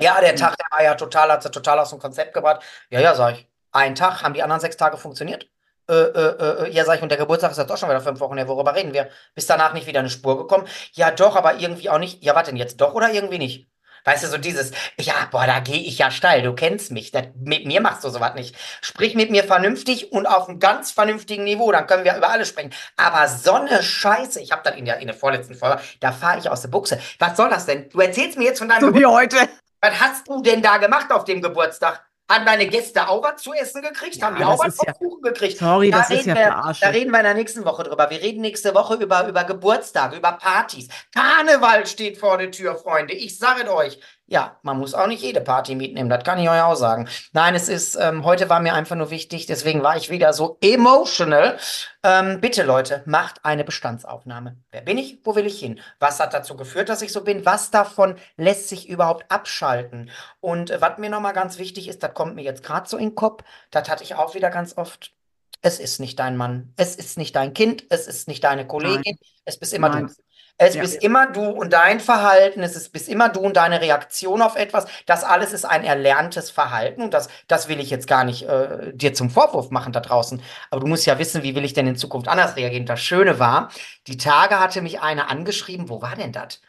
Ja, 0.00 0.20
der 0.20 0.34
Tag, 0.34 0.56
der 0.56 0.66
war 0.70 0.82
ja 0.82 0.94
total, 0.94 1.30
hat 1.30 1.42
sie 1.42 1.50
total 1.50 1.78
aus 1.78 1.90
dem 1.90 2.00
Konzept 2.00 2.34
gebracht. 2.34 2.62
Ja, 2.90 3.00
ja, 3.00 3.14
sag 3.14 3.34
ich. 3.34 3.48
Ein 3.72 3.94
Tag, 3.94 4.22
haben 4.22 4.34
die 4.34 4.42
anderen 4.42 4.60
sechs 4.60 4.76
Tage 4.76 4.96
funktioniert? 4.96 5.48
Äh, 5.88 5.94
äh, 5.94 6.64
äh, 6.66 6.70
ja, 6.72 6.84
sag 6.84 6.96
ich, 6.96 7.02
und 7.02 7.10
der 7.10 7.18
Geburtstag 7.18 7.50
ist 7.50 7.58
jetzt 7.58 7.68
doch 7.68 7.76
schon 7.76 7.90
wieder 7.90 8.00
fünf 8.00 8.18
Wochen 8.20 8.36
her, 8.36 8.48
worüber 8.48 8.74
reden 8.74 8.94
wir? 8.94 9.10
Bis 9.34 9.46
danach 9.46 9.74
nicht 9.74 9.86
wieder 9.86 10.00
eine 10.00 10.10
Spur 10.10 10.38
gekommen? 10.38 10.66
Ja, 10.92 11.10
doch, 11.10 11.36
aber 11.36 11.56
irgendwie 11.56 11.90
auch 11.90 11.98
nicht. 11.98 12.22
Ja, 12.24 12.34
warte 12.34 12.50
denn 12.50 12.56
jetzt 12.56 12.80
doch 12.80 12.94
oder 12.94 13.12
irgendwie 13.12 13.38
nicht? 13.38 13.68
Weißt 14.04 14.22
du, 14.24 14.28
so 14.28 14.38
dieses, 14.38 14.72
ja, 14.98 15.14
boah, 15.30 15.46
da 15.46 15.60
gehe 15.60 15.80
ich 15.80 15.98
ja 15.98 16.10
steil, 16.10 16.42
du 16.42 16.52
kennst 16.54 16.92
mich, 16.92 17.10
das, 17.10 17.24
mit 17.36 17.66
mir 17.66 17.80
machst 17.80 18.04
du 18.04 18.10
sowas 18.10 18.34
nicht. 18.34 18.54
Sprich 18.82 19.14
mit 19.14 19.30
mir 19.30 19.44
vernünftig 19.44 20.12
und 20.12 20.26
auf 20.26 20.48
einem 20.48 20.60
ganz 20.60 20.92
vernünftigen 20.92 21.44
Niveau, 21.44 21.72
dann 21.72 21.86
können 21.86 22.04
wir 22.04 22.16
über 22.16 22.30
alles 22.30 22.48
sprechen. 22.48 22.72
Aber 22.96 23.28
so 23.28 23.52
eine 23.52 23.82
Scheiße, 23.82 24.40
ich 24.40 24.52
habe 24.52 24.62
das 24.64 24.76
in 24.76 24.84
der, 24.84 24.98
in 24.98 25.06
der 25.06 25.16
vorletzten 25.16 25.54
Folge, 25.54 25.80
da 26.00 26.12
fahre 26.12 26.38
ich 26.38 26.50
aus 26.50 26.60
der 26.60 26.68
Buchse. 26.68 27.00
Was 27.18 27.36
soll 27.36 27.48
das 27.48 27.66
denn? 27.66 27.88
Du 27.88 28.00
erzählst 28.00 28.36
mir 28.36 28.44
jetzt 28.44 28.58
von 28.58 28.68
deinem 28.68 28.80
So 28.80 28.94
wie 28.94 29.06
heute. 29.06 29.36
was 29.80 30.00
hast 30.00 30.28
du 30.28 30.42
denn 30.42 30.60
da 30.60 30.76
gemacht 30.76 31.10
auf 31.10 31.24
dem 31.24 31.40
Geburtstag? 31.40 32.04
Haben 32.30 32.46
deine 32.46 32.66
Gäste 32.66 33.06
auch 33.06 33.22
was 33.22 33.42
zu 33.42 33.52
essen 33.52 33.82
gekriegt? 33.82 34.16
Ja, 34.16 34.26
Haben 34.26 34.36
die 34.36 34.44
auch 34.44 34.58
was 34.58 34.76
vom 34.76 34.86
ja- 34.86 34.94
Kuchen 34.94 35.20
gekriegt? 35.22 35.58
Sorry, 35.58 35.90
Da 35.90 35.98
das 35.98 36.08
ist 36.10 36.18
reden 36.20 36.28
ja 36.30 36.34
wir, 36.36 36.42
verarscht. 36.46 36.82
da 36.82 36.88
reden 36.88 37.10
wir 37.10 37.18
in 37.18 37.24
der 37.24 37.34
nächsten 37.34 37.64
Woche 37.66 37.82
drüber. 37.84 38.08
Wir 38.08 38.20
reden 38.22 38.40
nächste 38.40 38.74
Woche 38.74 38.94
über, 38.94 39.26
über 39.28 39.44
Geburtstage, 39.44 40.16
über 40.16 40.32
Partys. 40.32 40.88
Karneval 41.14 41.86
steht 41.86 42.16
vor 42.16 42.38
der 42.38 42.50
Tür, 42.50 42.76
Freunde. 42.76 43.12
Ich 43.12 43.36
sage 43.38 43.64
es 43.64 43.68
euch. 43.68 44.00
Ja, 44.26 44.58
man 44.62 44.78
muss 44.78 44.94
auch 44.94 45.06
nicht 45.06 45.22
jede 45.22 45.42
Party 45.42 45.74
mitnehmen, 45.74 46.08
das 46.08 46.24
kann 46.24 46.38
ich 46.38 46.48
euch 46.48 46.62
auch 46.62 46.76
sagen. 46.76 47.08
Nein, 47.34 47.54
es 47.54 47.68
ist, 47.68 47.94
ähm, 47.96 48.24
heute 48.24 48.48
war 48.48 48.58
mir 48.58 48.72
einfach 48.72 48.96
nur 48.96 49.10
wichtig, 49.10 49.44
deswegen 49.44 49.82
war 49.82 49.98
ich 49.98 50.08
wieder 50.08 50.32
so 50.32 50.56
emotional. 50.62 51.58
Ähm, 52.02 52.40
bitte, 52.40 52.62
Leute, 52.62 53.02
macht 53.04 53.44
eine 53.44 53.64
Bestandsaufnahme. 53.64 54.56
Wer 54.70 54.80
bin 54.80 54.96
ich? 54.96 55.18
Wo 55.24 55.36
will 55.36 55.46
ich 55.46 55.60
hin? 55.60 55.78
Was 55.98 56.20
hat 56.20 56.32
dazu 56.32 56.56
geführt, 56.56 56.88
dass 56.88 57.02
ich 57.02 57.12
so 57.12 57.22
bin? 57.22 57.44
Was 57.44 57.70
davon 57.70 58.16
lässt 58.38 58.70
sich 58.70 58.88
überhaupt 58.88 59.30
abschalten? 59.30 60.10
Und 60.40 60.70
äh, 60.70 60.80
was 60.80 60.96
mir 60.96 61.10
nochmal 61.10 61.34
ganz 61.34 61.58
wichtig 61.58 61.86
ist, 61.86 62.02
das 62.02 62.14
kommt 62.14 62.34
mir 62.34 62.42
jetzt 62.42 62.62
gerade 62.62 62.88
so 62.88 62.96
in 62.96 63.10
den 63.10 63.14
Kopf, 63.14 63.44
das 63.70 63.90
hatte 63.90 64.04
ich 64.04 64.14
auch 64.14 64.34
wieder 64.34 64.48
ganz 64.48 64.78
oft. 64.78 65.12
Es 65.60 65.78
ist 65.78 66.00
nicht 66.00 66.18
dein 66.18 66.36
Mann, 66.36 66.72
es 66.76 66.96
ist 66.96 67.18
nicht 67.18 67.36
dein 67.36 67.52
Kind, 67.52 67.84
es 67.90 68.06
ist 68.06 68.26
nicht 68.26 68.44
deine 68.44 68.66
Kollegin, 68.66 69.18
es 69.44 69.58
bist 69.58 69.74
immer 69.74 69.90
Nein. 69.90 70.06
du. 70.06 70.14
Es 70.56 70.74
Ja. 70.76 70.82
bist 70.82 71.02
immer 71.02 71.26
du 71.26 71.42
und 71.44 71.72
dein 71.72 71.98
Verhalten, 71.98 72.62
es 72.62 72.76
ist 72.76 72.92
bist 72.92 73.08
immer 73.08 73.28
du 73.28 73.40
und 73.40 73.56
deine 73.56 73.80
Reaktion 73.80 74.40
auf 74.40 74.54
etwas. 74.54 74.86
Das 75.04 75.24
alles 75.24 75.52
ist 75.52 75.64
ein 75.64 75.82
erlerntes 75.82 76.50
Verhalten 76.50 77.02
und 77.02 77.12
das, 77.12 77.28
das 77.48 77.68
will 77.68 77.80
ich 77.80 77.90
jetzt 77.90 78.06
gar 78.06 78.22
nicht 78.22 78.44
äh, 78.48 78.92
dir 78.94 79.14
zum 79.14 79.30
Vorwurf 79.30 79.70
machen 79.70 79.92
da 79.92 79.98
draußen. 80.00 80.40
Aber 80.70 80.80
du 80.80 80.86
musst 80.86 81.06
ja 81.06 81.18
wissen, 81.18 81.42
wie 81.42 81.56
will 81.56 81.64
ich 81.64 81.72
denn 81.72 81.88
in 81.88 81.96
Zukunft 81.96 82.28
anders 82.28 82.54
reagieren. 82.56 82.86
Das 82.86 83.00
Schöne 83.00 83.40
war, 83.40 83.70
die 84.06 84.16
Tage 84.16 84.60
hatte 84.60 84.80
mich 84.80 85.00
eine 85.00 85.28
angeschrieben, 85.28 85.88
wo 85.88 86.00
war 86.00 86.14
denn 86.14 86.30
das? 86.32 86.60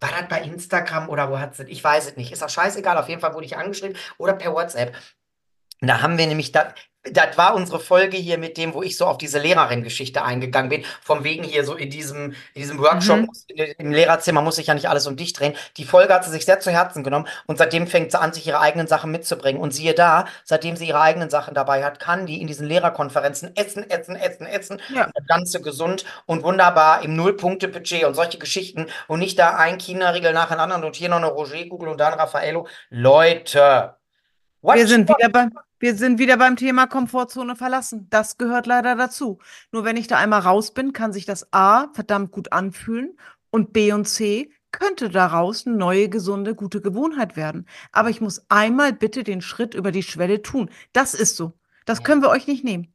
War 0.00 0.10
das 0.10 0.28
bei 0.28 0.40
Instagram 0.42 1.08
oder 1.08 1.30
wo 1.30 1.38
hat 1.38 1.54
sie? 1.54 1.62
Ich 1.68 1.82
weiß 1.84 2.06
es 2.08 2.16
nicht. 2.16 2.32
Ist 2.32 2.42
auch 2.42 2.48
scheißegal. 2.48 2.98
Auf 2.98 3.08
jeden 3.08 3.20
Fall 3.20 3.34
wurde 3.34 3.46
ich 3.46 3.56
angeschrieben 3.56 3.96
oder 4.18 4.32
per 4.32 4.52
WhatsApp. 4.52 4.96
Und 5.80 5.86
Da 5.86 6.02
haben 6.02 6.18
wir 6.18 6.26
nämlich 6.26 6.50
da, 6.50 6.74
das 7.04 7.36
war 7.36 7.54
unsere 7.54 7.80
Folge 7.80 8.16
hier 8.16 8.38
mit 8.38 8.56
dem, 8.56 8.74
wo 8.74 8.82
ich 8.82 8.96
so 8.96 9.06
auf 9.06 9.18
diese 9.18 9.38
Lehrerin-Geschichte 9.40 10.22
eingegangen 10.22 10.68
bin. 10.68 10.84
Vom 11.02 11.24
wegen 11.24 11.42
hier 11.42 11.64
so 11.64 11.74
in 11.74 11.90
diesem, 11.90 12.32
in 12.54 12.62
diesem 12.62 12.78
Workshop 12.78 13.22
Mhm. 13.22 13.28
im 13.78 13.92
Lehrerzimmer 13.92 14.40
muss 14.40 14.56
sich 14.56 14.68
ja 14.68 14.74
nicht 14.74 14.88
alles 14.88 15.06
um 15.06 15.16
dich 15.16 15.32
drehen. 15.32 15.54
Die 15.76 15.84
Folge 15.84 16.14
hat 16.14 16.24
sie 16.24 16.30
sich 16.30 16.44
sehr 16.44 16.60
zu 16.60 16.70
Herzen 16.70 17.02
genommen 17.02 17.26
und 17.46 17.58
seitdem 17.58 17.86
fängt 17.88 18.12
sie 18.12 18.20
an, 18.20 18.32
sich 18.32 18.46
ihre 18.46 18.60
eigenen 18.60 18.86
Sachen 18.86 19.10
mitzubringen. 19.10 19.60
Und 19.60 19.72
siehe 19.74 19.94
da, 19.94 20.26
seitdem 20.44 20.76
sie 20.76 20.86
ihre 20.88 21.00
eigenen 21.00 21.28
Sachen 21.30 21.54
dabei 21.54 21.84
hat, 21.84 21.98
kann 21.98 22.26
die 22.26 22.40
in 22.40 22.46
diesen 22.46 22.66
Lehrerkonferenzen 22.68 23.56
essen, 23.56 23.88
essen, 23.90 24.16
essen, 24.16 24.46
essen. 24.46 24.80
Ja. 24.88 25.08
Das 25.14 25.26
Ganze 25.26 25.60
gesund 25.60 26.04
und 26.26 26.42
wunderbar 26.44 27.02
im 27.02 27.16
Null-Punkte-Budget 27.16 28.04
und 28.04 28.14
solche 28.14 28.38
Geschichten 28.38 28.86
und 29.08 29.18
nicht 29.20 29.38
da 29.38 29.56
ein 29.56 29.78
China-Riegel 29.78 30.32
nach 30.32 30.48
dem 30.50 30.60
anderen 30.60 30.84
und 30.84 30.96
hier 30.96 31.08
noch 31.08 31.16
eine 31.16 31.26
Roger-Kugel 31.28 31.88
und 31.88 31.98
dann 31.98 32.14
Raffaello. 32.14 32.66
Leute, 32.90 33.96
what 34.62 34.76
Wir 34.76 34.86
sind 34.86 35.08
wieder 35.08 35.28
beim, 35.28 35.50
wir 35.78 35.96
sind 35.96 36.18
wieder 36.18 36.36
beim 36.36 36.56
Thema 36.56 36.86
Komfortzone 36.86 37.56
verlassen. 37.56 38.06
Das 38.10 38.38
gehört 38.38 38.66
leider 38.66 38.96
dazu. 38.96 39.38
Nur 39.72 39.84
wenn 39.84 39.96
ich 39.96 40.06
da 40.06 40.16
einmal 40.16 40.40
raus 40.40 40.72
bin, 40.72 40.92
kann 40.92 41.12
sich 41.12 41.26
das 41.26 41.52
A 41.52 41.88
verdammt 41.92 42.30
gut 42.30 42.52
anfühlen 42.52 43.16
und 43.50 43.72
B 43.72 43.92
und 43.92 44.06
C 44.06 44.50
könnte 44.70 45.10
daraus 45.10 45.66
eine 45.66 45.76
neue, 45.76 46.08
gesunde, 46.08 46.54
gute 46.54 46.80
Gewohnheit 46.80 47.36
werden. 47.36 47.66
Aber 47.92 48.08
ich 48.08 48.20
muss 48.20 48.46
einmal 48.48 48.92
bitte 48.92 49.22
den 49.22 49.42
Schritt 49.42 49.74
über 49.74 49.92
die 49.92 50.02
Schwelle 50.02 50.40
tun. 50.40 50.70
Das 50.92 51.14
ist 51.14 51.36
so. 51.36 51.52
Das 51.84 52.02
können 52.02 52.22
wir 52.22 52.30
euch 52.30 52.46
nicht 52.46 52.64
nehmen. 52.64 52.92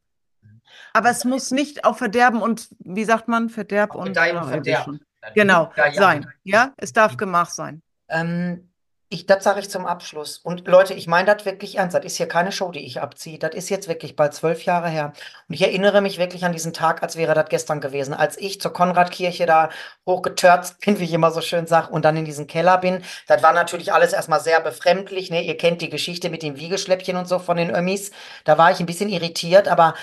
Aber 0.92 1.10
es 1.10 1.24
muss 1.24 1.50
nicht 1.50 1.84
auf 1.84 1.98
Verderben 1.98 2.42
und, 2.42 2.68
wie 2.80 3.04
sagt 3.04 3.28
man, 3.28 3.48
Verderb 3.48 3.94
und 3.94 4.08
und 4.08 4.14
Verderb. 4.16 4.90
Genau, 5.34 5.72
sein. 5.94 6.26
Ja, 6.42 6.72
es 6.76 6.92
darf 6.92 7.16
gemacht 7.16 7.52
sein. 7.52 7.82
Ähm, 8.08 8.67
ich, 9.10 9.24
das 9.24 9.42
sage 9.42 9.60
ich 9.60 9.70
zum 9.70 9.86
Abschluss. 9.86 10.36
Und 10.36 10.68
Leute, 10.68 10.92
ich 10.92 11.06
meine 11.06 11.34
das 11.34 11.46
wirklich 11.46 11.78
ernst. 11.78 11.94
Das 11.96 12.04
ist 12.04 12.16
hier 12.18 12.28
keine 12.28 12.52
Show, 12.52 12.70
die 12.72 12.84
ich 12.84 13.00
abziehe. 13.00 13.38
Das 13.38 13.54
ist 13.54 13.70
jetzt 13.70 13.88
wirklich 13.88 14.16
bald 14.16 14.34
zwölf 14.34 14.64
Jahre 14.64 14.90
her. 14.90 15.14
Und 15.48 15.54
ich 15.54 15.62
erinnere 15.62 16.02
mich 16.02 16.18
wirklich 16.18 16.44
an 16.44 16.52
diesen 16.52 16.74
Tag, 16.74 17.02
als 17.02 17.16
wäre 17.16 17.32
das 17.32 17.48
gestern 17.48 17.80
gewesen, 17.80 18.12
als 18.12 18.36
ich 18.36 18.60
zur 18.60 18.72
Konradkirche 18.74 19.46
da 19.46 19.70
hochgetörzt 20.04 20.80
bin, 20.80 20.98
wie 20.98 21.04
ich 21.04 21.12
immer 21.14 21.30
so 21.30 21.40
schön 21.40 21.66
sage, 21.66 21.88
und 21.90 22.04
dann 22.04 22.18
in 22.18 22.26
diesen 22.26 22.46
Keller 22.46 22.76
bin. 22.76 23.02
Das 23.26 23.42
war 23.42 23.54
natürlich 23.54 23.94
alles 23.94 24.12
erstmal 24.12 24.40
sehr 24.40 24.60
befremdlich. 24.60 25.30
Ne? 25.30 25.42
Ihr 25.42 25.56
kennt 25.56 25.80
die 25.80 25.88
Geschichte 25.88 26.28
mit 26.28 26.42
dem 26.42 26.58
Wiegeschläppchen 26.58 27.16
und 27.16 27.26
so 27.26 27.38
von 27.38 27.56
den 27.56 27.74
Ömmis. 27.74 28.10
Da 28.44 28.58
war 28.58 28.70
ich 28.70 28.80
ein 28.80 28.86
bisschen 28.86 29.08
irritiert, 29.08 29.68
aber 29.68 29.94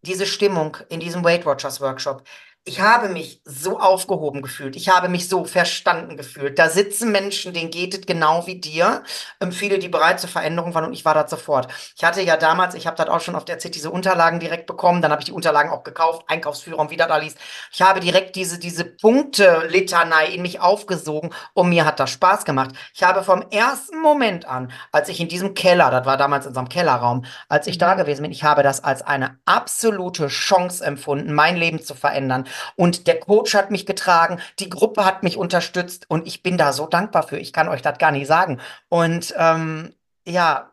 diese 0.00 0.26
Stimmung 0.26 0.78
in 0.88 1.00
diesem 1.00 1.24
Weight 1.24 1.44
Watchers 1.44 1.80
Workshop. 1.80 2.22
Ich 2.64 2.80
habe 2.80 3.08
mich 3.08 3.40
so 3.44 3.80
aufgehoben 3.80 4.40
gefühlt. 4.40 4.76
Ich 4.76 4.88
habe 4.88 5.08
mich 5.08 5.28
so 5.28 5.44
verstanden 5.44 6.16
gefühlt. 6.16 6.60
Da 6.60 6.68
sitzen 6.68 7.10
Menschen, 7.10 7.52
denen 7.52 7.72
geht 7.72 7.92
es 7.92 8.06
genau 8.06 8.46
wie 8.46 8.60
dir. 8.60 9.02
Ähm, 9.40 9.50
viele, 9.50 9.80
die 9.80 9.88
bereit 9.88 10.20
zur 10.20 10.30
Veränderung 10.30 10.72
waren 10.72 10.84
und 10.84 10.92
ich 10.92 11.04
war 11.04 11.14
das 11.14 11.28
sofort. 11.28 11.66
Ich 11.96 12.04
hatte 12.04 12.22
ja 12.22 12.36
damals, 12.36 12.76
ich 12.76 12.86
habe 12.86 12.96
das 12.96 13.08
auch 13.08 13.20
schon 13.20 13.34
auf 13.34 13.44
der 13.44 13.58
ZIT 13.58 13.74
diese 13.74 13.90
Unterlagen 13.90 14.38
direkt 14.38 14.66
bekommen. 14.68 15.02
Dann 15.02 15.10
habe 15.10 15.20
ich 15.20 15.26
die 15.26 15.32
Unterlagen 15.32 15.70
auch 15.70 15.82
gekauft, 15.82 16.22
Einkaufsführer 16.28 16.78
und 16.78 16.92
wie 16.92 16.96
das 16.96 17.08
da 17.08 17.16
liest. 17.16 17.36
Ich 17.72 17.82
habe 17.82 17.98
direkt 17.98 18.36
diese, 18.36 18.60
diese 18.60 18.84
Punkte-Litanei 18.84 20.26
in 20.26 20.42
mich 20.42 20.60
aufgesogen 20.60 21.34
und 21.54 21.68
mir 21.68 21.84
hat 21.84 21.98
das 21.98 22.10
Spaß 22.10 22.44
gemacht. 22.44 22.76
Ich 22.94 23.02
habe 23.02 23.24
vom 23.24 23.42
ersten 23.50 24.00
Moment 24.00 24.44
an, 24.44 24.70
als 24.92 25.08
ich 25.08 25.18
in 25.18 25.26
diesem 25.26 25.54
Keller, 25.54 25.90
das 25.90 26.06
war 26.06 26.16
damals 26.16 26.44
in 26.44 26.50
unserem 26.50 26.68
Kellerraum, 26.68 27.24
als 27.48 27.66
ich 27.66 27.78
da 27.78 27.94
gewesen 27.94 28.22
bin, 28.22 28.30
ich 28.30 28.44
habe 28.44 28.62
das 28.62 28.84
als 28.84 29.02
eine 29.02 29.40
absolute 29.46 30.28
Chance 30.28 30.84
empfunden, 30.84 31.32
mein 31.34 31.56
Leben 31.56 31.82
zu 31.82 31.96
verändern. 31.96 32.46
Und 32.76 33.06
der 33.06 33.20
Coach 33.20 33.54
hat 33.54 33.70
mich 33.70 33.86
getragen, 33.86 34.40
die 34.58 34.70
Gruppe 34.70 35.04
hat 35.04 35.22
mich 35.22 35.36
unterstützt 35.36 36.06
und 36.08 36.26
ich 36.26 36.42
bin 36.42 36.58
da 36.58 36.72
so 36.72 36.86
dankbar 36.86 37.22
für. 37.22 37.38
Ich 37.38 37.52
kann 37.52 37.68
euch 37.68 37.82
das 37.82 37.98
gar 37.98 38.12
nicht 38.12 38.26
sagen. 38.26 38.60
Und 38.88 39.34
ähm, 39.36 39.94
ja, 40.26 40.72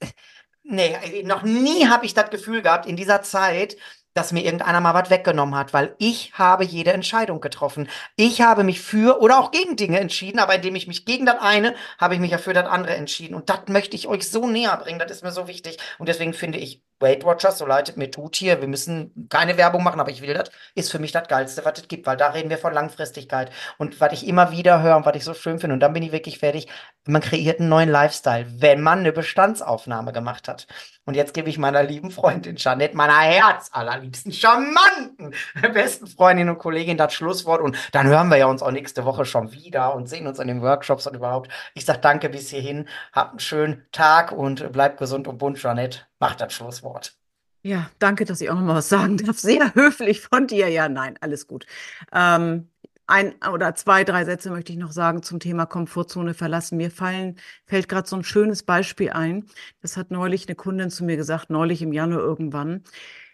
nee, 0.62 1.22
noch 1.24 1.42
nie 1.42 1.88
habe 1.88 2.06
ich 2.06 2.14
das 2.14 2.30
Gefühl 2.30 2.62
gehabt 2.62 2.86
in 2.86 2.96
dieser 2.96 3.22
Zeit, 3.22 3.76
dass 4.14 4.32
mir 4.32 4.44
irgendeiner 4.44 4.80
mal 4.80 4.94
was 4.94 5.10
weggenommen 5.10 5.56
hat, 5.56 5.72
weil 5.72 5.94
ich 5.98 6.32
habe 6.34 6.64
jede 6.64 6.92
Entscheidung 6.92 7.40
getroffen. 7.40 7.88
Ich 8.16 8.40
habe 8.40 8.62
mich 8.62 8.80
für 8.80 9.20
oder 9.20 9.40
auch 9.40 9.50
gegen 9.50 9.76
Dinge 9.76 9.98
entschieden, 9.98 10.38
aber 10.38 10.54
indem 10.54 10.76
ich 10.76 10.86
mich 10.86 11.04
gegen 11.04 11.26
das 11.26 11.40
eine, 11.40 11.74
habe 11.98 12.14
ich 12.14 12.20
mich 12.20 12.30
ja 12.30 12.38
für 12.38 12.54
das 12.54 12.66
andere 12.66 12.94
entschieden. 12.94 13.34
Und 13.34 13.50
das 13.50 13.62
möchte 13.68 13.96
ich 13.96 14.06
euch 14.06 14.30
so 14.30 14.46
näher 14.46 14.76
bringen, 14.76 15.00
das 15.00 15.10
ist 15.10 15.24
mir 15.24 15.32
so 15.32 15.48
wichtig. 15.48 15.78
Und 15.98 16.08
deswegen 16.08 16.32
finde 16.32 16.58
ich 16.58 16.83
Weight 17.00 17.24
Watchers, 17.24 17.58
so 17.58 17.66
leid 17.66 17.88
es 17.88 17.96
mir 17.96 18.10
tut 18.10 18.36
hier, 18.36 18.60
wir 18.60 18.68
müssen 18.68 19.28
keine 19.28 19.56
Werbung 19.56 19.82
machen, 19.82 20.00
aber 20.00 20.10
ich 20.10 20.22
will 20.22 20.34
das, 20.34 20.50
ist 20.74 20.90
für 20.90 20.98
mich 20.98 21.12
das 21.12 21.28
Geilste, 21.28 21.64
was 21.64 21.78
es 21.78 21.88
gibt, 21.88 22.06
weil 22.06 22.16
da 22.16 22.28
reden 22.28 22.50
wir 22.50 22.58
von 22.58 22.72
Langfristigkeit. 22.72 23.50
Und 23.78 24.00
was 24.00 24.12
ich 24.12 24.26
immer 24.26 24.50
wieder 24.52 24.82
höre 24.82 24.96
und 24.96 25.06
was 25.06 25.16
ich 25.16 25.24
so 25.24 25.34
schön 25.34 25.58
finde, 25.58 25.74
und 25.74 25.80
dann 25.80 25.92
bin 25.92 26.02
ich 26.02 26.12
wirklich 26.12 26.38
fertig, 26.38 26.68
man 27.06 27.20
kreiert 27.20 27.60
einen 27.60 27.68
neuen 27.68 27.90
Lifestyle, 27.90 28.46
wenn 28.58 28.80
man 28.80 29.00
eine 29.00 29.12
Bestandsaufnahme 29.12 30.12
gemacht 30.12 30.48
hat. 30.48 30.66
Und 31.04 31.14
jetzt 31.14 31.34
gebe 31.34 31.50
ich 31.50 31.58
meiner 31.58 31.82
lieben 31.82 32.10
Freundin 32.10 32.56
Jeanette, 32.56 32.96
meiner 32.96 33.20
herzallerliebsten, 33.20 34.32
charmanten, 34.32 35.34
besten 35.74 36.06
Freundin 36.06 36.48
und 36.48 36.58
Kollegin 36.58 36.96
das 36.96 37.12
Schlusswort. 37.12 37.60
Und 37.60 37.76
dann 37.92 38.06
hören 38.06 38.28
wir 38.28 38.38
ja 38.38 38.46
uns 38.46 38.62
auch 38.62 38.70
nächste 38.70 39.04
Woche 39.04 39.26
schon 39.26 39.52
wieder 39.52 39.94
und 39.94 40.08
sehen 40.08 40.26
uns 40.26 40.38
in 40.38 40.48
den 40.48 40.62
Workshops 40.62 41.06
und 41.06 41.14
überhaupt. 41.14 41.50
Ich 41.74 41.84
sage 41.84 41.98
danke 42.00 42.30
bis 42.30 42.48
hierhin, 42.48 42.88
habt 43.12 43.32
einen 43.32 43.40
schönen 43.40 43.86
Tag 43.92 44.32
und 44.32 44.72
bleibt 44.72 44.98
gesund 44.98 45.28
und 45.28 45.36
bunt, 45.38 45.58
Jeanette. 45.58 46.00
Macht 46.24 46.40
das 46.40 46.54
Schlusswort. 46.54 47.18
Ja, 47.60 47.90
danke, 47.98 48.24
dass 48.24 48.40
ich 48.40 48.48
auch 48.48 48.54
noch 48.54 48.62
mal 48.62 48.76
was 48.76 48.88
sagen 48.88 49.18
darf. 49.18 49.38
Sehr 49.38 49.74
höflich 49.74 50.22
von 50.22 50.46
dir. 50.46 50.68
Ja, 50.68 50.88
nein, 50.88 51.18
alles 51.20 51.46
gut. 51.46 51.66
Ähm, 52.12 52.70
ein 53.06 53.34
oder 53.52 53.74
zwei, 53.74 54.04
drei 54.04 54.24
Sätze 54.24 54.48
möchte 54.48 54.72
ich 54.72 54.78
noch 54.78 54.92
sagen 54.92 55.22
zum 55.22 55.38
Thema 55.38 55.66
Komfortzone 55.66 56.32
verlassen. 56.32 56.78
Mir 56.78 56.90
fallen, 56.90 57.36
fällt 57.66 57.90
gerade 57.90 58.08
so 58.08 58.16
ein 58.16 58.24
schönes 58.24 58.62
Beispiel 58.62 59.10
ein. 59.10 59.44
Das 59.82 59.98
hat 59.98 60.10
neulich 60.10 60.48
eine 60.48 60.54
Kundin 60.54 60.88
zu 60.88 61.04
mir 61.04 61.18
gesagt, 61.18 61.50
neulich 61.50 61.82
im 61.82 61.92
Januar 61.92 62.20
irgendwann. 62.20 62.84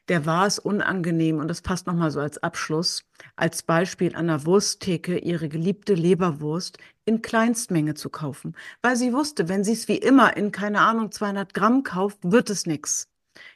Der 0.09 0.27
war 0.27 0.47
es 0.47 0.59
unangenehm, 0.59 1.39
und 1.39 1.49
das 1.49 1.63
passt 1.63 1.87
nochmal 1.87 2.11
so 2.11 2.21
als 2.21 2.43
Abschluss, 2.43 3.05
als 3.37 3.63
Beispiel 3.63 4.17
an 4.17 4.27
der 4.27 4.45
Wursttheke 4.45 5.19
ihre 5.19 5.49
geliebte 5.49 5.95
Leberwurst 5.95 6.79
in 7.05 7.23
Kleinstmenge 7.23 7.95
zu 7.95 8.11
kaufen, 8.11 8.57
weil 8.83 8.97
sie 8.97 9.13
wusste, 9.13 9.49
wenn 9.49 9.65
sie 9.65 9.73
es 9.73 9.89
wie 9.89 9.99
immer 9.99 10.37
in, 10.37 10.53
keine 10.53 10.81
Ahnung, 10.81 11.13
200 11.13 11.55
Gramm 11.55 11.83
kauft, 11.83 12.19
wird 12.23 12.51
es 12.51 12.67
nichts. 12.67 13.09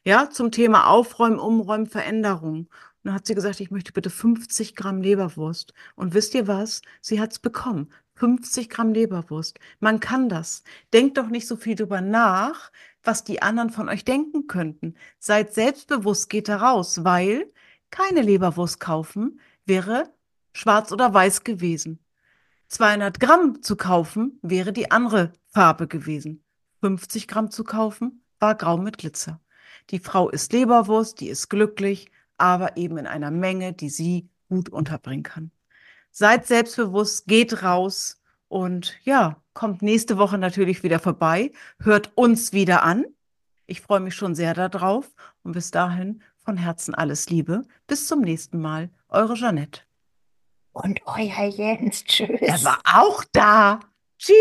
Ja, 0.04 0.30
zum 0.30 0.50
Thema 0.50 0.87
Aufräumen, 0.87 1.38
Umräumen, 1.38 1.87
Veränderung. 1.87 2.59
Und 2.59 2.68
dann 3.04 3.14
hat 3.14 3.26
sie 3.26 3.35
gesagt, 3.35 3.61
ich 3.61 3.70
möchte 3.70 3.92
bitte 3.92 4.11
50 4.11 4.76
Gramm 4.76 5.02
Leberwurst. 5.02 5.74
Und 5.94 6.14
wisst 6.14 6.35
ihr 6.35 6.46
was? 6.46 6.83
Sie 7.00 7.20
hat 7.20 7.33
es 7.33 7.38
bekommen. 7.38 7.90
50 8.16 8.70
Gramm 8.70 8.92
Leberwurst. 8.92 9.59
Man 9.80 10.00
kann 10.00 10.28
das. 10.28 10.62
Denkt 10.92 11.18
doch 11.18 11.28
nicht 11.28 11.46
so 11.46 11.57
viel 11.57 11.74
drüber 11.74 12.00
nach, 12.00 12.70
was 13.04 13.24
die 13.24 13.42
anderen 13.42 13.70
von 13.70 13.88
euch 13.88 14.04
denken 14.04 14.46
könnten. 14.46 14.94
Seid 15.18 15.54
selbstbewusst, 15.54 16.30
geht 16.30 16.48
da 16.48 16.56
raus, 16.56 17.04
weil 17.04 17.52
keine 17.90 18.22
Leberwurst 18.22 18.80
kaufen 18.80 19.40
wäre 19.66 20.12
schwarz 20.52 20.92
oder 20.92 21.12
weiß 21.12 21.44
gewesen. 21.44 22.00
200 22.68 23.20
Gramm 23.20 23.62
zu 23.62 23.76
kaufen 23.76 24.38
wäre 24.42 24.72
die 24.72 24.90
andere 24.90 25.32
Farbe 25.46 25.86
gewesen. 25.86 26.42
50 26.80 27.28
Gramm 27.28 27.50
zu 27.50 27.64
kaufen 27.64 28.22
war 28.40 28.54
grau 28.56 28.76
mit 28.76 28.98
Glitzer. 28.98 29.40
Die 29.90 29.98
Frau 29.98 30.28
isst 30.28 30.52
Leberwurst, 30.52 31.20
die 31.20 31.28
ist 31.28 31.48
glücklich, 31.48 32.10
aber 32.36 32.76
eben 32.76 32.98
in 32.98 33.06
einer 33.06 33.30
Menge, 33.30 33.72
die 33.72 33.90
sie 33.90 34.28
gut 34.48 34.68
unterbringen 34.68 35.22
kann. 35.22 35.50
Seid 36.10 36.46
selbstbewusst, 36.46 37.26
geht 37.26 37.62
raus 37.62 38.20
und 38.48 38.96
ja, 39.04 39.42
kommt 39.54 39.82
nächste 39.82 40.18
Woche 40.18 40.36
natürlich 40.36 40.82
wieder 40.82 40.98
vorbei, 40.98 41.52
hört 41.80 42.12
uns 42.16 42.52
wieder 42.52 42.82
an. 42.82 43.04
Ich 43.66 43.80
freue 43.80 44.00
mich 44.00 44.14
schon 44.14 44.34
sehr 44.34 44.52
darauf 44.52 45.14
und 45.42 45.52
bis 45.52 45.70
dahin 45.70 46.22
von 46.44 46.56
Herzen 46.56 46.94
alles 46.94 47.30
Liebe. 47.30 47.62
Bis 47.86 48.06
zum 48.06 48.20
nächsten 48.20 48.60
Mal. 48.60 48.90
Eure 49.08 49.34
Jeanette. 49.34 49.80
Und 50.72 51.00
euer 51.06 51.46
Jens, 51.46 52.04
tschüss. 52.04 52.40
Er 52.40 52.62
war 52.64 52.80
auch 52.84 53.24
da. 53.32 53.80